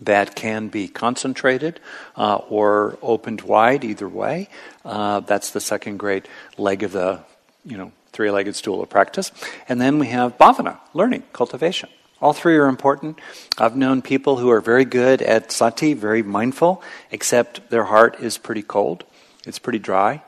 That 0.00 0.36
can 0.36 0.68
be 0.68 0.88
concentrated 0.88 1.80
uh, 2.16 2.36
or 2.36 2.98
opened 3.02 3.42
wide, 3.42 3.84
either 3.84 4.08
way. 4.08 4.48
Uh, 4.84 5.20
that's 5.20 5.50
the 5.50 5.60
second 5.60 5.98
great 5.98 6.26
leg 6.56 6.82
of 6.82 6.92
the, 6.92 7.20
you 7.64 7.76
know, 7.76 7.92
three-legged 8.12 8.56
stool 8.56 8.80
of 8.80 8.88
practice. 8.88 9.32
And 9.68 9.80
then 9.80 9.98
we 9.98 10.06
have 10.06 10.38
bhavana, 10.38 10.78
learning, 10.94 11.24
cultivation. 11.32 11.90
All 12.20 12.32
three 12.32 12.56
are 12.56 12.66
important. 12.66 13.18
I've 13.58 13.76
known 13.76 14.02
people 14.02 14.36
who 14.36 14.50
are 14.50 14.60
very 14.60 14.84
good 14.84 15.22
at 15.22 15.52
sati, 15.52 15.94
very 15.94 16.22
mindful, 16.22 16.82
except 17.12 17.70
their 17.70 17.84
heart 17.84 18.20
is 18.20 18.38
pretty 18.38 18.62
cold. 18.62 19.04
It's 19.46 19.60
pretty 19.60 19.78
dry. 19.78 20.22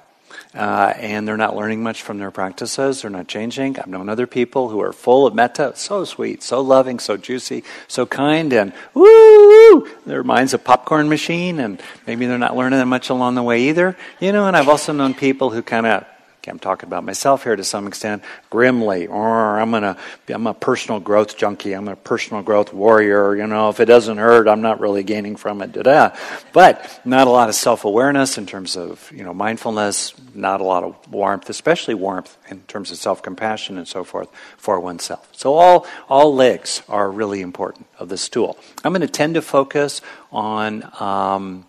Uh, 0.55 0.93
and 0.97 1.27
they're 1.27 1.37
not 1.37 1.57
learning 1.57 1.83
much 1.83 2.03
from 2.03 2.19
their 2.19 2.31
practices. 2.31 3.03
They're 3.03 3.11
not 3.11 3.27
changing. 3.27 3.79
I've 3.79 3.89
known 3.89 4.09
other 4.09 4.29
people 4.29 4.69
who 4.69 4.81
are 4.81 4.93
full 4.93 5.27
of 5.27 5.35
metta, 5.35 5.73
so 5.75 6.05
sweet, 6.05 6.45
so 6.45 6.61
loving, 6.61 7.01
so 7.01 7.17
juicy, 7.17 7.65
so 7.89 8.07
kind, 8.07 8.53
and 8.53 8.73
woo! 8.95 9.89
Their 10.07 10.23
mind's 10.23 10.55
a 10.55 10.59
popcorn 10.59 11.09
machine, 11.09 11.59
and 11.59 11.83
maybe 12.07 12.27
they're 12.27 12.39
not 12.39 12.57
learning 12.57 12.79
that 12.79 12.87
much 12.87 13.11
along 13.11 13.35
the 13.35 13.43
way 13.43 13.63
either. 13.63 13.97
You 14.21 14.31
know, 14.31 14.47
and 14.47 14.57
I've 14.57 14.69
also 14.69 14.93
known 14.93 15.15
people 15.15 15.51
who 15.51 15.63
kind 15.63 15.87
of 15.87 16.05
I'm 16.49 16.59
talking 16.59 16.89
about 16.89 17.05
myself 17.05 17.45
here 17.45 17.57
to 17.57 17.65
some 17.65 17.87
extent, 17.87 18.23
grimly, 18.49 19.07
or 19.07 19.61
I'm 19.61 19.71
gonna, 19.71 19.97
I'm 20.29 20.47
a 20.47 20.55
personal 20.55 21.01
growth 21.01 21.37
junkie, 21.37 21.73
I'm 21.73 21.89
a 21.89 21.97
personal 21.97 22.43
growth 22.43 22.73
warrior, 22.73 23.35
you 23.37 23.47
know, 23.47 23.69
if 23.69 23.81
it 23.81 23.87
doesn't 23.87 24.19
hurt, 24.19 24.49
I'm 24.49 24.63
not 24.63 24.81
really 24.81 25.03
gaining 25.03 25.37
from 25.37 25.61
it, 25.63 25.73
da-da. 25.73 26.17
But 26.53 27.01
not 27.05 27.27
a 27.27 27.31
lot 27.31 27.49
of 27.49 27.55
self-awareness 27.55 28.39
in 28.39 28.47
terms 28.47 28.77
of, 28.77 29.11
you 29.15 29.25
know, 29.25 29.35
mindfulness, 29.35 30.15
not 30.35 30.61
a 30.61 30.65
lot 30.65 30.85
of 30.85 30.97
warmth, 31.13 31.51
especially 31.51 31.95
warmth 31.95 32.37
in 32.49 32.61
terms 32.63 32.91
of 32.91 32.99
self-compassion 32.99 33.77
and 33.77 33.89
so 33.89 34.05
forth 34.05 34.29
for 34.57 34.81
oneself. 34.81 35.29
So 35.33 35.55
all, 35.55 35.87
all 36.09 36.35
legs 36.35 36.83
are 36.89 37.11
really 37.11 37.41
important 37.41 37.87
of 37.99 38.09
this 38.09 38.23
stool. 38.23 38.59
I'm 38.85 38.95
to 38.95 39.07
tend 39.07 39.35
to 39.35 39.43
focus 39.43 40.01
on, 40.31 40.89
um, 41.01 41.65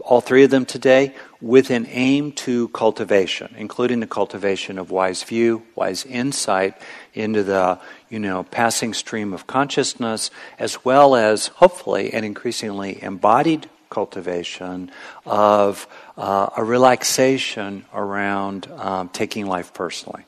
all 0.00 0.20
three 0.20 0.44
of 0.44 0.50
them 0.50 0.64
today 0.64 1.14
with 1.40 1.70
an 1.70 1.86
aim 1.90 2.32
to 2.32 2.68
cultivation, 2.68 3.54
including 3.58 4.00
the 4.00 4.06
cultivation 4.06 4.78
of 4.78 4.90
wise 4.90 5.22
view, 5.22 5.62
wise 5.74 6.04
insight 6.06 6.74
into 7.14 7.42
the, 7.42 7.78
you 8.08 8.18
know, 8.18 8.44
passing 8.44 8.94
stream 8.94 9.32
of 9.32 9.46
consciousness, 9.46 10.30
as 10.58 10.84
well 10.84 11.14
as 11.14 11.48
hopefully 11.48 12.12
an 12.12 12.24
increasingly 12.24 13.02
embodied 13.02 13.68
cultivation 13.90 14.90
of 15.26 15.86
uh, 16.16 16.48
a 16.56 16.64
relaxation 16.64 17.84
around 17.92 18.66
um, 18.72 19.08
taking 19.10 19.46
life 19.46 19.72
personally. 19.74 20.24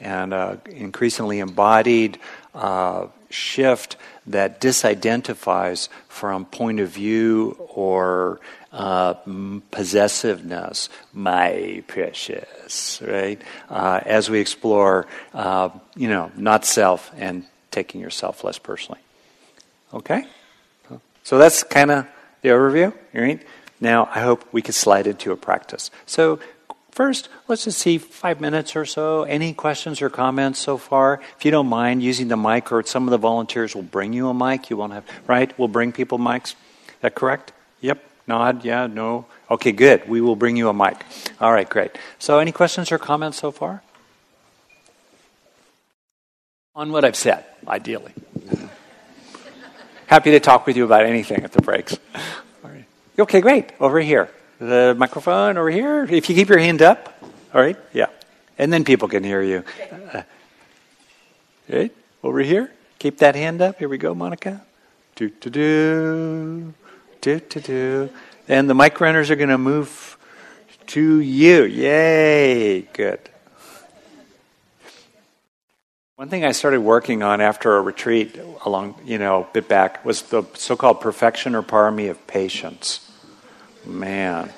And 0.00 0.34
uh, 0.34 0.56
increasingly 0.66 1.38
embodied 1.38 2.18
uh, 2.54 3.06
shift 3.30 3.96
that 4.26 4.60
disidentifies 4.60 5.88
from 6.08 6.44
point 6.44 6.80
of 6.80 6.88
view 6.88 7.56
or 7.74 8.40
uh, 8.72 9.14
possessiveness, 9.70 10.88
my 11.12 11.82
precious, 11.86 13.02
right? 13.06 13.40
Uh, 13.68 14.00
as 14.04 14.30
we 14.30 14.40
explore, 14.40 15.06
uh, 15.34 15.68
you 15.94 16.08
know, 16.08 16.32
not 16.36 16.64
self 16.64 17.10
and 17.16 17.44
taking 17.70 18.00
yourself 18.00 18.44
less 18.44 18.58
personally. 18.58 19.00
Okay? 19.92 20.24
So 21.24 21.38
that's 21.38 21.62
kind 21.62 21.90
of 21.90 22.06
the 22.40 22.48
overview, 22.48 22.92
right? 23.14 23.40
Now, 23.80 24.08
I 24.12 24.20
hope 24.20 24.44
we 24.52 24.62
can 24.62 24.72
slide 24.72 25.06
into 25.06 25.32
a 25.32 25.36
practice. 25.36 25.90
So, 26.06 26.40
First, 26.92 27.30
let's 27.48 27.64
just 27.64 27.78
see 27.78 27.96
five 27.96 28.38
minutes 28.42 28.76
or 28.76 28.84
so. 28.84 29.22
Any 29.22 29.54
questions 29.54 30.02
or 30.02 30.10
comments 30.10 30.58
so 30.58 30.76
far? 30.76 31.22
If 31.38 31.44
you 31.46 31.50
don't 31.50 31.68
mind 31.68 32.02
using 32.02 32.28
the 32.28 32.36
mic, 32.36 32.70
or 32.70 32.82
some 32.82 33.04
of 33.04 33.12
the 33.12 33.16
volunteers 33.16 33.74
will 33.74 33.82
bring 33.82 34.12
you 34.12 34.28
a 34.28 34.34
mic. 34.34 34.68
You 34.68 34.76
won't 34.76 34.92
have, 34.92 35.06
right? 35.26 35.58
We'll 35.58 35.68
bring 35.68 35.92
people 35.92 36.18
mics. 36.18 36.48
Is 36.48 36.54
that 37.00 37.14
correct? 37.14 37.54
Yep. 37.80 38.04
Nod. 38.26 38.64
Yeah. 38.64 38.86
No. 38.86 39.26
Okay. 39.50 39.72
Good. 39.72 40.08
We 40.08 40.20
will 40.20 40.36
bring 40.36 40.56
you 40.56 40.68
a 40.68 40.74
mic. 40.74 41.04
All 41.40 41.52
right. 41.52 41.68
Great. 41.68 41.96
So, 42.18 42.38
any 42.38 42.52
questions 42.52 42.92
or 42.92 42.98
comments 42.98 43.38
so 43.38 43.50
far? 43.50 43.82
On 46.74 46.90
what 46.90 47.04
I've 47.04 47.16
said, 47.16 47.44
ideally. 47.68 48.14
Happy 50.06 50.30
to 50.30 50.40
talk 50.40 50.66
with 50.66 50.76
you 50.76 50.84
about 50.84 51.04
anything 51.04 51.42
at 51.44 51.52
the 51.52 51.62
breaks. 51.62 51.98
All 52.64 52.70
right. 52.70 52.84
Okay. 53.18 53.40
Great. 53.40 53.72
Over 53.80 54.00
here 54.00 54.30
the 54.62 54.94
microphone 54.96 55.58
over 55.58 55.70
here. 55.70 56.04
If 56.04 56.28
you 56.28 56.34
keep 56.34 56.48
your 56.48 56.58
hand 56.58 56.82
up, 56.82 57.18
all 57.52 57.60
right, 57.60 57.76
yeah, 57.92 58.06
and 58.58 58.72
then 58.72 58.84
people 58.84 59.08
can 59.08 59.24
hear 59.24 59.42
you. 59.42 59.64
Uh, 60.12 60.22
right 61.68 61.92
over 62.22 62.40
here, 62.40 62.70
keep 62.98 63.18
that 63.18 63.34
hand 63.34 63.60
up. 63.60 63.78
Here 63.78 63.88
we 63.88 63.98
go, 63.98 64.14
Monica. 64.14 64.62
Do 65.16 65.28
do 65.28 65.50
do 65.50 66.74
do 67.22 67.40
do 67.40 67.60
do. 67.60 68.10
And 68.48 68.68
the 68.68 68.74
mic 68.74 69.00
runners 69.00 69.30
are 69.30 69.36
going 69.36 69.48
to 69.48 69.56
move 69.56 70.18
to 70.88 71.20
you. 71.20 71.64
Yay! 71.64 72.82
Good. 72.82 73.20
One 76.16 76.28
thing 76.28 76.44
I 76.44 76.52
started 76.52 76.80
working 76.80 77.22
on 77.22 77.40
after 77.40 77.76
a 77.76 77.80
retreat 77.80 78.38
along, 78.64 78.96
you 79.04 79.18
know, 79.18 79.44
a 79.44 79.52
bit 79.52 79.68
back 79.68 80.04
was 80.04 80.22
the 80.22 80.44
so-called 80.54 81.00
perfection 81.00 81.54
or 81.54 81.62
parami 81.62 82.10
of 82.10 82.26
patience. 82.26 83.10
Man. 83.86 84.52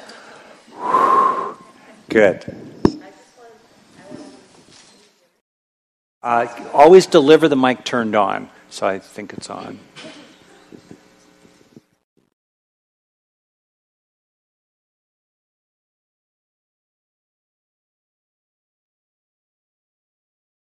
Good. 2.08 2.44
Uh, 6.22 6.46
always 6.72 7.06
deliver 7.06 7.48
the 7.48 7.56
mic 7.56 7.84
turned 7.84 8.14
on. 8.14 8.48
So 8.70 8.86
I 8.86 8.98
think 8.98 9.32
it's 9.34 9.48
on. 9.48 9.78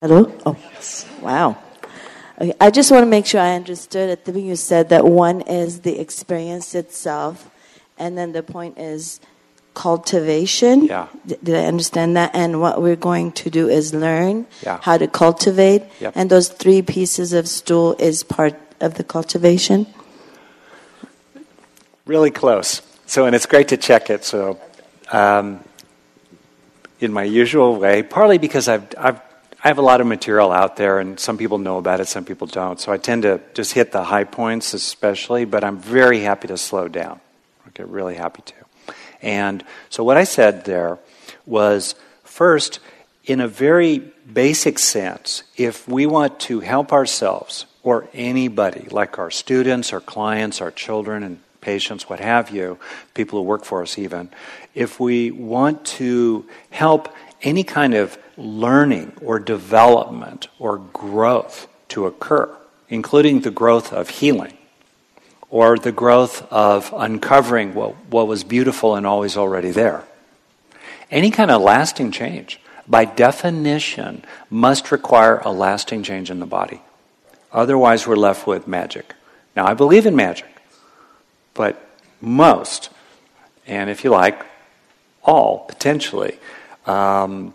Hello? 0.03 0.31
Oh, 0.45 0.55
wow. 1.23 1.57
Okay, 2.39 2.53
I 2.61 2.71
just 2.71 2.91
want 2.91 3.05
to 3.05 3.07
make 3.07 3.25
sure 3.25 3.41
I 3.41 3.55
understood 3.55 4.11
at 4.11 4.27
the 4.27 4.33
beginning 4.33 4.51
you 4.51 4.57
said 4.57 4.91
that 4.91 5.07
one 5.07 5.41
is 5.41 5.81
the 5.81 5.99
experience 5.99 6.75
itself, 6.75 7.49
and 7.97 8.19
then 8.19 8.33
the 8.33 8.43
point 8.43 8.77
is 8.77 9.21
cultivation. 9.73 10.85
Yeah. 10.85 11.09
D- 11.27 11.39
did 11.43 11.55
I 11.55 11.65
understand 11.65 12.15
that? 12.19 12.33
And 12.35 12.61
what 12.61 12.83
we're 12.83 12.95
going 12.95 13.33
to 13.41 13.49
do 13.49 13.71
is 13.71 13.95
learn 13.95 14.47
yeah. 14.63 14.81
how 14.83 14.99
to 14.99 15.09
cultivate. 15.09 15.85
Yep. 16.01 16.13
And 16.15 16.29
those 16.29 16.51
three 16.51 16.83
pieces 16.83 17.33
of 17.33 17.49
stool 17.49 17.97
is 17.99 18.23
part 18.23 18.55
of 18.81 18.95
the 18.97 19.05
cultivation. 19.05 19.87
Really 22.05 22.31
close. 22.31 22.83
So, 23.07 23.25
and 23.25 23.35
it's 23.35 23.47
great 23.47 23.69
to 23.69 23.79
check 23.79 24.11
it. 24.11 24.27
So, 24.27 24.61
um, 25.11 25.65
in 27.01 27.15
my 27.15 27.25
usual 27.25 27.77
way, 27.77 28.03
partly 28.03 28.37
because 28.37 28.69
I've, 28.69 28.87
I've 28.99 29.26
I 29.63 29.69
have 29.69 29.79
a 29.79 29.83
lot 29.83 30.01
of 30.01 30.07
material 30.07 30.53
out 30.53 30.77
there, 30.77 30.99
and 31.01 31.19
some 31.19 31.39
people 31.39 31.59
know 31.59 31.79
about 31.79 32.01
it, 32.01 32.09
some 32.09 32.25
people 32.25 32.47
don't. 32.47 32.79
So 32.79 32.93
I 32.93 32.99
tend 32.99 33.23
to 33.23 33.41
just 33.55 33.73
hit 33.73 33.91
the 33.91 34.05
high 34.05 34.25
points, 34.25 34.75
especially. 34.75 35.45
But 35.45 35.65
I'm 35.65 35.79
very 35.79 36.21
happy 36.21 36.49
to 36.49 36.57
slow 36.57 36.89
down. 36.89 37.21
Okay, 37.69 37.85
really 37.85 38.15
happy 38.15 38.43
to. 38.43 38.55
And 39.23 39.65
so 39.89 40.05
what 40.05 40.17
I 40.17 40.25
said 40.25 40.65
there 40.67 40.99
was 41.47 41.95
first, 42.23 42.81
in 43.25 43.41
a 43.41 43.49
very 43.49 43.99
basic 44.31 44.79
sense, 44.79 45.43
if 45.57 45.89
we 45.89 46.07
want 46.07 46.39
to 46.41 46.61
help 46.61 46.93
ourselves 46.93 47.67
or 47.83 48.09
anybody, 48.13 48.89
like 48.91 49.19
our 49.19 49.31
students, 49.31 49.93
our 49.93 50.01
clients, 50.01 50.61
our 50.61 50.71
children, 50.71 51.23
and 51.23 51.41
patients, 51.61 52.09
what 52.09 52.21
have 52.21 52.51
you, 52.51 52.79
people 53.15 53.41
who 53.41 53.45
work 53.45 53.65
for 53.65 53.83
us 53.83 53.99
even, 53.99 54.29
if 54.75 55.01
we 55.01 55.31
want 55.31 55.85
to 55.85 56.45
help 56.71 57.09
any 57.47 57.63
kind 57.63 57.95
of 57.95 58.19
learning 58.37 59.13
or 59.23 59.39
development 59.39 60.49
or 60.59 60.79
growth 60.79 61.69
to 61.89 62.05
occur, 62.05 62.55
including 62.89 63.41
the 63.41 63.53
growth 63.53 63.93
of 63.93 64.11
healing, 64.11 64.59
or 65.49 65.79
the 65.79 65.93
growth 65.93 66.45
of 66.53 66.93
uncovering 66.95 67.73
what, 67.73 67.95
what 68.11 68.27
was 68.27 68.43
beautiful 68.43 68.97
and 68.97 69.07
always 69.07 69.37
already 69.37 69.71
there. 69.71 70.03
Any 71.09 71.31
kind 71.31 71.53
of 71.53 71.63
lasting 71.63 72.11
change, 72.11 72.61
by 72.89 73.05
definition, 73.05 74.25
must 74.51 74.91
require 74.91 75.39
a 75.39 75.53
lasting 75.53 76.03
change 76.03 76.31
in 76.33 76.41
the 76.41 76.47
body. 76.47 76.83
Otherwise, 77.53 78.09
we're 78.09 78.17
left 78.17 78.47
with 78.49 78.67
magic. 78.67 79.15
Now, 79.55 79.67
I 79.67 79.75
believe 79.75 80.05
in 80.05 80.17
magic, 80.17 80.51
but 81.55 81.81
most, 82.21 82.91
and 83.69 83.89
if 83.89 84.03
you 84.03 84.11
like, 84.11 84.45
all 85.23 85.61
potentially, 85.61 86.39
um, 86.87 87.55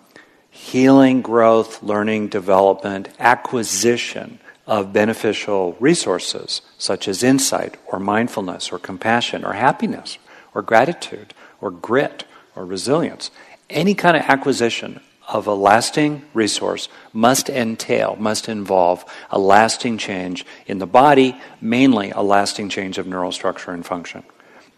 healing, 0.50 1.22
growth, 1.22 1.82
learning, 1.82 2.28
development, 2.28 3.10
acquisition 3.20 4.40
of 4.68 4.94
beneficial 4.94 5.76
resources 5.80 6.62
such 6.78 7.08
as 7.08 7.24
insight 7.24 7.78
or 7.88 8.00
mindfulness 8.00 8.72
or 8.72 8.80
compassion 8.80 9.44
or 9.44 9.54
happiness 9.54 10.18
or 10.54 10.62
gratitude 10.62 11.34
or 11.60 11.72
grit 11.72 12.26
or 12.56 12.66
resilience. 12.66 13.32
Any 13.70 13.96
kind 13.96 14.16
of 14.16 14.24
acquisition 14.24 15.00
of 15.28 15.48
a 15.48 15.54
lasting 15.54 16.22
resource 16.34 16.90
must 17.14 17.50
entail, 17.50 18.18
must 18.20 18.50
involve 18.50 19.06
a 19.30 19.40
lasting 19.40 19.98
change 19.98 20.46
in 20.68 20.80
the 20.80 20.88
body, 20.88 21.40
mainly 21.62 22.12
a 22.12 22.22
lasting 22.22 22.70
change 22.70 22.98
of 22.98 23.08
neural 23.08 23.32
structure 23.32 23.72
and 23.72 23.86
function. 23.86 24.24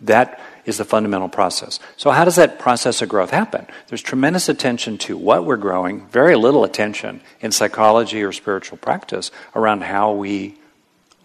That 0.02 0.40
is 0.66 0.78
the 0.78 0.86
fundamental 0.86 1.30
process. 1.30 1.80
So, 1.98 2.12
how 2.12 2.26
does 2.26 2.36
that 2.36 2.60
process 2.60 3.02
of 3.02 3.10
growth 3.10 3.32
happen? 3.32 3.68
There's 3.88 4.02
tremendous 4.02 4.50
attention 4.50 4.98
to 5.00 5.18
what 5.18 5.46
we're 5.46 5.58
growing, 5.58 6.08
very 6.08 6.36
little 6.36 6.64
attention 6.64 7.22
in 7.42 7.52
psychology 7.52 8.24
or 8.24 8.32
spiritual 8.32 8.78
practice 8.78 9.32
around 9.56 9.84
how 9.84 10.14
we 10.14 10.58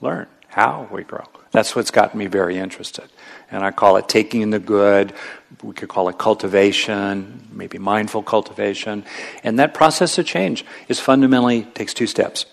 learn, 0.00 0.26
how 0.48 0.88
we 0.90 1.04
grow. 1.04 1.24
That's 1.50 1.74
what's 1.74 1.90
gotten 1.90 2.18
me 2.18 2.26
very 2.26 2.58
interested. 2.58 3.08
And 3.50 3.64
I 3.64 3.70
call 3.70 3.96
it 3.96 4.08
taking 4.08 4.42
in 4.42 4.50
the 4.50 4.58
good. 4.58 5.14
We 5.62 5.72
could 5.72 5.88
call 5.88 6.08
it 6.08 6.18
cultivation, 6.18 7.48
maybe 7.50 7.78
mindful 7.78 8.22
cultivation. 8.22 9.04
And 9.42 9.58
that 9.58 9.72
process 9.72 10.18
of 10.18 10.26
change 10.26 10.64
is 10.88 11.00
fundamentally 11.00 11.62
takes 11.62 11.94
two 11.94 12.06
steps. 12.06 12.44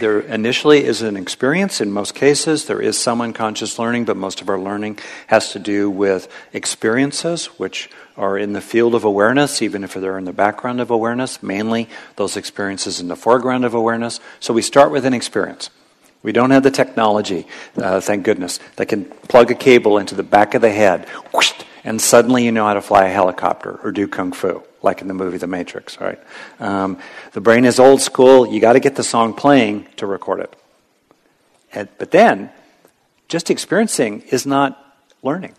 There 0.00 0.18
initially 0.20 0.84
is 0.84 1.02
an 1.02 1.16
experience. 1.16 1.80
In 1.80 1.92
most 1.92 2.16
cases, 2.16 2.64
there 2.64 2.82
is 2.82 2.98
some 2.98 3.20
unconscious 3.20 3.78
learning, 3.78 4.06
but 4.06 4.16
most 4.16 4.40
of 4.40 4.48
our 4.48 4.58
learning 4.58 4.98
has 5.28 5.52
to 5.52 5.60
do 5.60 5.88
with 5.88 6.28
experiences, 6.52 7.46
which 7.58 7.88
are 8.16 8.36
in 8.36 8.54
the 8.54 8.60
field 8.60 8.96
of 8.96 9.04
awareness, 9.04 9.62
even 9.62 9.84
if 9.84 9.94
they're 9.94 10.18
in 10.18 10.24
the 10.24 10.32
background 10.32 10.80
of 10.80 10.90
awareness, 10.90 11.42
mainly 11.42 11.88
those 12.16 12.36
experiences 12.36 12.98
in 12.98 13.06
the 13.06 13.16
foreground 13.16 13.64
of 13.64 13.74
awareness. 13.74 14.18
So 14.40 14.52
we 14.52 14.62
start 14.62 14.90
with 14.90 15.04
an 15.06 15.14
experience. 15.14 15.70
We 16.24 16.32
don't 16.32 16.50
have 16.50 16.62
the 16.64 16.70
technology, 16.70 17.46
uh, 17.76 18.00
thank 18.00 18.24
goodness, 18.24 18.58
that 18.76 18.86
can 18.86 19.04
plug 19.04 19.50
a 19.50 19.54
cable 19.54 19.98
into 19.98 20.16
the 20.16 20.22
back 20.22 20.54
of 20.54 20.62
the 20.62 20.72
head, 20.72 21.08
whoosh, 21.32 21.52
and 21.84 22.00
suddenly 22.00 22.44
you 22.44 22.50
know 22.50 22.66
how 22.66 22.74
to 22.74 22.82
fly 22.82 23.04
a 23.04 23.12
helicopter 23.12 23.78
or 23.84 23.92
do 23.92 24.08
kung 24.08 24.32
fu 24.32 24.62
like 24.84 25.00
in 25.00 25.08
the 25.08 25.14
movie 25.14 25.38
The 25.38 25.46
Matrix, 25.46 26.00
right? 26.00 26.20
Um, 26.60 26.98
the 27.32 27.40
brain 27.40 27.64
is 27.64 27.80
old 27.80 28.00
school. 28.00 28.46
You 28.46 28.60
got 28.60 28.74
to 28.74 28.80
get 28.80 28.94
the 28.94 29.02
song 29.02 29.32
playing 29.32 29.88
to 29.96 30.06
record 30.06 30.40
it. 30.40 30.54
And, 31.72 31.88
but 31.98 32.10
then, 32.10 32.50
just 33.28 33.50
experiencing 33.50 34.20
is 34.30 34.46
not 34.46 34.96
learning. 35.22 35.54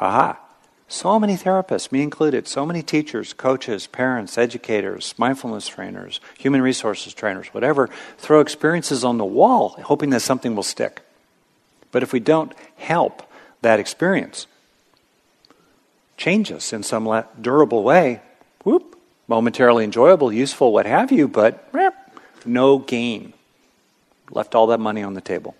Aha. 0.00 0.38
So 0.86 1.18
many 1.18 1.34
therapists, 1.34 1.90
me 1.90 2.02
included, 2.02 2.46
so 2.46 2.66
many 2.66 2.82
teachers, 2.82 3.32
coaches, 3.32 3.86
parents, 3.86 4.36
educators, 4.36 5.14
mindfulness 5.16 5.66
trainers, 5.66 6.20
human 6.38 6.60
resources 6.60 7.14
trainers, 7.14 7.48
whatever, 7.48 7.88
throw 8.18 8.40
experiences 8.40 9.02
on 9.02 9.18
the 9.18 9.24
wall 9.24 9.70
hoping 9.82 10.10
that 10.10 10.20
something 10.20 10.54
will 10.54 10.62
stick. 10.62 11.00
But 11.90 12.02
if 12.02 12.12
we 12.12 12.20
don't 12.20 12.52
help 12.76 13.22
that 13.62 13.80
experience 13.80 14.46
change 16.16 16.52
us 16.52 16.72
in 16.72 16.82
some 16.82 17.24
durable 17.40 17.82
way, 17.82 18.20
whoop, 18.64 18.98
momentarily 19.28 19.84
enjoyable, 19.84 20.32
useful, 20.32 20.72
what 20.72 20.86
have 20.86 21.12
you, 21.12 21.28
but 21.28 21.70
no 22.44 22.78
gain. 22.78 23.32
Left 24.30 24.54
all 24.54 24.66
that 24.68 24.80
money 24.80 25.02
on 25.02 25.14
the 25.14 25.20
table. 25.20 25.54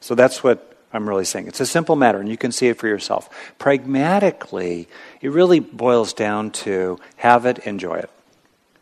So 0.00 0.14
that's 0.14 0.44
what 0.44 0.78
I'm 0.92 1.08
really 1.08 1.24
saying. 1.24 1.46
It's 1.46 1.60
a 1.60 1.66
simple 1.66 1.96
matter, 1.96 2.18
and 2.18 2.28
you 2.28 2.36
can 2.36 2.52
see 2.52 2.68
it 2.68 2.78
for 2.78 2.88
yourself. 2.88 3.28
Pragmatically, 3.58 4.88
it 5.20 5.30
really 5.30 5.60
boils 5.60 6.12
down 6.12 6.50
to 6.50 6.98
have 7.16 7.46
it, 7.46 7.58
enjoy 7.60 7.96
it. 7.96 8.10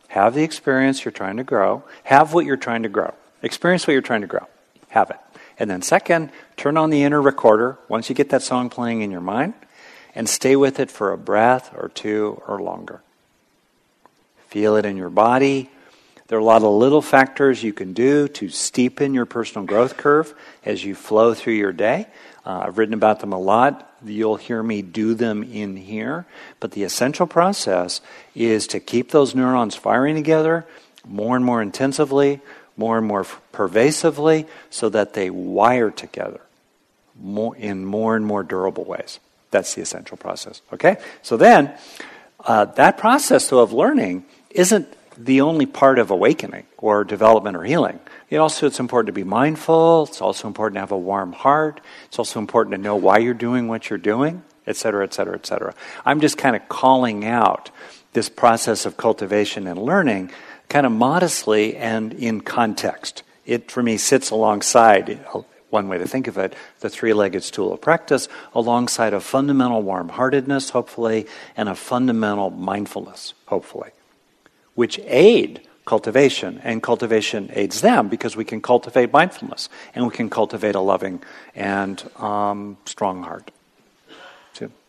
Have 0.09 0.35
the 0.35 0.43
experience 0.43 1.05
you're 1.05 1.12
trying 1.12 1.37
to 1.37 1.45
grow. 1.45 1.85
Have 2.05 2.33
what 2.33 2.47
you're 2.47 2.57
trying 2.57 2.83
to 2.85 2.89
grow. 2.89 3.14
Experience 3.43 3.87
what 3.87 3.93
you're 3.93 4.03
trying 4.03 4.22
to 4.22 4.26
grow. 4.26 4.47
Have 4.89 5.11
it. 5.11 5.18
And 5.59 5.68
then, 5.70 5.83
second, 5.83 6.31
turn 6.57 6.76
on 6.76 6.91
the 6.91 7.03
inner 7.03 7.20
recorder 7.20 7.79
once 7.89 8.09
you 8.09 8.14
get 8.14 8.31
that 8.31 8.43
song 8.43 8.70
playing 8.70 9.03
in 9.03 9.11
your 9.11 9.20
mind 9.20 9.55
and 10.14 10.29
stay 10.29 10.57
with 10.57 10.81
it 10.81 10.91
for 10.91 11.12
a 11.12 11.18
breath 11.18 11.74
or 11.76 11.91
two 11.91 12.41
or 12.47 12.61
longer. 12.61 13.03
Feel 14.49 14.76
it 14.76 14.86
in 14.86 14.96
your 14.96 15.11
body. 15.11 15.70
There 16.28 16.38
are 16.38 16.40
a 16.40 16.44
lot 16.44 16.62
of 16.62 16.72
little 16.72 17.03
factors 17.03 17.62
you 17.62 17.72
can 17.72 17.92
do 17.92 18.28
to 18.28 18.46
steepen 18.46 19.14
your 19.14 19.26
personal 19.26 19.66
growth 19.66 19.96
curve 19.96 20.34
as 20.64 20.84
you 20.84 20.94
flow 20.94 21.34
through 21.34 21.55
your 21.55 21.72
day. 21.72 22.07
Uh, 22.44 22.64
I've 22.66 22.78
written 22.78 22.94
about 22.94 23.20
them 23.20 23.32
a 23.32 23.38
lot. 23.38 23.94
You'll 24.05 24.36
hear 24.36 24.62
me 24.62 24.80
do 24.80 25.14
them 25.14 25.42
in 25.42 25.76
here. 25.76 26.26
But 26.61 26.72
the 26.72 26.84
essential 26.84 27.26
process 27.26 28.01
is 28.34 28.66
to 28.68 28.80
keep 28.80 29.11
those 29.11 29.34
neurons 29.34 29.74
firing 29.74 30.16
together 30.16 30.66
more 31.07 31.36
and 31.36 31.44
more 31.44 31.61
intensively, 31.61 32.40
more 32.76 32.99
and 32.99 33.07
more 33.07 33.24
pervasively, 33.53 34.46
so 34.70 34.88
that 34.88 35.14
they 35.14 35.30
wire 35.30 35.90
together 35.90 36.40
more, 37.20 37.57
in 37.57 37.84
more 37.84 38.16
and 38.16 38.24
more 38.24 38.42
durable 38.42 38.84
ways. 38.84 39.18
That's 39.51 39.74
the 39.74 39.82
essential 39.82 40.16
process. 40.16 40.62
Okay? 40.72 40.96
So 41.22 41.36
then, 41.36 41.74
uh, 42.40 42.66
that 42.66 42.99
process, 42.99 43.49
though, 43.49 43.61
of 43.61 43.72
learning 43.72 44.24
isn't 44.59 44.92
the 45.16 45.40
only 45.40 45.66
part 45.66 46.00
of 46.00 46.11
awakening 46.11 46.64
or 46.78 47.04
development 47.04 47.56
or 47.56 47.62
healing. 47.62 48.00
It 48.28 48.38
also 48.38 48.66
it's 48.66 48.80
important 48.80 49.06
to 49.06 49.12
be 49.12 49.22
mindful. 49.22 50.04
It's 50.09 50.20
also 50.20 50.48
important 50.48 50.76
to 50.76 50.80
have 50.80 50.90
a 50.92 50.98
warm 50.98 51.32
heart. 51.32 51.80
It's 52.06 52.18
also 52.18 52.40
important 52.40 52.74
to 52.74 52.82
know 52.82 52.96
why 52.96 53.18
you're 53.18 53.34
doing 53.34 53.68
what 53.68 53.88
you're 53.88 54.00
doing, 54.00 54.42
et 54.66 54.76
cetera, 54.76 55.04
et 55.04 55.14
cetera, 55.14 55.34
et 55.34 55.46
cetera. 55.46 55.74
I'm 56.04 56.20
just 56.20 56.38
kind 56.38 56.56
of 56.56 56.68
calling 56.68 57.24
out 57.24 57.70
this 58.14 58.28
process 58.28 58.84
of 58.84 58.96
cultivation 58.96 59.68
and 59.68 59.80
learning 59.80 60.32
kind 60.68 60.86
of 60.86 60.92
modestly 60.92 61.76
and 61.76 62.12
in 62.12 62.40
context. 62.40 63.22
It, 63.46 63.70
for 63.70 63.82
me, 63.82 63.96
sits 63.96 64.30
alongside, 64.30 65.24
one 65.70 65.88
way 65.88 65.98
to 65.98 66.06
think 66.06 66.26
of 66.26 66.36
it, 66.36 66.54
the 66.80 66.90
three 66.90 67.12
legged 67.12 67.44
stool 67.44 67.72
of 67.72 67.80
practice, 67.80 68.28
alongside 68.54 69.14
a 69.14 69.20
fundamental 69.20 69.82
warm 69.82 70.09
heartedness, 70.09 70.70
hopefully, 70.70 71.26
and 71.56 71.68
a 71.68 71.76
fundamental 71.76 72.50
mindfulness, 72.50 73.34
hopefully 73.46 73.92
which 74.79 75.01
aid 75.07 75.61
cultivation, 75.85 76.61
and 76.62 76.81
cultivation 76.81 77.51
aids 77.53 77.81
them 77.81 78.09
because 78.09 78.37
we 78.37 78.45
can 78.45 78.61
cultivate 78.61 79.12
mindfulness 79.12 79.68
and 79.93 80.05
we 80.05 80.12
can 80.12 80.31
cultivate 80.31 80.76
a 80.76 80.81
loving 80.81 81.20
and 81.57 82.09
um, 82.20 82.76
strong 82.85 83.24
heart. 83.24 83.51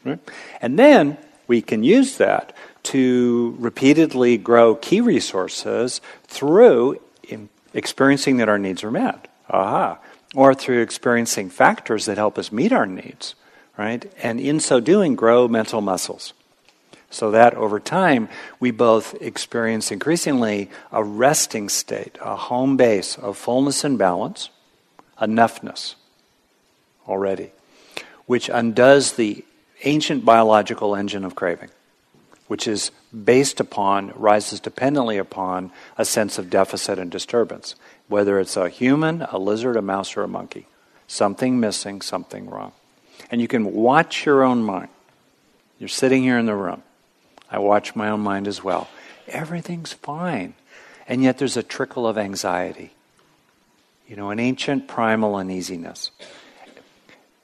right? 0.05 0.19
And 0.61 0.77
then 0.77 1.17
we 1.47 1.63
can 1.63 1.83
use 1.83 2.17
that 2.17 2.55
to 2.83 3.55
repeatedly 3.57 4.37
grow 4.37 4.75
key 4.75 5.01
resources 5.01 6.01
through 6.27 7.01
experiencing 7.73 8.37
that 8.37 8.47
our 8.47 8.59
needs 8.59 8.83
are 8.83 8.91
met. 8.91 9.27
Aha. 9.49 9.97
Or 10.35 10.53
through 10.53 10.83
experiencing 10.83 11.49
factors 11.49 12.05
that 12.05 12.17
help 12.17 12.37
us 12.37 12.51
meet 12.51 12.71
our 12.71 12.85
needs, 12.85 13.33
right? 13.75 14.05
And 14.21 14.39
in 14.39 14.59
so 14.59 14.79
doing, 14.79 15.15
grow 15.15 15.47
mental 15.47 15.81
muscles. 15.81 16.33
So 17.09 17.31
that 17.31 17.55
over 17.55 17.79
time, 17.79 18.29
we 18.59 18.71
both 18.71 19.19
experience 19.21 19.91
increasingly 19.91 20.69
a 20.91 21.03
resting 21.03 21.69
state, 21.69 22.17
a 22.21 22.35
home 22.35 22.77
base 22.77 23.17
of 23.17 23.37
fullness 23.37 23.83
and 23.83 23.97
balance, 23.97 24.49
enoughness 25.19 25.95
already, 27.07 27.51
which 28.27 28.49
undoes 28.49 29.13
the 29.13 29.43
ancient 29.83 30.23
biological 30.23 30.95
engine 30.95 31.25
of 31.25 31.35
craving, 31.35 31.69
which 32.47 32.67
is 32.67 32.91
based 33.11 33.59
upon, 33.59 34.13
rises 34.15 34.59
dependently 34.59 35.17
upon 35.17 35.71
a 35.97 36.05
sense 36.05 36.37
of 36.37 36.49
deficit 36.49 36.99
and 36.99 37.09
disturbance, 37.09 37.73
whether 38.07 38.39
it's 38.39 38.55
a 38.55 38.69
human, 38.69 39.23
a 39.23 39.39
lizard, 39.39 39.75
a 39.75 39.81
mouse, 39.81 40.15
or 40.15 40.23
a 40.23 40.27
monkey. 40.27 40.67
Something 41.07 41.59
missing, 41.59 42.01
something 42.01 42.47
wrong. 42.47 42.71
And 43.31 43.41
you 43.41 43.47
can 43.47 43.73
watch 43.73 44.27
your 44.27 44.43
own 44.43 44.61
mind. 44.61 44.89
You're 45.79 45.89
sitting 45.89 46.21
here 46.21 46.37
in 46.37 46.45
the 46.45 46.53
room 46.53 46.83
I 47.51 47.59
watch 47.59 47.95
my 47.95 48.09
own 48.09 48.21
mind 48.21 48.47
as 48.47 48.63
well. 48.63 48.89
Everything's 49.27 49.93
fine. 49.93 50.53
And 51.07 51.23
yet 51.23 51.37
there's 51.37 51.57
a 51.57 51.63
trickle 51.63 52.07
of 52.07 52.17
anxiety. 52.17 52.91
You 54.07 54.15
know, 54.15 54.29
an 54.29 54.39
ancient 54.39 54.87
primal 54.87 55.35
uneasiness. 55.35 56.11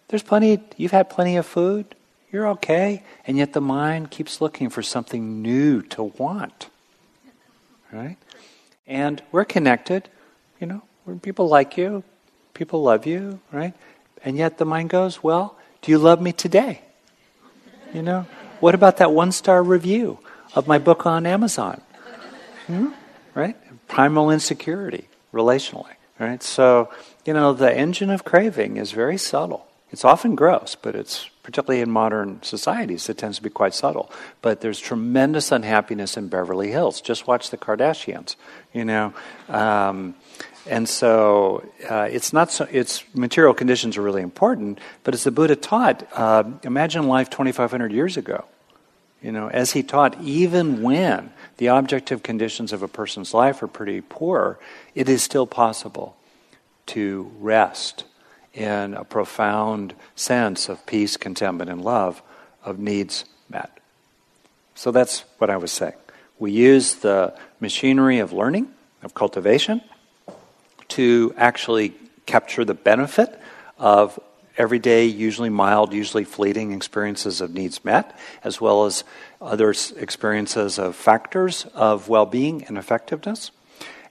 There's 0.08 0.24
plenty, 0.24 0.60
you've 0.78 0.92
had 0.92 1.10
plenty 1.10 1.38
of 1.38 1.46
food, 1.46 1.96
you're 2.32 2.48
okay, 2.50 3.04
and 3.26 3.38
yet 3.38 3.54
the 3.54 3.62
mind 3.62 4.12
keeps 4.12 4.42
looking 4.42 4.70
for 4.70 4.82
something 4.82 5.42
new 5.42 5.82
to 5.84 6.04
want. 6.04 6.70
Right? 7.92 8.18
And 8.88 9.22
we're 9.32 9.46
connected, 9.46 10.10
you 10.60 10.68
know, 10.68 10.84
people 11.22 11.48
like 11.48 11.78
you, 11.78 12.04
people 12.54 12.84
love 12.84 13.06
you, 13.06 13.40
right? 13.52 13.74
And 14.24 14.38
yet 14.38 14.58
the 14.58 14.66
mind 14.66 14.90
goes, 14.90 15.24
well, 15.24 15.58
do 15.82 15.92
you 15.92 15.98
love 15.98 16.22
me 16.22 16.34
today? 16.34 16.82
You 17.94 18.02
know? 18.02 18.26
What 18.60 18.76
about 18.76 18.98
that 18.98 19.12
one 19.12 19.32
star 19.32 19.62
review 19.62 20.20
of 20.54 20.68
my 20.68 20.78
book 20.78 21.06
on 21.06 21.26
Amazon? 21.26 21.82
Hmm? 22.68 22.90
Right? 23.34 23.56
Primal 23.88 24.32
insecurity, 24.32 25.08
relationally. 25.34 25.94
Right? 26.20 26.42
So, 26.42 26.90
you 27.26 27.34
know, 27.34 27.54
the 27.54 27.76
engine 27.76 28.10
of 28.10 28.24
craving 28.24 28.78
is 28.78 28.92
very 28.92 29.18
subtle. 29.18 29.68
It's 29.92 30.04
often 30.04 30.36
gross, 30.36 30.76
but 30.76 30.96
it's 30.96 31.30
particularly 31.44 31.82
in 31.82 31.92
modern 31.92 32.42
societies, 32.42 33.08
it 33.08 33.18
tends 33.18 33.38
to 33.38 33.44
be 33.44 33.52
quite 33.52 33.74
subtle. 33.74 34.12
But 34.42 34.62
there's 34.62 34.80
tremendous 34.80 35.52
unhappiness 35.52 36.18
in 36.18 36.28
Beverly 36.28 36.72
Hills. 36.72 37.02
Just 37.02 37.28
watch 37.28 37.52
the 37.52 37.58
Kardashians, 37.58 38.36
you 38.74 38.84
know. 38.84 39.14
Um, 39.48 40.16
and 40.68 40.90
so 40.90 41.70
uh, 41.90 42.08
it's 42.12 42.34
not 42.34 42.52
so, 42.52 42.68
it's 42.72 43.04
material 43.14 43.54
conditions 43.54 43.98
are 43.98 44.02
really 44.02 44.22
important, 44.22 44.80
but 45.04 45.14
as 45.14 45.24
the 45.24 45.32
Buddha 45.32 45.56
taught, 45.56 46.08
uh, 46.14 46.44
imagine 46.64 47.08
life 47.08 47.30
2,500 47.30 47.92
years 47.92 48.18
ago. 48.18 48.46
You 49.22 49.32
know, 49.32 49.48
as 49.48 49.72
he 49.72 49.84
taught, 49.84 50.22
even 50.22 50.82
when 50.82 51.32
the 51.58 51.68
objective 51.68 52.22
conditions 52.22 52.74
of 52.74 52.84
a 52.84 52.88
person's 52.88 53.34
life 53.34 53.62
are 53.64 53.68
pretty 53.68 54.02
poor, 54.02 54.60
it 54.94 55.10
is 55.10 55.24
still 55.24 55.48
possible 55.48 56.16
to 56.88 57.32
rest 57.40 58.04
in 58.54 58.94
a 58.94 59.04
profound 59.04 59.94
sense 60.16 60.70
of 60.70 60.86
peace, 60.86 61.18
contentment, 61.18 61.70
and 61.70 61.84
love, 61.84 62.22
of 62.64 62.80
needs 62.80 63.26
met. 63.50 63.80
So 64.76 64.92
that's 64.92 65.22
what 65.38 65.50
I 65.50 65.58
was 65.58 65.72
saying. 65.72 65.94
We 66.38 66.52
use 66.52 66.96
the 66.96 67.34
machinery 67.60 68.20
of 68.20 68.34
learning, 68.34 68.68
of 69.04 69.14
cultivation, 69.14 69.82
to 70.90 71.34
actually 71.38 71.94
capture 72.26 72.66
the 72.66 72.74
benefit 72.74 73.40
of 73.78 74.20
everyday, 74.58 75.06
usually 75.06 75.50
mild, 75.50 75.94
usually 75.94 76.24
fleeting 76.24 76.72
experiences 76.72 77.42
of 77.42 77.54
needs 77.54 77.84
met, 77.84 78.18
as 78.44 78.62
well 78.62 78.86
as 78.86 79.04
other 79.42 79.74
experiences 79.98 80.80
of 80.80 80.96
factors 80.96 81.66
of 81.74 82.10
well 82.10 82.26
being 82.26 82.64
and 82.66 82.78
effectiveness. 82.78 83.52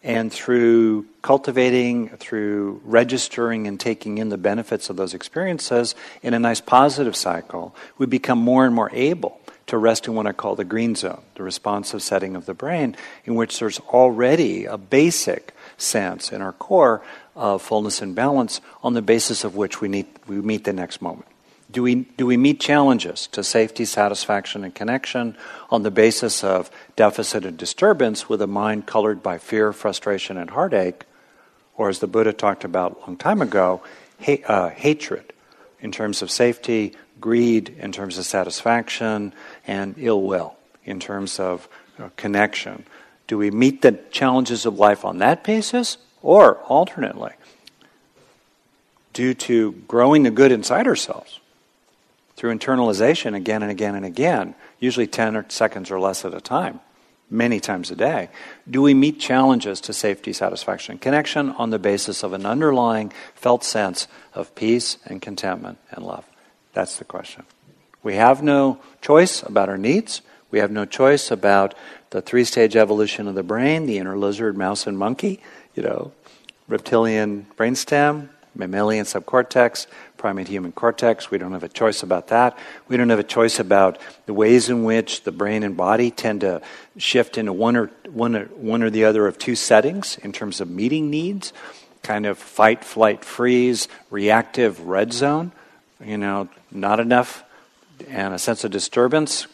And 0.03 0.31
through 0.31 1.07
cultivating, 1.23 2.11
through 2.11 2.83
registering 2.85 3.67
and 3.67 3.81
taking 3.81 4.19
in 4.19 4.29
the 4.29 4.37
benefits 4.37 4.91
of 4.91 4.97
those 4.97 5.15
experiences 5.15 5.95
in 6.23 6.35
a 6.35 6.39
nice 6.39 6.61
positive 6.61 7.17
cycle, 7.17 7.75
we 7.97 8.05
become 8.05 8.39
more 8.39 8.67
and 8.67 8.75
more 8.75 8.91
able 8.93 9.41
to 9.67 9.79
rest 9.79 10.07
in 10.07 10.15
what 10.15 10.27
I 10.27 10.33
call 10.33 10.57
the 10.57 10.65
green 10.65 10.95
zone, 10.95 11.23
the 11.37 11.43
responsive 11.43 12.03
setting 12.03 12.37
of 12.37 12.45
the 12.45 12.53
brain, 12.53 12.97
in 13.25 13.35
which 13.35 13.59
there's 13.59 13.81
already 13.81 14.67
a 14.67 14.77
basic 14.77 15.55
sense 15.77 16.33
in 16.33 16.43
our 16.43 16.53
core 16.53 17.03
of 17.35 17.63
fullness 17.63 18.03
and 18.03 18.15
balance 18.15 18.61
on 18.83 18.95
the 18.95 19.03
basis 19.03 19.45
of 19.45 19.57
which 19.57 19.81
we, 19.81 19.89
need, 19.89 20.07
we 20.27 20.37
meet 20.37 20.65
the 20.65 20.73
next 20.73 21.03
moment. 21.03 21.27
Do 21.71 21.83
we, 21.83 21.95
do 21.95 22.27
we 22.27 22.37
meet 22.37 22.61
challenges 22.61 23.27
to 23.29 23.43
safety, 23.43 23.85
satisfaction, 23.85 24.63
and 24.63 24.73
connection 24.73 25.37
on 25.71 25.83
the 25.83 25.91
basis 25.91 26.45
of 26.45 26.71
deficit 26.95 27.45
and 27.45 27.57
disturbance 27.57 28.29
with 28.29 28.41
a 28.43 28.47
mind 28.47 28.87
colored 28.87 29.23
by 29.23 29.39
fear, 29.39 29.73
frustration, 29.73 30.37
and 30.37 30.51
heartache? 30.51 31.05
Or, 31.77 31.89
as 31.89 31.99
the 31.99 32.07
Buddha 32.07 32.33
talked 32.33 32.63
about 32.63 32.97
a 32.97 33.01
long 33.01 33.17
time 33.17 33.43
ago, 33.43 33.83
ha- 34.25 34.45
uh, 34.47 34.69
hatred 34.71 35.33
in 35.81 35.91
terms 35.91 36.23
of 36.23 36.31
safety, 36.31 36.95
greed 37.21 37.75
in 37.79 37.91
terms 37.91 38.19
of 38.19 38.25
satisfaction, 38.25 39.33
and 39.67 39.97
ill 39.99 40.23
will 40.23 40.57
in 40.85 41.01
terms 41.01 41.41
of 41.41 41.69
uh, 41.99 42.09
connection. 42.17 42.85
Do 43.27 43.39
we 43.39 43.51
meet 43.51 43.83
the 43.83 43.99
challenges 44.11 44.67
of 44.67 44.79
life 44.79 45.05
on 45.05 45.19
that 45.19 45.45
basis? 45.45 45.97
Or 46.23 46.57
alternately, 46.65 47.33
due 49.13 49.35
to 49.35 49.73
growing 49.87 50.23
the 50.23 50.31
good 50.31 50.53
inside 50.53 50.87
ourselves 50.87 51.41
through 52.37 52.57
internalization 52.57 53.35
again 53.35 53.63
and 53.63 53.71
again 53.71 53.95
and 53.95 54.05
again, 54.05 54.55
usually 54.79 55.07
10 55.07 55.51
seconds 55.51 55.91
or 55.91 56.01
less 56.01 56.25
at 56.25 56.35
a 56.35 56.41
time, 56.41 56.81
many 57.31 57.61
times 57.61 57.91
a 57.91 57.97
day, 57.97 58.29
do 58.69 58.83
we 58.83 58.95
meet 58.95 59.21
challenges 59.21 59.81
to 59.83 59.93
safety, 59.93 60.33
satisfaction, 60.33 60.99
connection 60.99 61.51
on 61.51 61.71
the 61.71 61.79
basis 61.79 62.23
of 62.23 62.33
an 62.33 62.47
underlying 62.47 63.13
felt 63.35 63.65
sense 63.65 64.09
of 64.35 64.55
peace 64.55 64.99
and 65.05 65.23
contentment 65.23 65.79
and 65.91 66.05
love? 66.05 66.25
That's 66.73 66.99
the 66.99 67.05
question. 67.05 67.45
We 68.03 68.17
have 68.17 68.43
no 68.43 68.81
choice 69.01 69.43
about 69.43 69.69
our 69.69 69.79
needs. 69.79 70.23
We 70.51 70.59
have 70.59 70.71
no 70.71 70.85
choice 70.85 71.31
about 71.31 71.75
the 72.15 72.23
three 72.23 72.45
stage 72.45 72.77
evolution 72.77 73.27
of 73.27 73.35
the 73.35 73.43
brain, 73.43 73.87
the 73.87 73.99
inner 73.99 74.17
lizard, 74.17 74.57
mouse, 74.57 74.87
and 74.87 74.97
monkey, 74.97 75.41
you 75.75 75.83
know, 75.83 76.13
reptilian 76.69 77.45
brainstem, 77.57 78.29
mammalian 78.55 79.05
subcortex, 79.05 79.89
primate 80.17 80.47
human 80.47 80.71
cortex. 80.71 81.33
We 81.33 81.39
don't 81.39 81.51
have 81.51 81.65
a 81.65 81.69
choice 81.69 82.05
about 82.05 82.29
that. 82.29 82.57
We 82.87 82.97
don't 82.97 83.11
have 83.11 83.19
a 83.19 83.25
choice 83.25 83.59
about 83.59 83.99
the 84.27 84.33
ways 84.33 84.71
in 84.71 84.85
which 84.85 85.25
the 85.25 85.33
brain 85.33 85.65
and 85.65 85.77
body 85.77 86.13
tend 86.13 86.43
to 86.43 86.63
shift 86.97 87.37
into 87.37 87.53
one 87.53 87.75
or, 87.75 87.91
one 88.09 88.37
or, 88.37 88.45
one 88.45 88.85
or 88.85 88.91
the 88.91 89.07
other 89.07 89.27
of 89.27 89.37
two 89.37 89.57
settings 89.57 90.17
in 90.19 90.31
terms 90.31 90.61
of 90.61 90.71
meeting 90.71 91.11
needs 91.11 91.53
kind 92.05 92.27
of 92.27 92.39
fight, 92.39 92.85
flight, 92.85 93.25
freeze, 93.25 93.89
reactive 94.11 94.79
red 94.87 95.13
zone. 95.13 95.51
You 96.01 96.19
know, 96.19 96.49
not 96.71 97.01
enough 97.01 97.43
and 98.07 98.35
a 98.35 98.39
sense 98.39 98.63
of 98.63 98.71
disturbance, 98.71 99.49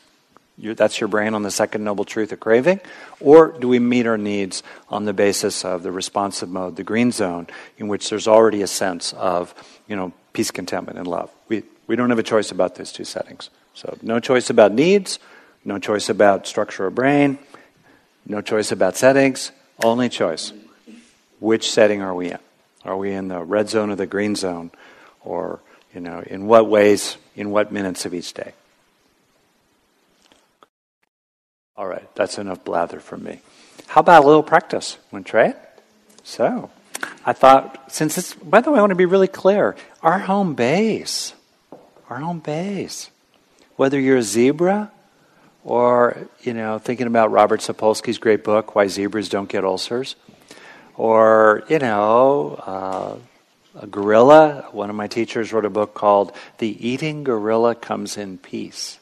that's 0.61 1.01
your 1.01 1.09
brain 1.09 1.35
on 1.35 1.43
the 1.43 1.51
second 1.51 1.85
noble 1.85 2.05
truth 2.05 2.33
of 2.33 2.41
craving? 2.41 2.81
Or 3.19 3.49
do 3.59 3.69
we 3.69 3.79
meet 3.79 4.07
our 4.07 4.19
needs 4.19 4.63
on 4.89 5.05
the 5.05 5.13
basis 5.13 5.65
of 5.65 5.83
the 5.83 5.91
responsive 5.93 6.49
mode, 6.49 6.77
the 6.77 6.85
green 6.85 7.13
zone, 7.13 7.47
in 7.79 7.89
which 7.89 8.11
there's 8.11 8.29
already 8.29 8.63
a 8.63 8.67
sense 8.67 9.13
of, 9.15 9.55
you 9.89 9.97
know, 9.97 10.13
peace, 10.33 10.51
contentment, 10.51 10.99
and 10.99 11.07
love? 11.07 11.31
We, 11.49 11.63
we 11.87 11.97
don't 11.97 12.11
have 12.11 12.19
a 12.19 12.23
choice 12.23 12.51
about 12.51 12.75
those 12.75 12.93
two 12.93 13.05
settings. 13.05 13.51
So 13.75 13.97
no 14.03 14.21
choice 14.21 14.51
about 14.51 14.73
needs, 14.73 15.19
no 15.65 15.79
choice 15.79 16.09
about 16.09 16.47
structure 16.47 16.87
of 16.87 16.95
brain, 16.95 17.39
no 18.27 18.41
choice 18.41 18.73
about 18.73 18.97
settings, 18.97 19.53
only 19.83 20.09
choice. 20.09 20.53
Which 21.41 21.71
setting 21.71 22.03
are 22.03 22.15
we 22.15 22.31
in? 22.31 22.39
Are 22.85 22.97
we 22.97 23.13
in 23.13 23.29
the 23.29 23.43
red 23.43 23.69
zone 23.71 23.91
or 23.91 23.97
the 23.97 24.07
green 24.07 24.37
zone? 24.37 24.71
Or, 25.23 25.61
you 25.95 26.01
know, 26.01 26.23
in 26.27 26.47
what 26.47 26.69
ways, 26.69 27.17
in 27.35 27.51
what 27.51 27.73
minutes 27.73 28.05
of 28.05 28.15
each 28.15 28.35
day? 28.35 28.53
All 31.81 31.87
right, 31.87 32.15
that's 32.15 32.37
enough 32.37 32.63
blather 32.63 33.01
from 33.01 33.25
me. 33.25 33.41
How 33.87 34.03
about 34.03 34.25
a 34.25 34.27
little 34.27 34.43
practice? 34.43 34.99
Want 35.11 35.25
to 35.25 35.31
try 35.31 35.47
it? 35.47 35.57
So, 36.23 36.69
I 37.25 37.33
thought, 37.33 37.91
since 37.91 38.19
it's, 38.19 38.35
by 38.35 38.61
the 38.61 38.71
way, 38.71 38.77
I 38.77 38.83
want 38.83 38.91
to 38.91 38.97
be 38.97 39.07
really 39.07 39.27
clear. 39.27 39.77
Our 40.03 40.19
home 40.19 40.55
base, 40.55 41.33
our 42.11 42.19
home 42.19 42.41
base, 42.41 43.09
whether 43.77 43.99
you're 43.99 44.19
a 44.19 44.23
zebra 44.23 44.93
or, 45.65 46.29
you 46.43 46.53
know, 46.53 46.79
thinking 46.79 47.07
about 47.07 47.31
Robert 47.31 47.61
Sapolsky's 47.61 48.19
great 48.19 48.45
book, 48.45 48.75
Why 48.75 48.87
Zebras 48.87 49.31
Don't 49.31 49.49
Get 49.49 49.65
Ulcers, 49.65 50.17
or, 50.97 51.63
you 51.71 51.79
know, 51.79 52.57
uh, 52.57 53.81
a 53.81 53.87
gorilla. 53.87 54.69
One 54.73 54.91
of 54.91 54.97
my 54.97 55.07
teachers 55.07 55.51
wrote 55.51 55.65
a 55.65 55.71
book 55.71 55.95
called 55.95 56.37
The 56.59 56.87
Eating 56.87 57.25
Gorilla 57.25 57.75
Comes 57.75 58.19
in 58.19 58.37
Peace. 58.37 58.99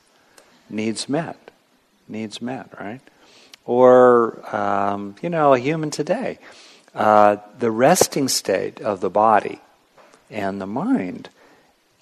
Needs 0.71 1.09
met 1.09 1.48
needs 2.09 2.41
met, 2.41 2.71
right? 2.79 3.01
Or, 3.65 4.55
um, 4.55 5.17
you 5.23 5.31
know, 5.31 5.55
a 5.55 5.59
human 5.59 5.91
today. 5.91 6.39
Uh, 6.95 7.37
the 7.59 7.71
resting 7.71 8.29
state 8.29 8.81
of 8.81 9.01
the 9.01 9.11
body 9.11 9.61
and 10.31 10.61
the 10.61 10.67
mind, 10.67 11.29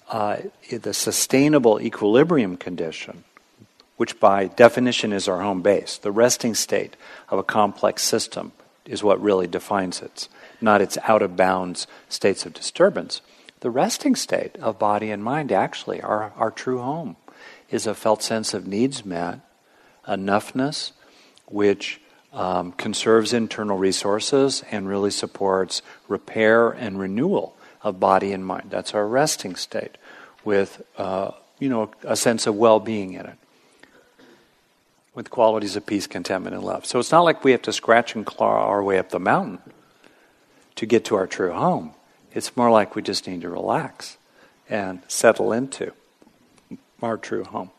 uh, 0.09 0.37
the 0.71 0.93
sustainable 0.93 1.79
equilibrium 1.81 2.57
condition, 2.57 3.23
which 3.97 4.19
by 4.19 4.47
definition 4.47 5.11
is 5.11 5.27
our 5.27 5.41
home 5.41 5.61
base, 5.61 5.97
the 5.97 6.11
resting 6.11 6.55
state 6.55 6.95
of 7.29 7.39
a 7.39 7.43
complex 7.43 8.03
system 8.03 8.51
is 8.85 9.03
what 9.03 9.21
really 9.21 9.47
defines 9.47 10.01
it, 10.01 10.29
not 10.61 10.81
its 10.81 10.97
out 11.03 11.21
of 11.21 11.35
bounds 11.35 11.87
states 12.07 12.45
of 12.45 12.53
disturbance. 12.53 13.21
The 13.59 13.69
resting 13.69 14.15
state 14.15 14.55
of 14.57 14.79
body 14.79 15.11
and 15.11 15.23
mind, 15.23 15.51
actually, 15.51 16.01
our, 16.01 16.31
our 16.37 16.51
true 16.51 16.79
home, 16.79 17.17
is 17.69 17.85
a 17.85 17.95
felt 17.95 18.23
sense 18.23 18.53
of 18.53 18.67
needs 18.67 19.05
met 19.05 19.41
enoughness, 20.07 20.91
which 21.45 21.99
um, 22.33 22.71
conserves 22.73 23.33
internal 23.33 23.77
resources 23.77 24.63
and 24.71 24.87
really 24.87 25.11
supports 25.11 25.81
repair 26.07 26.69
and 26.69 26.99
renewal 26.99 27.55
of 27.81 27.99
body 27.99 28.33
and 28.33 28.45
mind. 28.45 28.69
That's 28.69 28.93
our 28.93 29.07
resting 29.07 29.55
state, 29.55 29.97
with 30.43 30.81
uh, 30.97 31.31
you 31.59 31.69
know 31.69 31.91
a 32.03 32.15
sense 32.15 32.47
of 32.47 32.55
well-being 32.55 33.13
in 33.13 33.25
it, 33.25 33.37
with 35.15 35.29
qualities 35.29 35.75
of 35.75 35.85
peace, 35.85 36.07
contentment, 36.07 36.55
and 36.55 36.63
love. 36.63 36.85
So 36.85 36.99
it's 36.99 37.11
not 37.11 37.21
like 37.21 37.43
we 37.43 37.51
have 37.51 37.61
to 37.63 37.73
scratch 37.73 38.15
and 38.15 38.25
claw 38.25 38.67
our 38.67 38.83
way 38.83 38.99
up 38.99 39.09
the 39.09 39.19
mountain 39.19 39.59
to 40.75 40.85
get 40.85 41.05
to 41.05 41.15
our 41.15 41.27
true 41.27 41.53
home. 41.53 41.93
It's 42.33 42.55
more 42.55 42.69
like 42.69 42.95
we 42.95 43.01
just 43.01 43.27
need 43.27 43.41
to 43.41 43.49
relax 43.49 44.17
and 44.69 45.01
settle 45.07 45.51
into 45.53 45.93
our 47.01 47.17
true 47.17 47.43
home. 47.43 47.71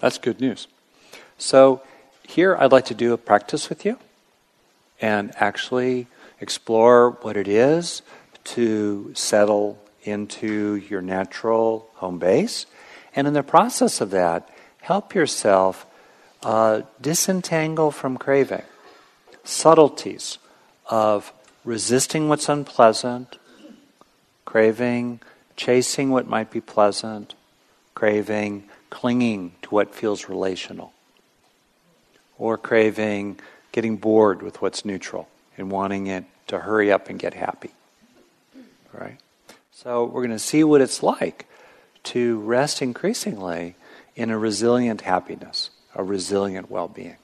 That's 0.00 0.18
good 0.18 0.40
news. 0.40 0.68
So, 1.38 1.82
here 2.26 2.56
I'd 2.56 2.72
like 2.72 2.86
to 2.86 2.94
do 2.94 3.12
a 3.12 3.16
practice 3.16 3.68
with 3.68 3.84
you 3.84 3.96
and 5.00 5.32
actually 5.36 6.08
explore 6.40 7.12
what 7.22 7.36
it 7.36 7.46
is 7.46 8.02
to 8.44 9.12
settle 9.14 9.78
into 10.02 10.74
your 10.74 11.00
natural 11.00 11.88
home 11.94 12.18
base. 12.18 12.66
And 13.14 13.28
in 13.28 13.34
the 13.34 13.44
process 13.44 14.00
of 14.00 14.10
that, 14.10 14.48
help 14.82 15.14
yourself 15.14 15.86
uh, 16.42 16.82
disentangle 17.00 17.92
from 17.92 18.16
craving, 18.16 18.64
subtleties 19.44 20.38
of 20.86 21.32
resisting 21.64 22.28
what's 22.28 22.48
unpleasant, 22.48 23.38
craving, 24.44 25.20
chasing 25.56 26.10
what 26.10 26.26
might 26.26 26.50
be 26.50 26.60
pleasant, 26.60 27.34
craving, 27.94 28.64
clinging 28.90 29.52
to 29.62 29.68
what 29.70 29.94
feels 29.94 30.28
relational 30.28 30.92
or 32.38 32.56
craving 32.56 33.38
getting 33.72 33.96
bored 33.96 34.42
with 34.42 34.62
what's 34.62 34.84
neutral 34.84 35.28
and 35.56 35.70
wanting 35.70 36.06
it 36.06 36.24
to 36.46 36.58
hurry 36.58 36.90
up 36.90 37.08
and 37.08 37.18
get 37.18 37.34
happy. 37.34 37.70
Right? 38.92 39.18
So 39.72 40.04
we're 40.04 40.22
going 40.22 40.30
to 40.30 40.38
see 40.38 40.64
what 40.64 40.80
it's 40.80 41.02
like 41.02 41.46
to 42.04 42.40
rest 42.40 42.80
increasingly 42.80 43.74
in 44.16 44.30
a 44.30 44.38
resilient 44.38 45.02
happiness, 45.02 45.70
a 45.94 46.02
resilient 46.02 46.70
well-being, 46.70 47.16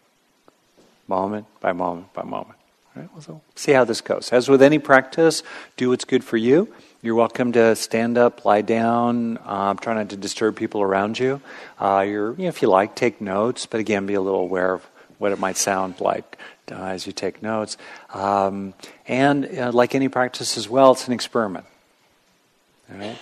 moment 1.09 1.47
by 1.61 1.73
moment 1.73 2.13
by 2.13 2.23
moment. 2.23 2.59
Right? 2.95 3.09
So 3.21 3.41
see 3.57 3.73
how 3.73 3.85
this 3.85 4.01
goes. 4.01 4.33
As 4.33 4.49
with 4.49 4.63
any 4.63 4.79
practice, 4.79 5.43
do 5.77 5.89
what's 5.91 6.05
good 6.05 6.23
for 6.23 6.37
you. 6.37 6.73
You're 7.03 7.17
welcome 7.17 7.53
to 7.53 7.75
stand 7.77 8.17
up, 8.17 8.45
lie 8.45 8.63
down. 8.63 9.39
Uh, 9.45 9.75
try 9.75 9.95
not 9.95 10.11
to 10.11 10.17
disturb 10.17 10.57
people 10.57 10.81
around 10.81 11.19
you. 11.19 11.41
Uh, 11.79 12.05
you're, 12.07 12.35
you 12.35 12.45
know, 12.45 12.49
if 12.49 12.63
you 12.63 12.69
like, 12.69 12.95
take 12.95 13.21
notes, 13.21 13.67
but 13.67 13.81
again, 13.81 14.07
be 14.07 14.15
a 14.15 14.21
little 14.21 14.41
aware 14.41 14.75
of 14.75 14.87
what 15.25 15.33
it 15.33 15.39
might 15.39 15.57
sound 15.57 16.03
like 16.03 16.37
uh, 16.71 16.75
as 16.75 17.07
you 17.07 17.13
take 17.15 17.43
notes. 17.43 17.79
Um, 18.13 18.75
and 19.09 19.47
uh, 19.59 19.73
like 19.73 19.95
any 19.95 20.11
practice 20.11 20.59
as 20.59 20.69
well, 20.69 20.93
it's 20.93 21.07
an 21.07 21.15
experiment. 21.15 21.65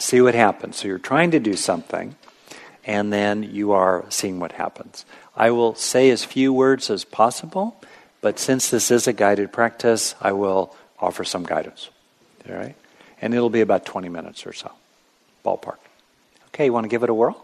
See 0.01 0.21
what 0.21 0.35
happens. 0.35 0.79
So 0.79 0.89
you're 0.89 0.99
trying 0.99 1.31
to 1.31 1.39
do 1.39 1.55
something, 1.55 2.17
and 2.85 3.13
then 3.13 3.45
you 3.45 3.71
are 3.71 4.05
seeing 4.09 4.41
what 4.41 4.51
happens. 4.51 5.07
I 5.37 5.53
will 5.53 5.77
say 5.77 6.11
as 6.11 6.25
few 6.25 6.53
words 6.53 6.91
as 6.91 7.05
possible, 7.05 7.81
but 8.21 8.41
since 8.41 8.69
this 8.69 8.91
is 8.91 9.07
a 9.07 9.13
guided 9.13 9.53
practice, 9.53 10.17
I 10.21 10.33
will 10.33 10.75
offer 10.99 11.23
some 11.23 11.45
guidance. 11.45 11.89
All 12.51 12.57
right? 12.57 12.75
And 13.21 13.33
it'll 13.33 13.49
be 13.49 13.61
about 13.61 13.87
20 13.87 14.09
minutes 14.09 14.45
or 14.45 14.53
so, 14.53 14.73
ballpark. 15.45 15.79
Okay, 16.49 16.65
you 16.65 16.73
want 16.73 16.83
to 16.83 16.89
give 16.89 17.05
it 17.05 17.11
a 17.11 17.15
whirl? 17.15 17.43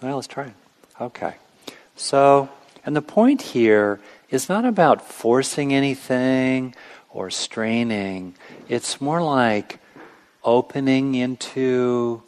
Well, 0.00 0.14
let's 0.14 0.28
try 0.28 0.44
it. 0.44 0.54
Okay. 1.00 1.34
So, 1.96 2.48
and 2.84 2.94
the 2.94 3.02
point 3.02 3.42
here 3.42 4.00
is 4.30 4.48
not 4.48 4.64
about 4.64 5.06
forcing 5.06 5.72
anything 5.72 6.74
or 7.10 7.30
straining, 7.30 8.34
it's 8.68 9.00
more 9.00 9.22
like 9.22 9.78
opening 10.42 11.14
into, 11.14 12.22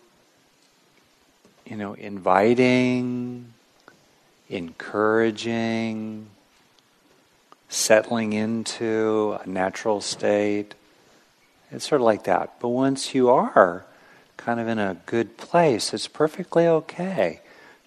you 1.67 1.77
know, 1.77 1.95
inviting, 1.95 3.53
encouraging, 4.49 6.29
settling 7.69 8.33
into 8.33 9.39
a 9.43 9.49
natural 9.49 10.01
state. 10.01 10.75
It's 11.71 11.89
sort 11.89 12.01
of 12.01 12.05
like 12.05 12.25
that. 12.25 12.55
But 12.61 12.69
once 12.69 13.15
you 13.15 13.29
are 13.29 13.85
kind 14.37 14.61
of 14.61 14.69
in 14.69 14.79
a 14.79 14.97
good 15.07 15.37
place, 15.37 15.93
it's 15.93 16.07
perfectly 16.07 16.67
okay 16.67 17.41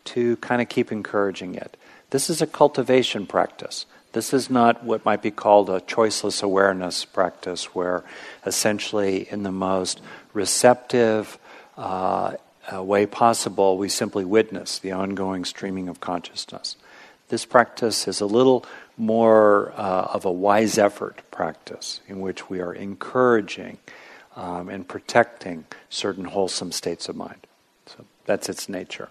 to 0.06 0.36
kind 0.38 0.62
of 0.62 0.70
keep 0.70 0.92
encouraging 0.92 1.56
it. 1.56 1.78
This 2.10 2.30
is 2.30 2.42
a 2.42 2.48
cultivation 2.48 3.28
practice. 3.28 3.86
This 4.14 4.34
is 4.34 4.50
not 4.50 4.84
what 4.84 5.06
might 5.06 5.22
be 5.22 5.30
called 5.30 5.70
a 5.70 5.80
choiceless 5.80 6.42
awareness 6.42 7.06
practice, 7.06 7.76
where 7.76 8.04
essentially, 8.46 9.28
in 9.30 9.44
the 9.44 9.52
most 9.52 10.02
receptive 10.34 11.38
uh, 11.78 12.34
uh, 12.74 12.84
way 12.84 13.06
possible, 13.06 13.78
we 13.78 13.90
simply 13.90 14.26
witness 14.26 14.80
the 14.80 14.92
ongoing 14.92 15.46
streaming 15.46 15.88
of 15.88 16.00
consciousness. 16.00 16.76
This 17.30 17.46
practice 17.46 18.08
is 18.08 18.22
a 18.22 18.26
little 18.26 18.66
more 18.98 19.72
uh, 19.76 20.08
of 20.14 20.26
a 20.26 20.32
wise 20.32 20.80
effort 20.80 21.22
practice 21.30 22.02
in 22.08 22.20
which 22.20 22.50
we 22.50 22.60
are 22.60 22.74
encouraging 22.74 23.78
um, 24.36 24.70
and 24.70 24.88
protecting 24.88 25.66
certain 25.90 26.26
wholesome 26.26 26.72
states 26.72 27.08
of 27.08 27.16
mind. 27.16 27.46
So 27.86 28.06
that's 28.26 28.50
its 28.50 28.68
nature. 28.68 29.10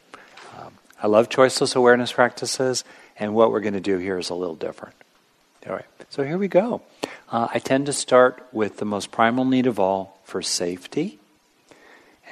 I 1.03 1.07
love 1.07 1.29
choiceless 1.29 1.77
awareness 1.77 2.13
practices, 2.13 2.85
and 3.19 3.35
what 3.35 3.51
we're 3.53 3.61
going 3.61 3.75
to 3.75 3.81
do 3.81 3.99
here 3.99 4.19
is 4.19 4.31
a 4.31 4.35
little 4.35 4.57
different. 4.57 4.95
All 5.67 5.75
right, 5.75 5.85
so 6.11 6.25
here 6.25 6.39
we 6.39 6.49
go. 6.49 6.83
Uh, 7.31 7.49
I 7.53 7.59
tend 7.59 7.87
to 7.87 7.93
start 7.93 8.47
with 8.53 8.79
the 8.79 8.85
most 8.85 9.11
primal 9.11 9.45
need 9.45 9.67
of 9.67 9.79
all 9.79 10.19
for 10.25 10.41
safety. 10.41 11.19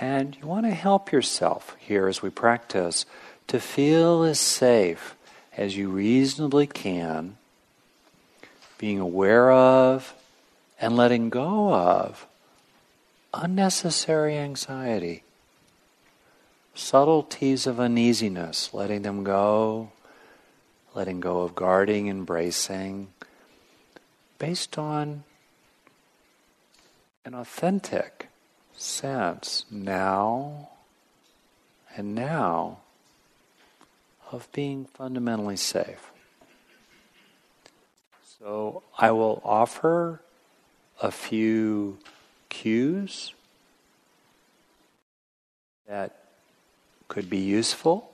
And 0.01 0.37
you 0.41 0.47
want 0.47 0.67
to 0.67 0.73
help 0.73 1.13
yourself 1.13 1.77
here 1.79 2.09
as 2.09 2.23
we 2.23 2.31
practice 2.31 3.07
to 3.49 3.61
feel 3.61 4.23
as 4.23 4.39
safe 4.39 5.15
as 5.57 5.77
you 5.77 5.89
reasonably 5.89 6.67
can, 6.67 7.37
being 8.79 9.01
aware 9.01 9.51
of 9.51 10.15
and 10.81 10.97
letting 10.97 11.31
go 11.31 11.73
of 11.73 12.27
unnecessary 13.33 14.37
anxiety, 14.37 15.23
subtleties 16.77 17.67
of 17.67 17.81
uneasiness, 17.81 18.73
letting 18.75 19.03
them 19.03 19.25
go, 19.25 19.91
letting 20.95 21.21
go 21.21 21.41
of 21.41 21.55
guarding, 21.55 22.09
embracing, 22.09 23.09
based 24.39 24.77
on 24.79 25.25
an 27.25 27.35
authentic 27.35 28.29
sense 28.77 29.65
now 29.71 30.69
and 31.97 32.15
now 32.15 32.79
of 34.31 34.51
being 34.53 34.85
fundamentally 34.85 35.57
safe. 35.57 36.11
So 38.39 38.83
I 38.99 39.13
will 39.13 39.41
offer 39.45 40.21
a 41.01 41.11
few 41.11 41.99
cues 42.51 43.33
that 45.89 46.26
could 47.09 47.31
be 47.31 47.39
useful 47.39 48.11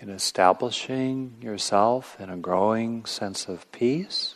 in 0.00 0.10
establishing 0.10 1.34
yourself 1.40 2.16
in 2.20 2.30
a 2.30 2.36
growing 2.36 3.04
sense 3.04 3.48
of 3.48 3.70
peace. 3.72 4.34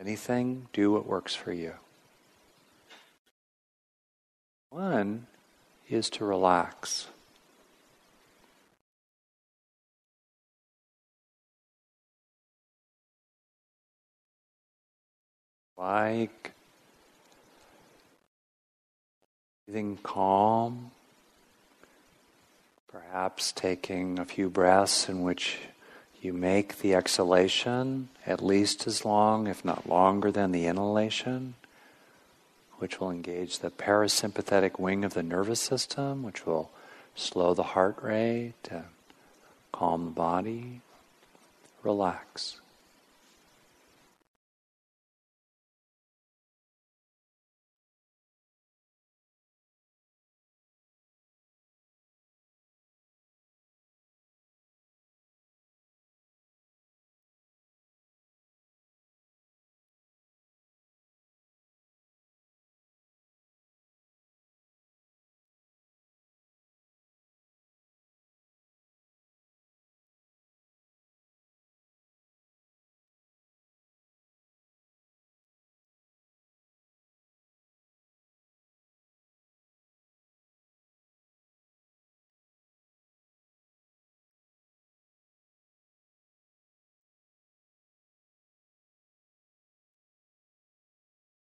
Anything, 0.00 0.66
do 0.72 0.92
what 0.92 1.06
works 1.06 1.34
for 1.34 1.52
you. 1.52 1.74
One 4.70 5.26
is 5.88 6.08
to 6.10 6.24
relax. 6.24 7.08
Like 15.76 16.52
breathing 19.70 19.98
calm, 20.02 20.90
perhaps 22.90 23.52
taking 23.52 24.18
a 24.18 24.24
few 24.24 24.48
breaths 24.50 25.08
in 25.08 25.22
which 25.22 25.58
you 26.20 26.32
make 26.32 26.78
the 26.78 26.92
exhalation 26.92 28.08
at 28.26 28.42
least 28.42 28.88
as 28.88 29.04
long, 29.04 29.46
if 29.46 29.64
not 29.64 29.88
longer, 29.88 30.32
than 30.32 30.50
the 30.50 30.66
inhalation, 30.66 31.54
which 32.78 32.98
will 32.98 33.12
engage 33.12 33.60
the 33.60 33.70
parasympathetic 33.70 34.80
wing 34.80 35.04
of 35.04 35.14
the 35.14 35.22
nervous 35.22 35.60
system, 35.60 36.24
which 36.24 36.44
will 36.44 36.72
slow 37.14 37.54
the 37.54 37.62
heart 37.62 38.02
rate 38.02 38.68
calm 39.70 40.06
the 40.06 40.10
body. 40.10 40.80
Relax. 41.84 42.60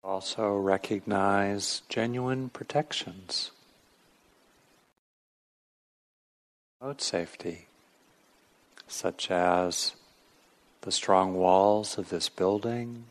Also 0.08 0.56
recognize 0.56 1.82
genuine 1.90 2.48
protections. 2.48 3.52
Road 6.80 7.02
safety, 7.02 7.68
such 8.88 9.30
as 9.30 9.96
the 10.80 10.94
strong 10.94 11.34
walls 11.34 11.98
of 11.98 12.08
this 12.08 12.30
building, 12.30 13.04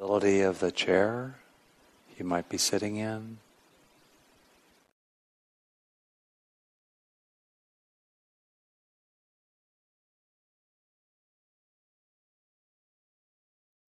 ability 0.00 0.40
of 0.40 0.58
the 0.58 0.72
chair 0.72 1.36
you 2.18 2.24
might 2.24 2.48
be 2.48 2.58
sitting 2.58 2.96
in. 2.96 3.38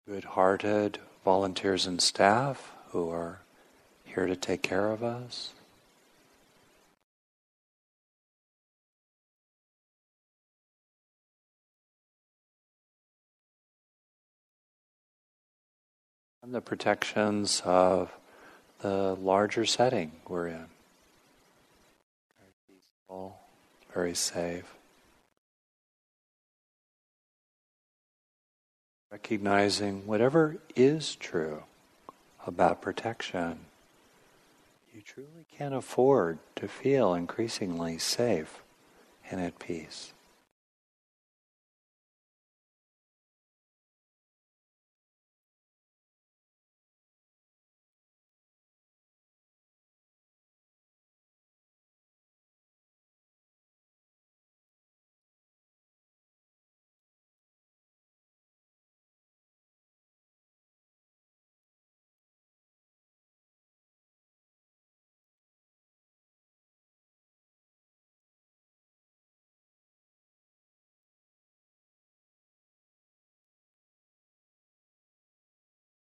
Good 0.09 0.25
hearted 0.25 0.99
volunteers 1.23 1.85
and 1.85 2.01
staff 2.01 2.73
who 2.93 3.11
are 3.11 3.41
here 4.07 4.25
to 4.25 4.35
take 4.35 4.63
care 4.63 4.91
of 4.91 5.05
us. 5.05 5.53
And 16.43 16.55
the 16.55 16.63
protections 16.63 17.61
of 17.67 18.11
the 18.81 19.15
larger 19.17 19.67
setting 19.67 20.13
we're 20.27 20.47
in. 20.47 20.65
Very 22.39 22.55
peaceful, 22.67 23.39
very 23.93 24.15
safe. 24.15 24.78
Recognizing 29.11 30.07
whatever 30.07 30.59
is 30.77 31.15
true 31.17 31.63
about 32.47 32.83
protection, 32.83 33.61
you 34.95 35.01
truly 35.01 35.47
can 35.57 35.73
afford 35.73 36.39
to 36.57 36.69
feel 36.69 37.15
increasingly 37.15 37.99
safe 37.99 38.63
and 39.31 39.41
at 39.41 39.59
peace. 39.59 40.13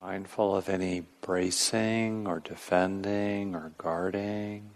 Mindful 0.08 0.56
of 0.56 0.70
any 0.70 1.04
bracing 1.20 2.26
or 2.26 2.40
defending 2.40 3.54
or 3.54 3.74
guarding, 3.78 4.70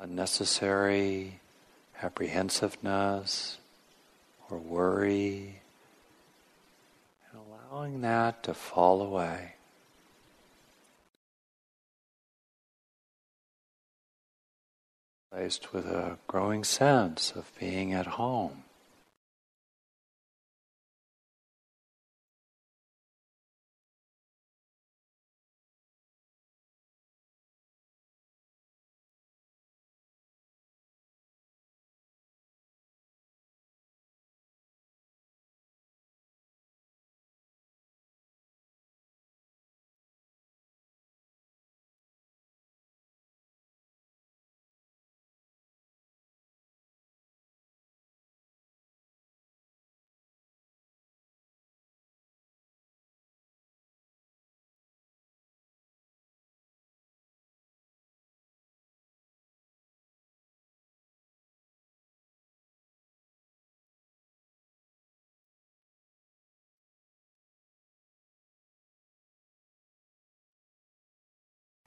unnecessary 0.00 1.38
apprehensiveness 2.02 3.58
or 4.50 4.58
worry, 4.58 5.60
and 7.30 7.40
allowing 7.40 8.00
that 8.00 8.42
to 8.42 8.52
fall 8.52 9.00
away. 9.00 9.52
Placed 15.30 15.72
with 15.72 15.86
a 15.86 16.18
growing 16.26 16.64
sense 16.64 17.30
of 17.36 17.52
being 17.60 17.92
at 17.92 18.06
home. 18.06 18.63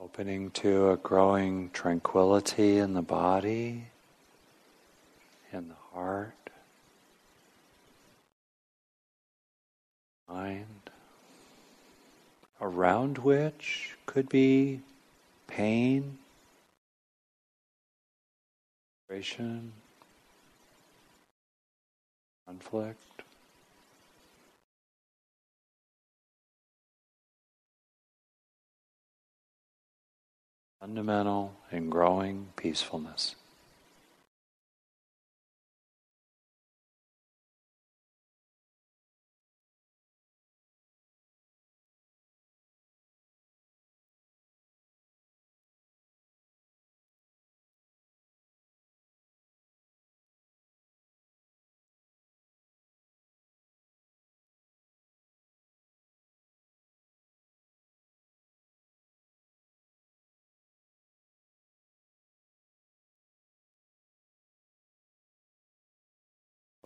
Opening 0.09 0.51
to 0.51 0.91
a 0.91 0.95
growing 0.95 1.69
tranquility 1.71 2.77
in 2.77 2.93
the 2.93 3.01
body, 3.01 3.87
in 5.51 5.67
the 5.67 5.75
heart, 5.91 6.49
mind, 10.29 10.89
around 12.61 13.17
which 13.17 13.97
could 14.05 14.29
be 14.29 14.79
pain, 15.45 16.17
frustration, 19.07 19.73
conflict. 22.47 23.06
Fundamental 30.79 31.55
and 31.71 31.91
growing 31.91 32.49
peacefulness. 32.55 33.35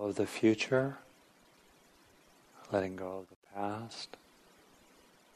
Of 0.02 0.16
the 0.16 0.26
future, 0.26 0.98
letting 2.72 2.96
go 2.96 3.20
of 3.20 3.30
the 3.30 3.36
past, 3.54 4.18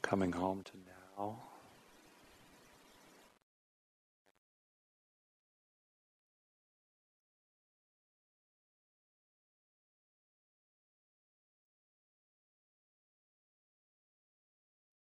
coming 0.02 0.32
home 0.32 0.62
to 0.64 0.72
now. 1.16 1.36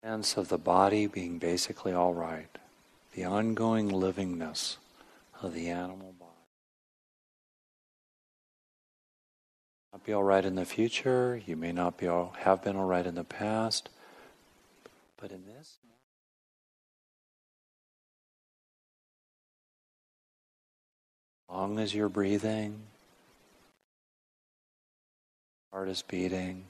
Sense 0.02 0.38
of 0.38 0.48
the 0.48 0.58
body 0.58 1.06
being 1.06 1.38
basically 1.38 1.92
all 1.92 2.14
right, 2.14 2.48
the 3.14 3.26
ongoing 3.26 3.90
livingness 3.90 4.78
of 5.42 5.54
the 5.54 5.68
animal 5.68 6.16
be 10.10 10.14
all 10.14 10.24
right 10.24 10.44
in 10.44 10.56
the 10.56 10.66
future. 10.66 11.40
You 11.46 11.56
may 11.56 11.72
not 11.72 12.00
be 12.00 12.08
all, 12.08 12.34
have 12.40 12.64
been 12.64 12.76
all 12.76 12.86
right 12.86 13.06
in 13.06 13.14
the 13.14 13.24
past. 13.24 13.90
But 15.22 15.30
in 15.30 15.46
this, 15.46 15.78
long 21.48 21.78
as 21.78 21.94
you're 21.94 22.10
breathing, 22.10 22.80
heart 25.72 25.90
is 25.90 26.02
beating, 26.02 26.64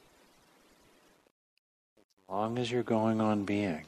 as 1.98 2.30
long 2.30 2.58
as 2.58 2.70
you're 2.70 2.84
going 2.84 3.22
on 3.22 3.46
being. 3.46 3.86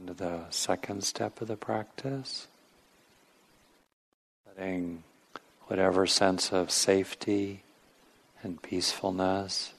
Under 0.00 0.14
the 0.14 0.44
second 0.48 1.04
step 1.04 1.42
of 1.42 1.48
the 1.48 1.58
practice, 1.58 2.48
letting 4.46 5.02
whatever 5.66 6.06
sense 6.06 6.52
of 6.52 6.70
safety 6.70 7.62
and 8.42 8.62
peacefulness 8.62 9.74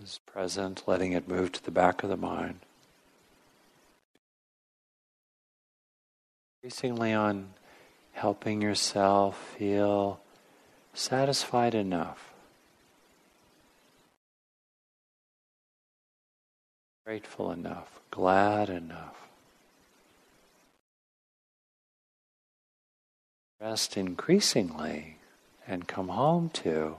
is 0.00 0.20
present, 0.26 0.84
letting 0.86 1.10
it 1.10 1.26
move 1.26 1.50
to 1.52 1.64
the 1.64 1.72
back 1.72 2.04
of 2.04 2.08
the 2.08 2.16
mind. 2.16 2.60
Increasingly 6.62 7.12
on 7.12 7.54
helping 8.12 8.62
yourself 8.62 9.56
feel 9.58 10.20
satisfied 10.94 11.74
enough 11.74 12.31
grateful 17.04 17.50
enough, 17.50 18.00
glad 18.10 18.68
enough, 18.70 19.16
rest 23.60 23.96
increasingly 23.96 25.16
and 25.66 25.88
come 25.88 26.08
home 26.08 26.48
to 26.50 26.96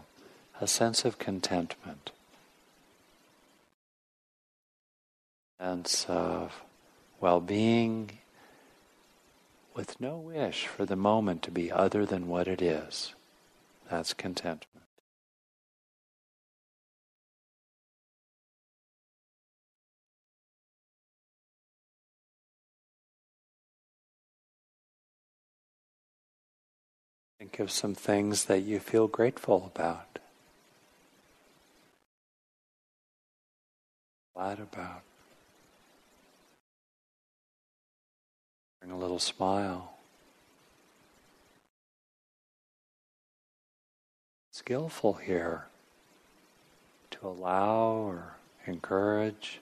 a 0.60 0.68
sense 0.68 1.06
of 1.06 1.20
contentment, 1.20 2.12
sense 5.60 6.06
of 6.10 6.62
well 7.22 7.40
being 7.40 8.12
with 9.74 10.00
no 10.00 10.18
wish 10.18 10.68
for 10.68 10.86
the 10.86 10.96
moment 10.96 11.42
to 11.42 11.52
be 11.52 11.72
other 11.72 12.06
than 12.06 12.28
what 12.28 12.48
it 12.48 12.62
is. 12.62 13.14
That's 13.90 14.14
contentment. 14.14 14.83
Think 27.54 27.70
of 27.70 27.72
some 27.72 27.94
things 27.94 28.46
that 28.46 28.64
you 28.64 28.80
feel 28.80 29.08
grateful 29.08 29.72
about, 29.76 30.18
glad 34.36 34.60
about. 34.60 35.04
Bring 38.82 38.92
a 38.92 38.98
little 38.98 39.20
smile. 39.20 39.94
Skillful 44.52 45.14
here 45.14 45.68
to 47.12 47.28
allow 47.28 47.92
or 47.92 48.38
encourage. 48.66 49.62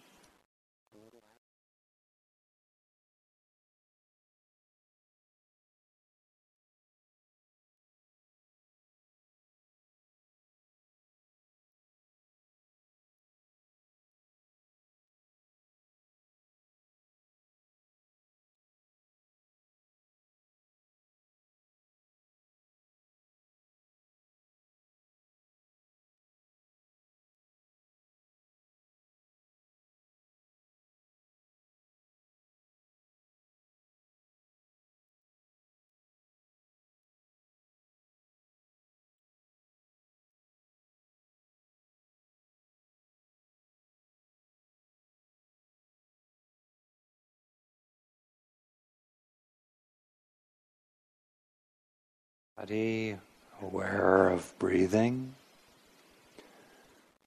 Body, 52.61 53.15
aware 53.59 54.29
of 54.29 54.53
breathing, 54.59 55.33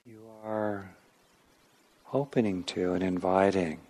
you 0.07 0.21
are 0.45 0.91
opening 2.13 2.63
to 2.63 2.93
and 2.93 3.03
inviting 3.03 3.81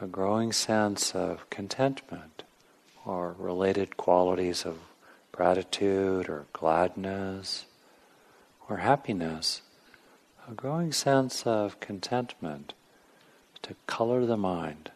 a 0.00 0.06
growing 0.06 0.50
sense 0.50 1.14
of 1.14 1.50
contentment 1.50 2.42
or 3.04 3.34
related 3.38 3.98
qualities 3.98 4.64
of 4.64 4.78
gratitude 5.30 6.26
or 6.26 6.46
gladness 6.54 7.66
or 8.66 8.78
happiness, 8.78 9.60
a 10.50 10.54
growing 10.54 10.90
sense 10.90 11.46
of 11.46 11.78
contentment 11.80 12.72
to 13.60 13.76
color 13.86 14.24
the 14.24 14.38
mind. 14.38 14.90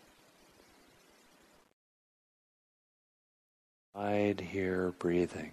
Hide 3.95 4.41
here 4.53 4.95
breathing. 4.99 5.53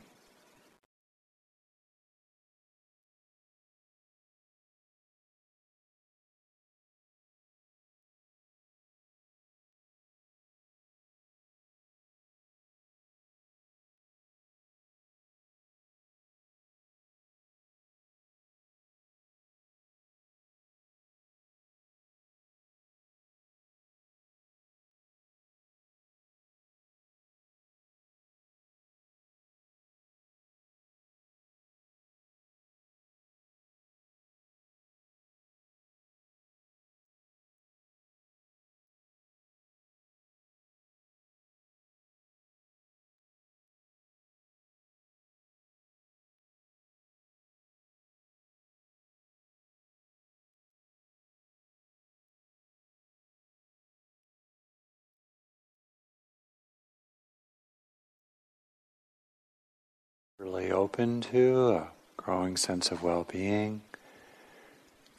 Really 60.39 60.71
open 60.71 61.19
to 61.19 61.69
a 61.71 61.91
growing 62.15 62.55
sense 62.55 62.91
of 62.91 63.03
well 63.03 63.25
being, 63.29 63.81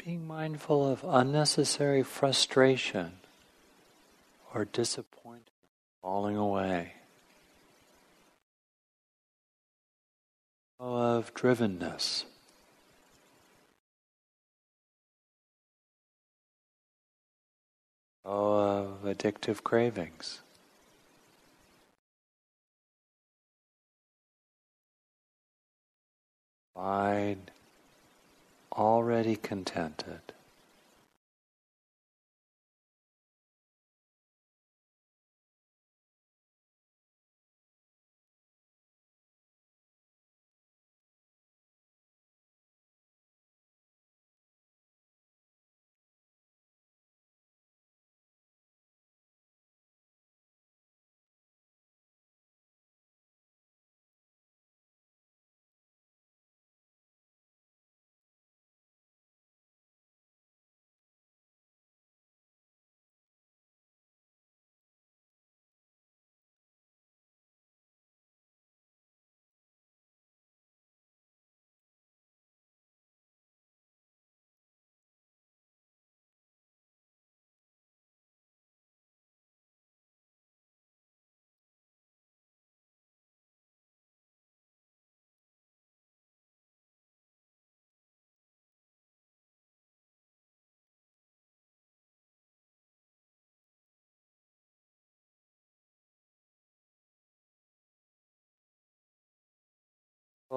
being 0.02 0.26
mindful 0.26 0.90
of 0.90 1.04
unnecessary 1.06 2.02
frustration 2.02 3.12
or 4.54 4.64
disappointment 4.64 5.46
falling 6.00 6.36
away, 6.36 6.94
of 10.78 11.32
drivenness. 11.34 12.24
of 18.22 19.02
addictive 19.02 19.62
cravings. 19.64 20.40
Wide, 26.74 27.50
already 28.72 29.36
contented. 29.36 30.20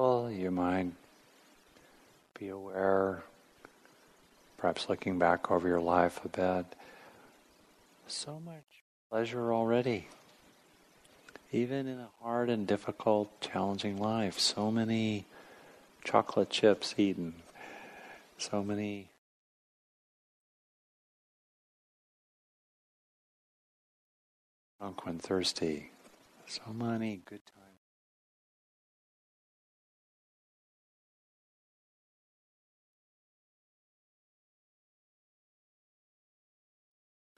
You 0.04 0.52
might 0.52 0.92
be 2.38 2.50
aware, 2.50 3.24
perhaps 4.58 4.90
looking 4.90 5.18
back 5.18 5.50
over 5.50 5.66
your 5.66 5.80
life 5.80 6.20
a 6.26 6.28
bit, 6.28 6.66
so 8.06 8.42
much 8.44 8.66
pleasure 9.10 9.54
already. 9.54 10.10
Even 11.54 11.88
in 11.88 12.00
a 12.00 12.10
hard 12.22 12.50
and 12.50 12.68
difficult, 12.68 13.40
challenging 13.40 13.96
life, 13.96 14.38
so 14.40 14.70
many 14.70 15.26
chocolate 16.04 16.50
chips 16.50 16.96
eaten, 16.98 17.36
so 18.38 18.62
many 18.62 19.08
drunk 24.82 25.06
when 25.06 25.18
thirsty, 25.18 25.92
so 26.46 26.74
many 26.74 27.22
good 27.26 27.46
times. 27.46 27.63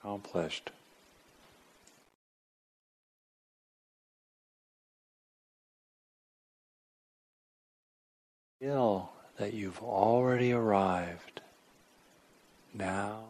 Accomplished. 0.05 0.69
Feel 8.61 9.11
that 9.39 9.55
you've 9.55 9.81
already 9.81 10.51
arrived. 10.51 11.41
Now 12.71 13.23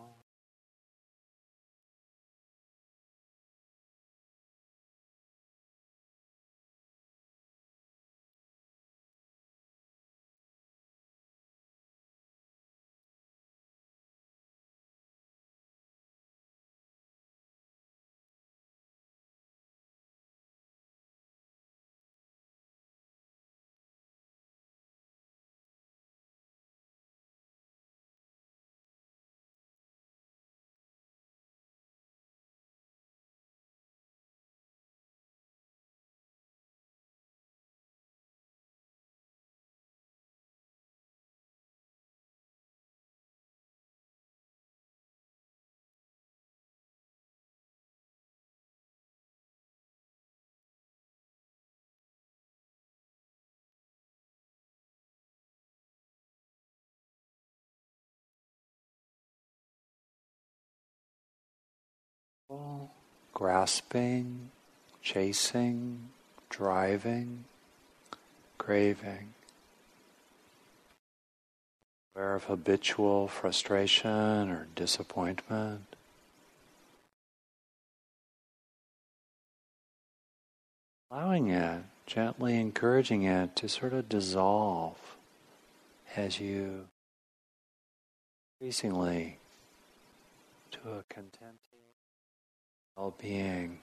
grasping, 63.34 64.52
chasing, 65.02 66.10
driving, 66.50 67.46
craving. 68.58 69.34
Aware 72.16 72.36
of 72.36 72.46
habitual 72.46 73.28
frustration 73.28 74.50
or 74.50 74.68
disappointment. 74.76 75.96
Allowing 81.12 81.50
it, 81.50 81.84
gently 82.06 82.60
encouraging 82.60 83.24
it 83.24 83.56
to 83.58 83.68
sort 83.68 83.94
of 83.94 84.08
dissolve 84.08 84.98
as 86.16 86.40
you 86.40 86.88
increasingly 88.60 89.38
to 90.72 90.80
a 90.92 91.04
contented 91.10 91.75
well 92.96 93.14
being. 93.22 93.80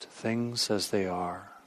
To 0.00 0.06
things 0.06 0.70
as 0.70 0.90
they 0.90 1.06
are. 1.06 1.57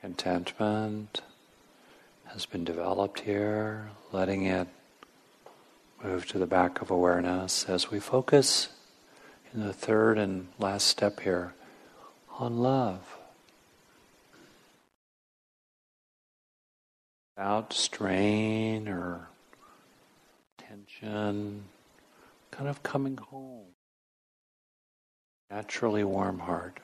Contentment 0.00 1.20
has 2.24 2.46
been 2.46 2.64
developed 2.64 3.20
here, 3.20 3.90
letting 4.12 4.46
it 4.46 4.66
move 6.02 6.26
to 6.28 6.38
the 6.38 6.46
back 6.46 6.80
of 6.80 6.90
awareness 6.90 7.66
as 7.68 7.90
we 7.90 8.00
focus 8.00 8.70
in 9.52 9.60
the 9.60 9.74
third 9.74 10.16
and 10.16 10.48
last 10.58 10.86
step 10.86 11.20
here 11.20 11.52
on 12.38 12.60
love. 12.60 13.18
Without 17.36 17.74
strain 17.74 18.88
or 18.88 19.28
tension, 20.56 21.64
kind 22.50 22.70
of 22.70 22.82
coming 22.82 23.18
home. 23.18 23.66
Naturally 25.50 26.04
warm 26.04 26.38
heart. 26.38 26.80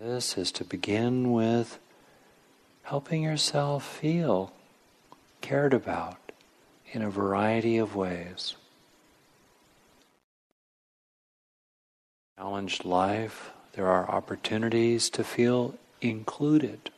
This 0.00 0.38
is 0.38 0.50
to 0.52 0.64
begin 0.64 1.30
with 1.30 1.78
helping 2.84 3.22
yourself 3.22 3.84
feel 3.84 4.50
cared 5.42 5.74
about 5.74 6.16
in 6.90 7.02
a 7.02 7.10
variety 7.10 7.76
of 7.76 7.94
ways. 7.94 8.56
Challenged 12.38 12.86
life, 12.86 13.50
there 13.74 13.88
are 13.88 14.10
opportunities 14.10 15.10
to 15.10 15.22
feel 15.22 15.74
included. 16.00 16.88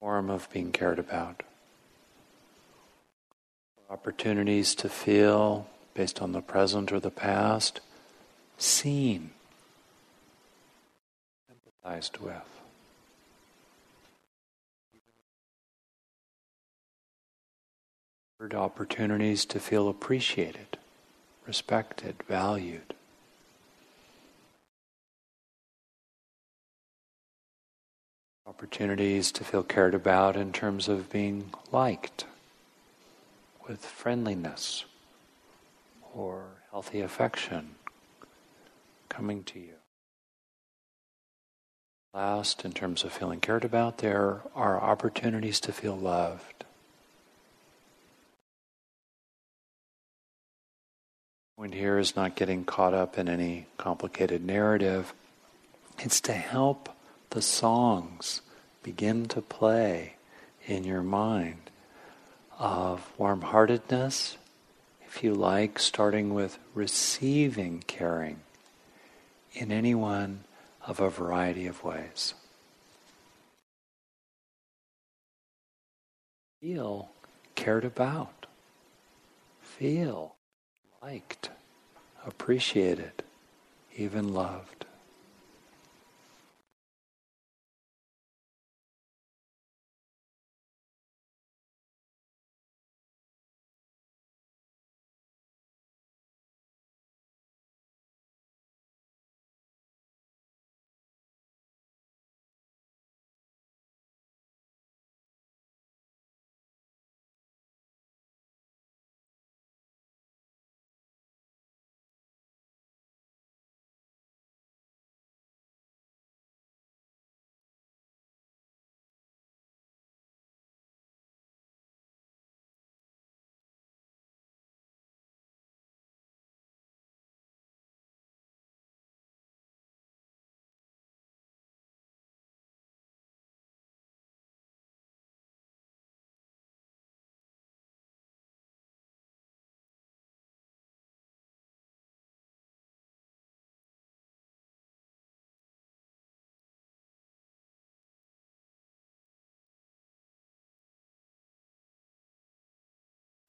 Form 0.00 0.28
of 0.28 0.50
being 0.52 0.72
cared 0.72 0.98
about. 0.98 1.44
Opportunities 3.88 4.74
to 4.74 4.88
feel, 4.88 5.68
based 5.94 6.20
on 6.20 6.32
the 6.32 6.42
present 6.42 6.90
or 6.90 6.98
the 6.98 7.12
past, 7.12 7.78
seen 8.58 9.30
with. 12.20 12.60
Opportunities 18.54 19.44
to 19.44 19.60
feel 19.60 19.88
appreciated, 19.88 20.78
respected, 21.46 22.16
valued. 22.26 22.94
Opportunities 28.46 29.30
to 29.32 29.44
feel 29.44 29.62
cared 29.62 29.94
about 29.94 30.36
in 30.36 30.52
terms 30.52 30.88
of 30.88 31.10
being 31.10 31.50
liked 31.70 32.24
with 33.68 33.84
friendliness 33.84 34.84
or 36.14 36.44
healthy 36.70 37.00
affection 37.00 37.74
coming 39.08 39.44
to 39.44 39.58
you. 39.60 39.79
Last, 42.12 42.64
in 42.64 42.72
terms 42.72 43.04
of 43.04 43.12
feeling 43.12 43.38
cared 43.38 43.64
about, 43.64 43.98
there 43.98 44.40
are 44.56 44.80
opportunities 44.80 45.60
to 45.60 45.72
feel 45.72 45.96
loved. 45.96 46.64
Point 51.56 51.74
here 51.74 51.98
is 51.98 52.16
not 52.16 52.34
getting 52.34 52.64
caught 52.64 52.94
up 52.94 53.16
in 53.16 53.28
any 53.28 53.66
complicated 53.76 54.44
narrative, 54.44 55.12
It's 55.98 56.20
to 56.22 56.32
help 56.32 56.88
the 57.30 57.42
songs 57.42 58.40
begin 58.82 59.26
to 59.28 59.42
play 59.42 60.14
in 60.66 60.84
your 60.84 61.02
mind 61.02 61.70
of 62.58 63.12
warm 63.18 63.42
heartedness, 63.42 64.36
if 65.06 65.22
you 65.22 65.34
like, 65.34 65.78
starting 65.78 66.32
with 66.32 66.58
receiving 66.74 67.84
caring 67.86 68.40
in 69.52 69.70
anyone 69.70 70.44
of 70.86 71.00
a 71.00 71.10
variety 71.10 71.66
of 71.66 71.84
ways. 71.84 72.34
Feel 76.60 77.10
cared 77.54 77.84
about. 77.84 78.46
Feel 79.62 80.34
liked, 81.02 81.48
appreciated, 82.26 83.22
even 83.96 84.34
loved. 84.34 84.84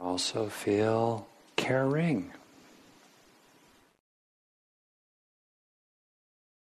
Also 0.01 0.47
feel 0.47 1.27
caring. 1.55 2.31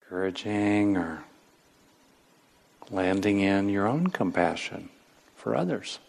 Encouraging 0.01 0.97
or 0.97 1.23
landing 2.89 3.39
in 3.39 3.69
your 3.69 3.85
own 3.87 4.07
compassion 4.07 4.89
for 5.35 5.55
others, 5.55 5.99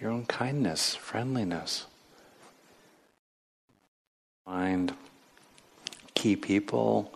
your 0.00 0.12
own 0.12 0.24
kindness, 0.26 0.94
friendliness. 0.94 1.86
Find 4.44 4.94
key 6.14 6.36
people 6.36 7.12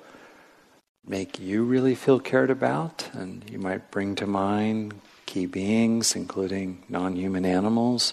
make 1.06 1.38
you 1.38 1.62
really 1.62 1.94
feel 1.94 2.18
cared 2.18 2.50
about, 2.50 3.08
and 3.12 3.48
you 3.48 3.60
might 3.60 3.92
bring 3.92 4.16
to 4.16 4.26
mind 4.26 5.00
key 5.24 5.46
beings, 5.46 6.16
including 6.16 6.82
non 6.88 7.14
human 7.14 7.44
animals 7.44 8.12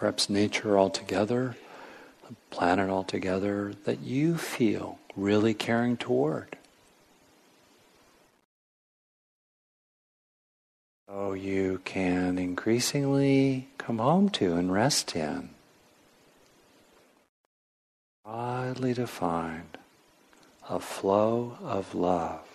perhaps 0.00 0.30
nature 0.30 0.78
altogether, 0.78 1.54
the 2.26 2.34
planet 2.48 2.88
altogether, 2.88 3.74
that 3.84 4.00
you 4.00 4.34
feel 4.34 4.98
really 5.14 5.52
caring 5.52 5.94
toward. 5.94 6.56
So 11.06 11.34
you 11.34 11.82
can 11.84 12.38
increasingly 12.38 13.68
come 13.76 13.98
home 13.98 14.30
to 14.30 14.56
and 14.56 14.72
rest 14.72 15.14
in. 15.14 15.50
Broadly 18.24 18.94
defined, 18.94 19.76
a 20.66 20.80
flow 20.80 21.58
of 21.62 21.94
love. 21.94 22.46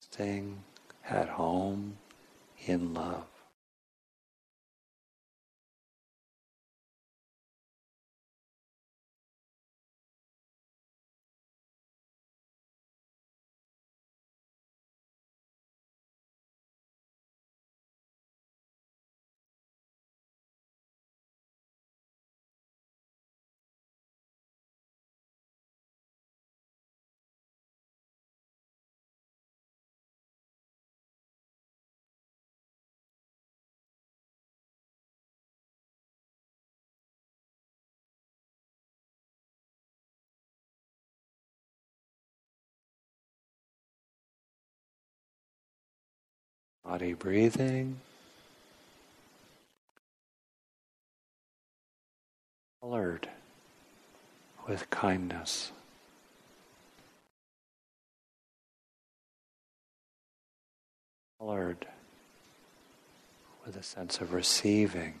Staying 0.00 0.64
at 1.08 1.28
home 1.28 1.96
in 2.66 2.94
love. 2.94 3.35
Body 46.96 47.12
breathing. 47.12 48.00
Colored 52.80 53.28
with 54.66 54.88
kindness. 54.88 55.72
Colored 61.38 61.86
with 63.66 63.76
a 63.76 63.82
sense 63.82 64.22
of 64.22 64.32
receiving. 64.32 65.20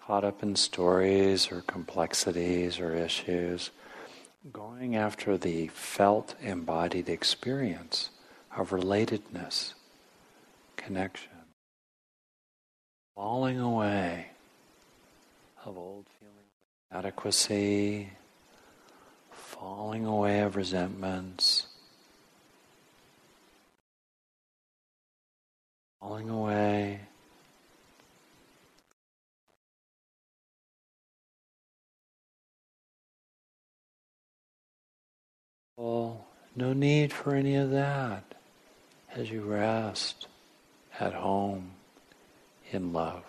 Caught 0.00 0.24
up 0.24 0.42
in 0.42 0.56
stories 0.56 1.52
or 1.52 1.60
complexities 1.66 2.80
or 2.80 2.94
issues 2.94 3.70
going 4.52 4.94
after 4.94 5.36
the 5.36 5.68
felt 5.68 6.34
embodied 6.40 7.08
experience 7.08 8.10
of 8.56 8.70
relatedness, 8.70 9.74
connection, 10.76 11.30
falling 13.14 13.58
away 13.58 14.28
of 15.64 15.76
old 15.76 16.06
feelings 16.20 16.52
of 16.90 16.98
adequacy, 16.98 18.10
falling 19.32 20.06
away 20.06 20.40
of 20.40 20.54
resentments, 20.54 21.66
falling 26.00 26.30
away 26.30 27.00
Well, 35.76 36.24
no 36.54 36.72
need 36.72 37.12
for 37.12 37.34
any 37.34 37.54
of 37.56 37.70
that 37.70 38.24
as 39.14 39.30
you 39.30 39.42
rest 39.42 40.26
at 40.98 41.12
home 41.12 41.72
in 42.72 42.94
love. 42.94 43.22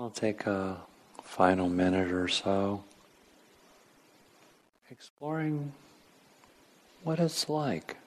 We'll 0.00 0.08
take 0.08 0.46
a 0.46 0.78
final 1.22 1.68
minute 1.68 2.10
or 2.10 2.26
so 2.26 2.84
exploring 4.90 5.74
what 7.04 7.18
it's 7.18 7.50
like 7.50 7.98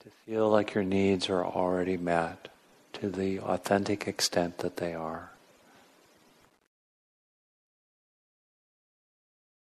to 0.00 0.08
feel 0.24 0.48
like 0.48 0.72
your 0.72 0.82
needs 0.82 1.28
are 1.28 1.44
already 1.44 1.98
met 1.98 2.48
to 2.94 3.10
the 3.10 3.38
authentic 3.40 4.08
extent 4.08 4.56
that 4.60 4.78
they 4.78 4.94
are. 4.94 5.30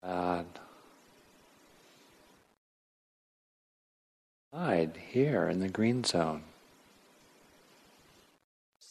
And 0.02 0.48
hide 4.54 4.98
here 5.12 5.50
in 5.50 5.60
the 5.60 5.68
green 5.68 6.06
zone. 6.06 6.44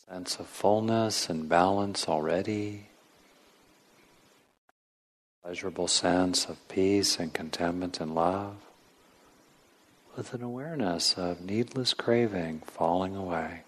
Sense 0.09 0.39
of 0.39 0.47
fullness 0.47 1.29
and 1.29 1.49
balance 1.49 2.09
already. 2.09 2.89
Pleasurable 5.43 5.89
sense 5.89 6.47
of 6.47 6.69
peace 6.69 7.19
and 7.19 7.33
contentment 7.33 8.01
and 8.01 8.15
love. 8.15 8.57
With 10.17 10.35
an 10.35 10.43
awareness 10.43 11.15
of 11.15 11.41
needless 11.41 11.95
craving 11.95 12.63
falling 12.67 13.17
away. 13.17 13.63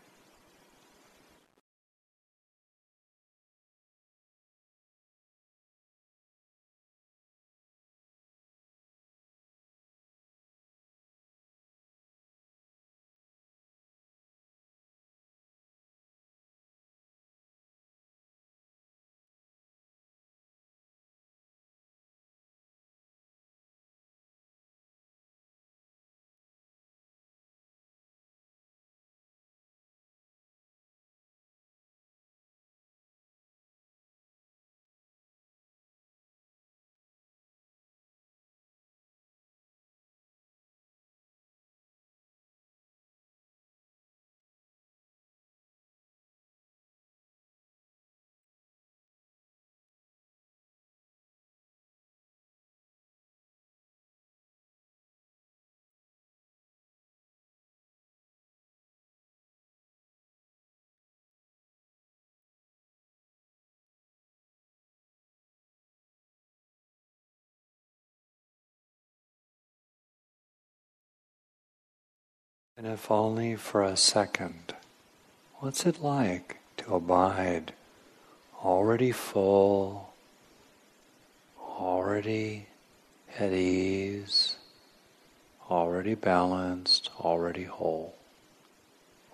And 72.76 72.88
if 72.88 73.09
only 73.09 73.55
for 73.55 73.82
a 73.84 73.96
second, 73.96 74.74
what's 75.60 75.86
it 75.86 76.02
like 76.02 76.59
to 76.78 76.96
abide 76.96 77.72
already 78.64 79.12
full, 79.12 80.12
already 81.60 82.66
at 83.38 83.52
ease, 83.52 84.56
already 85.70 86.16
balanced, 86.16 87.10
already 87.20 87.64
whole? 87.64 88.16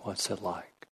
What's 0.03 0.29
it 0.29 0.43
like? 0.43 0.87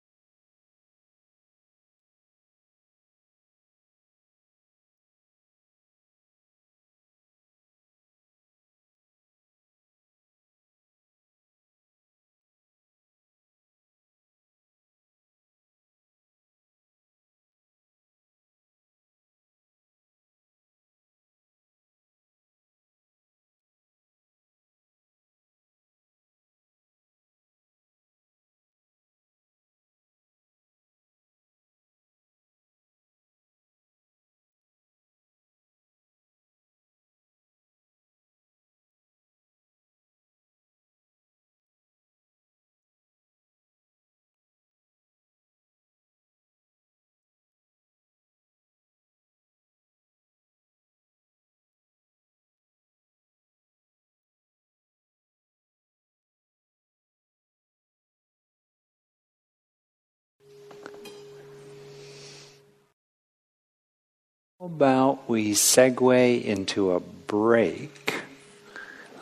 About 64.68 65.26
we 65.28 65.52
segue 65.52 66.44
into 66.44 66.92
a 66.92 67.00
break? 67.00 68.22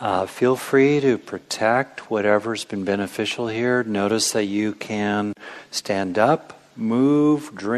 Uh, 0.01 0.27
feel 0.27 0.57
free 0.57 0.99
to 1.01 1.17
protect 1.17 2.11
whatever's 2.11 2.65
been 2.65 2.85
beneficial 2.85 3.47
here. 3.47 3.85
Notice 3.85 4.33
that 4.33 4.47
you 4.47 4.73
can 4.73 5.33
stand 5.71 6.19
up, 6.19 6.61
move, 6.77 7.55
drink. 7.55 7.75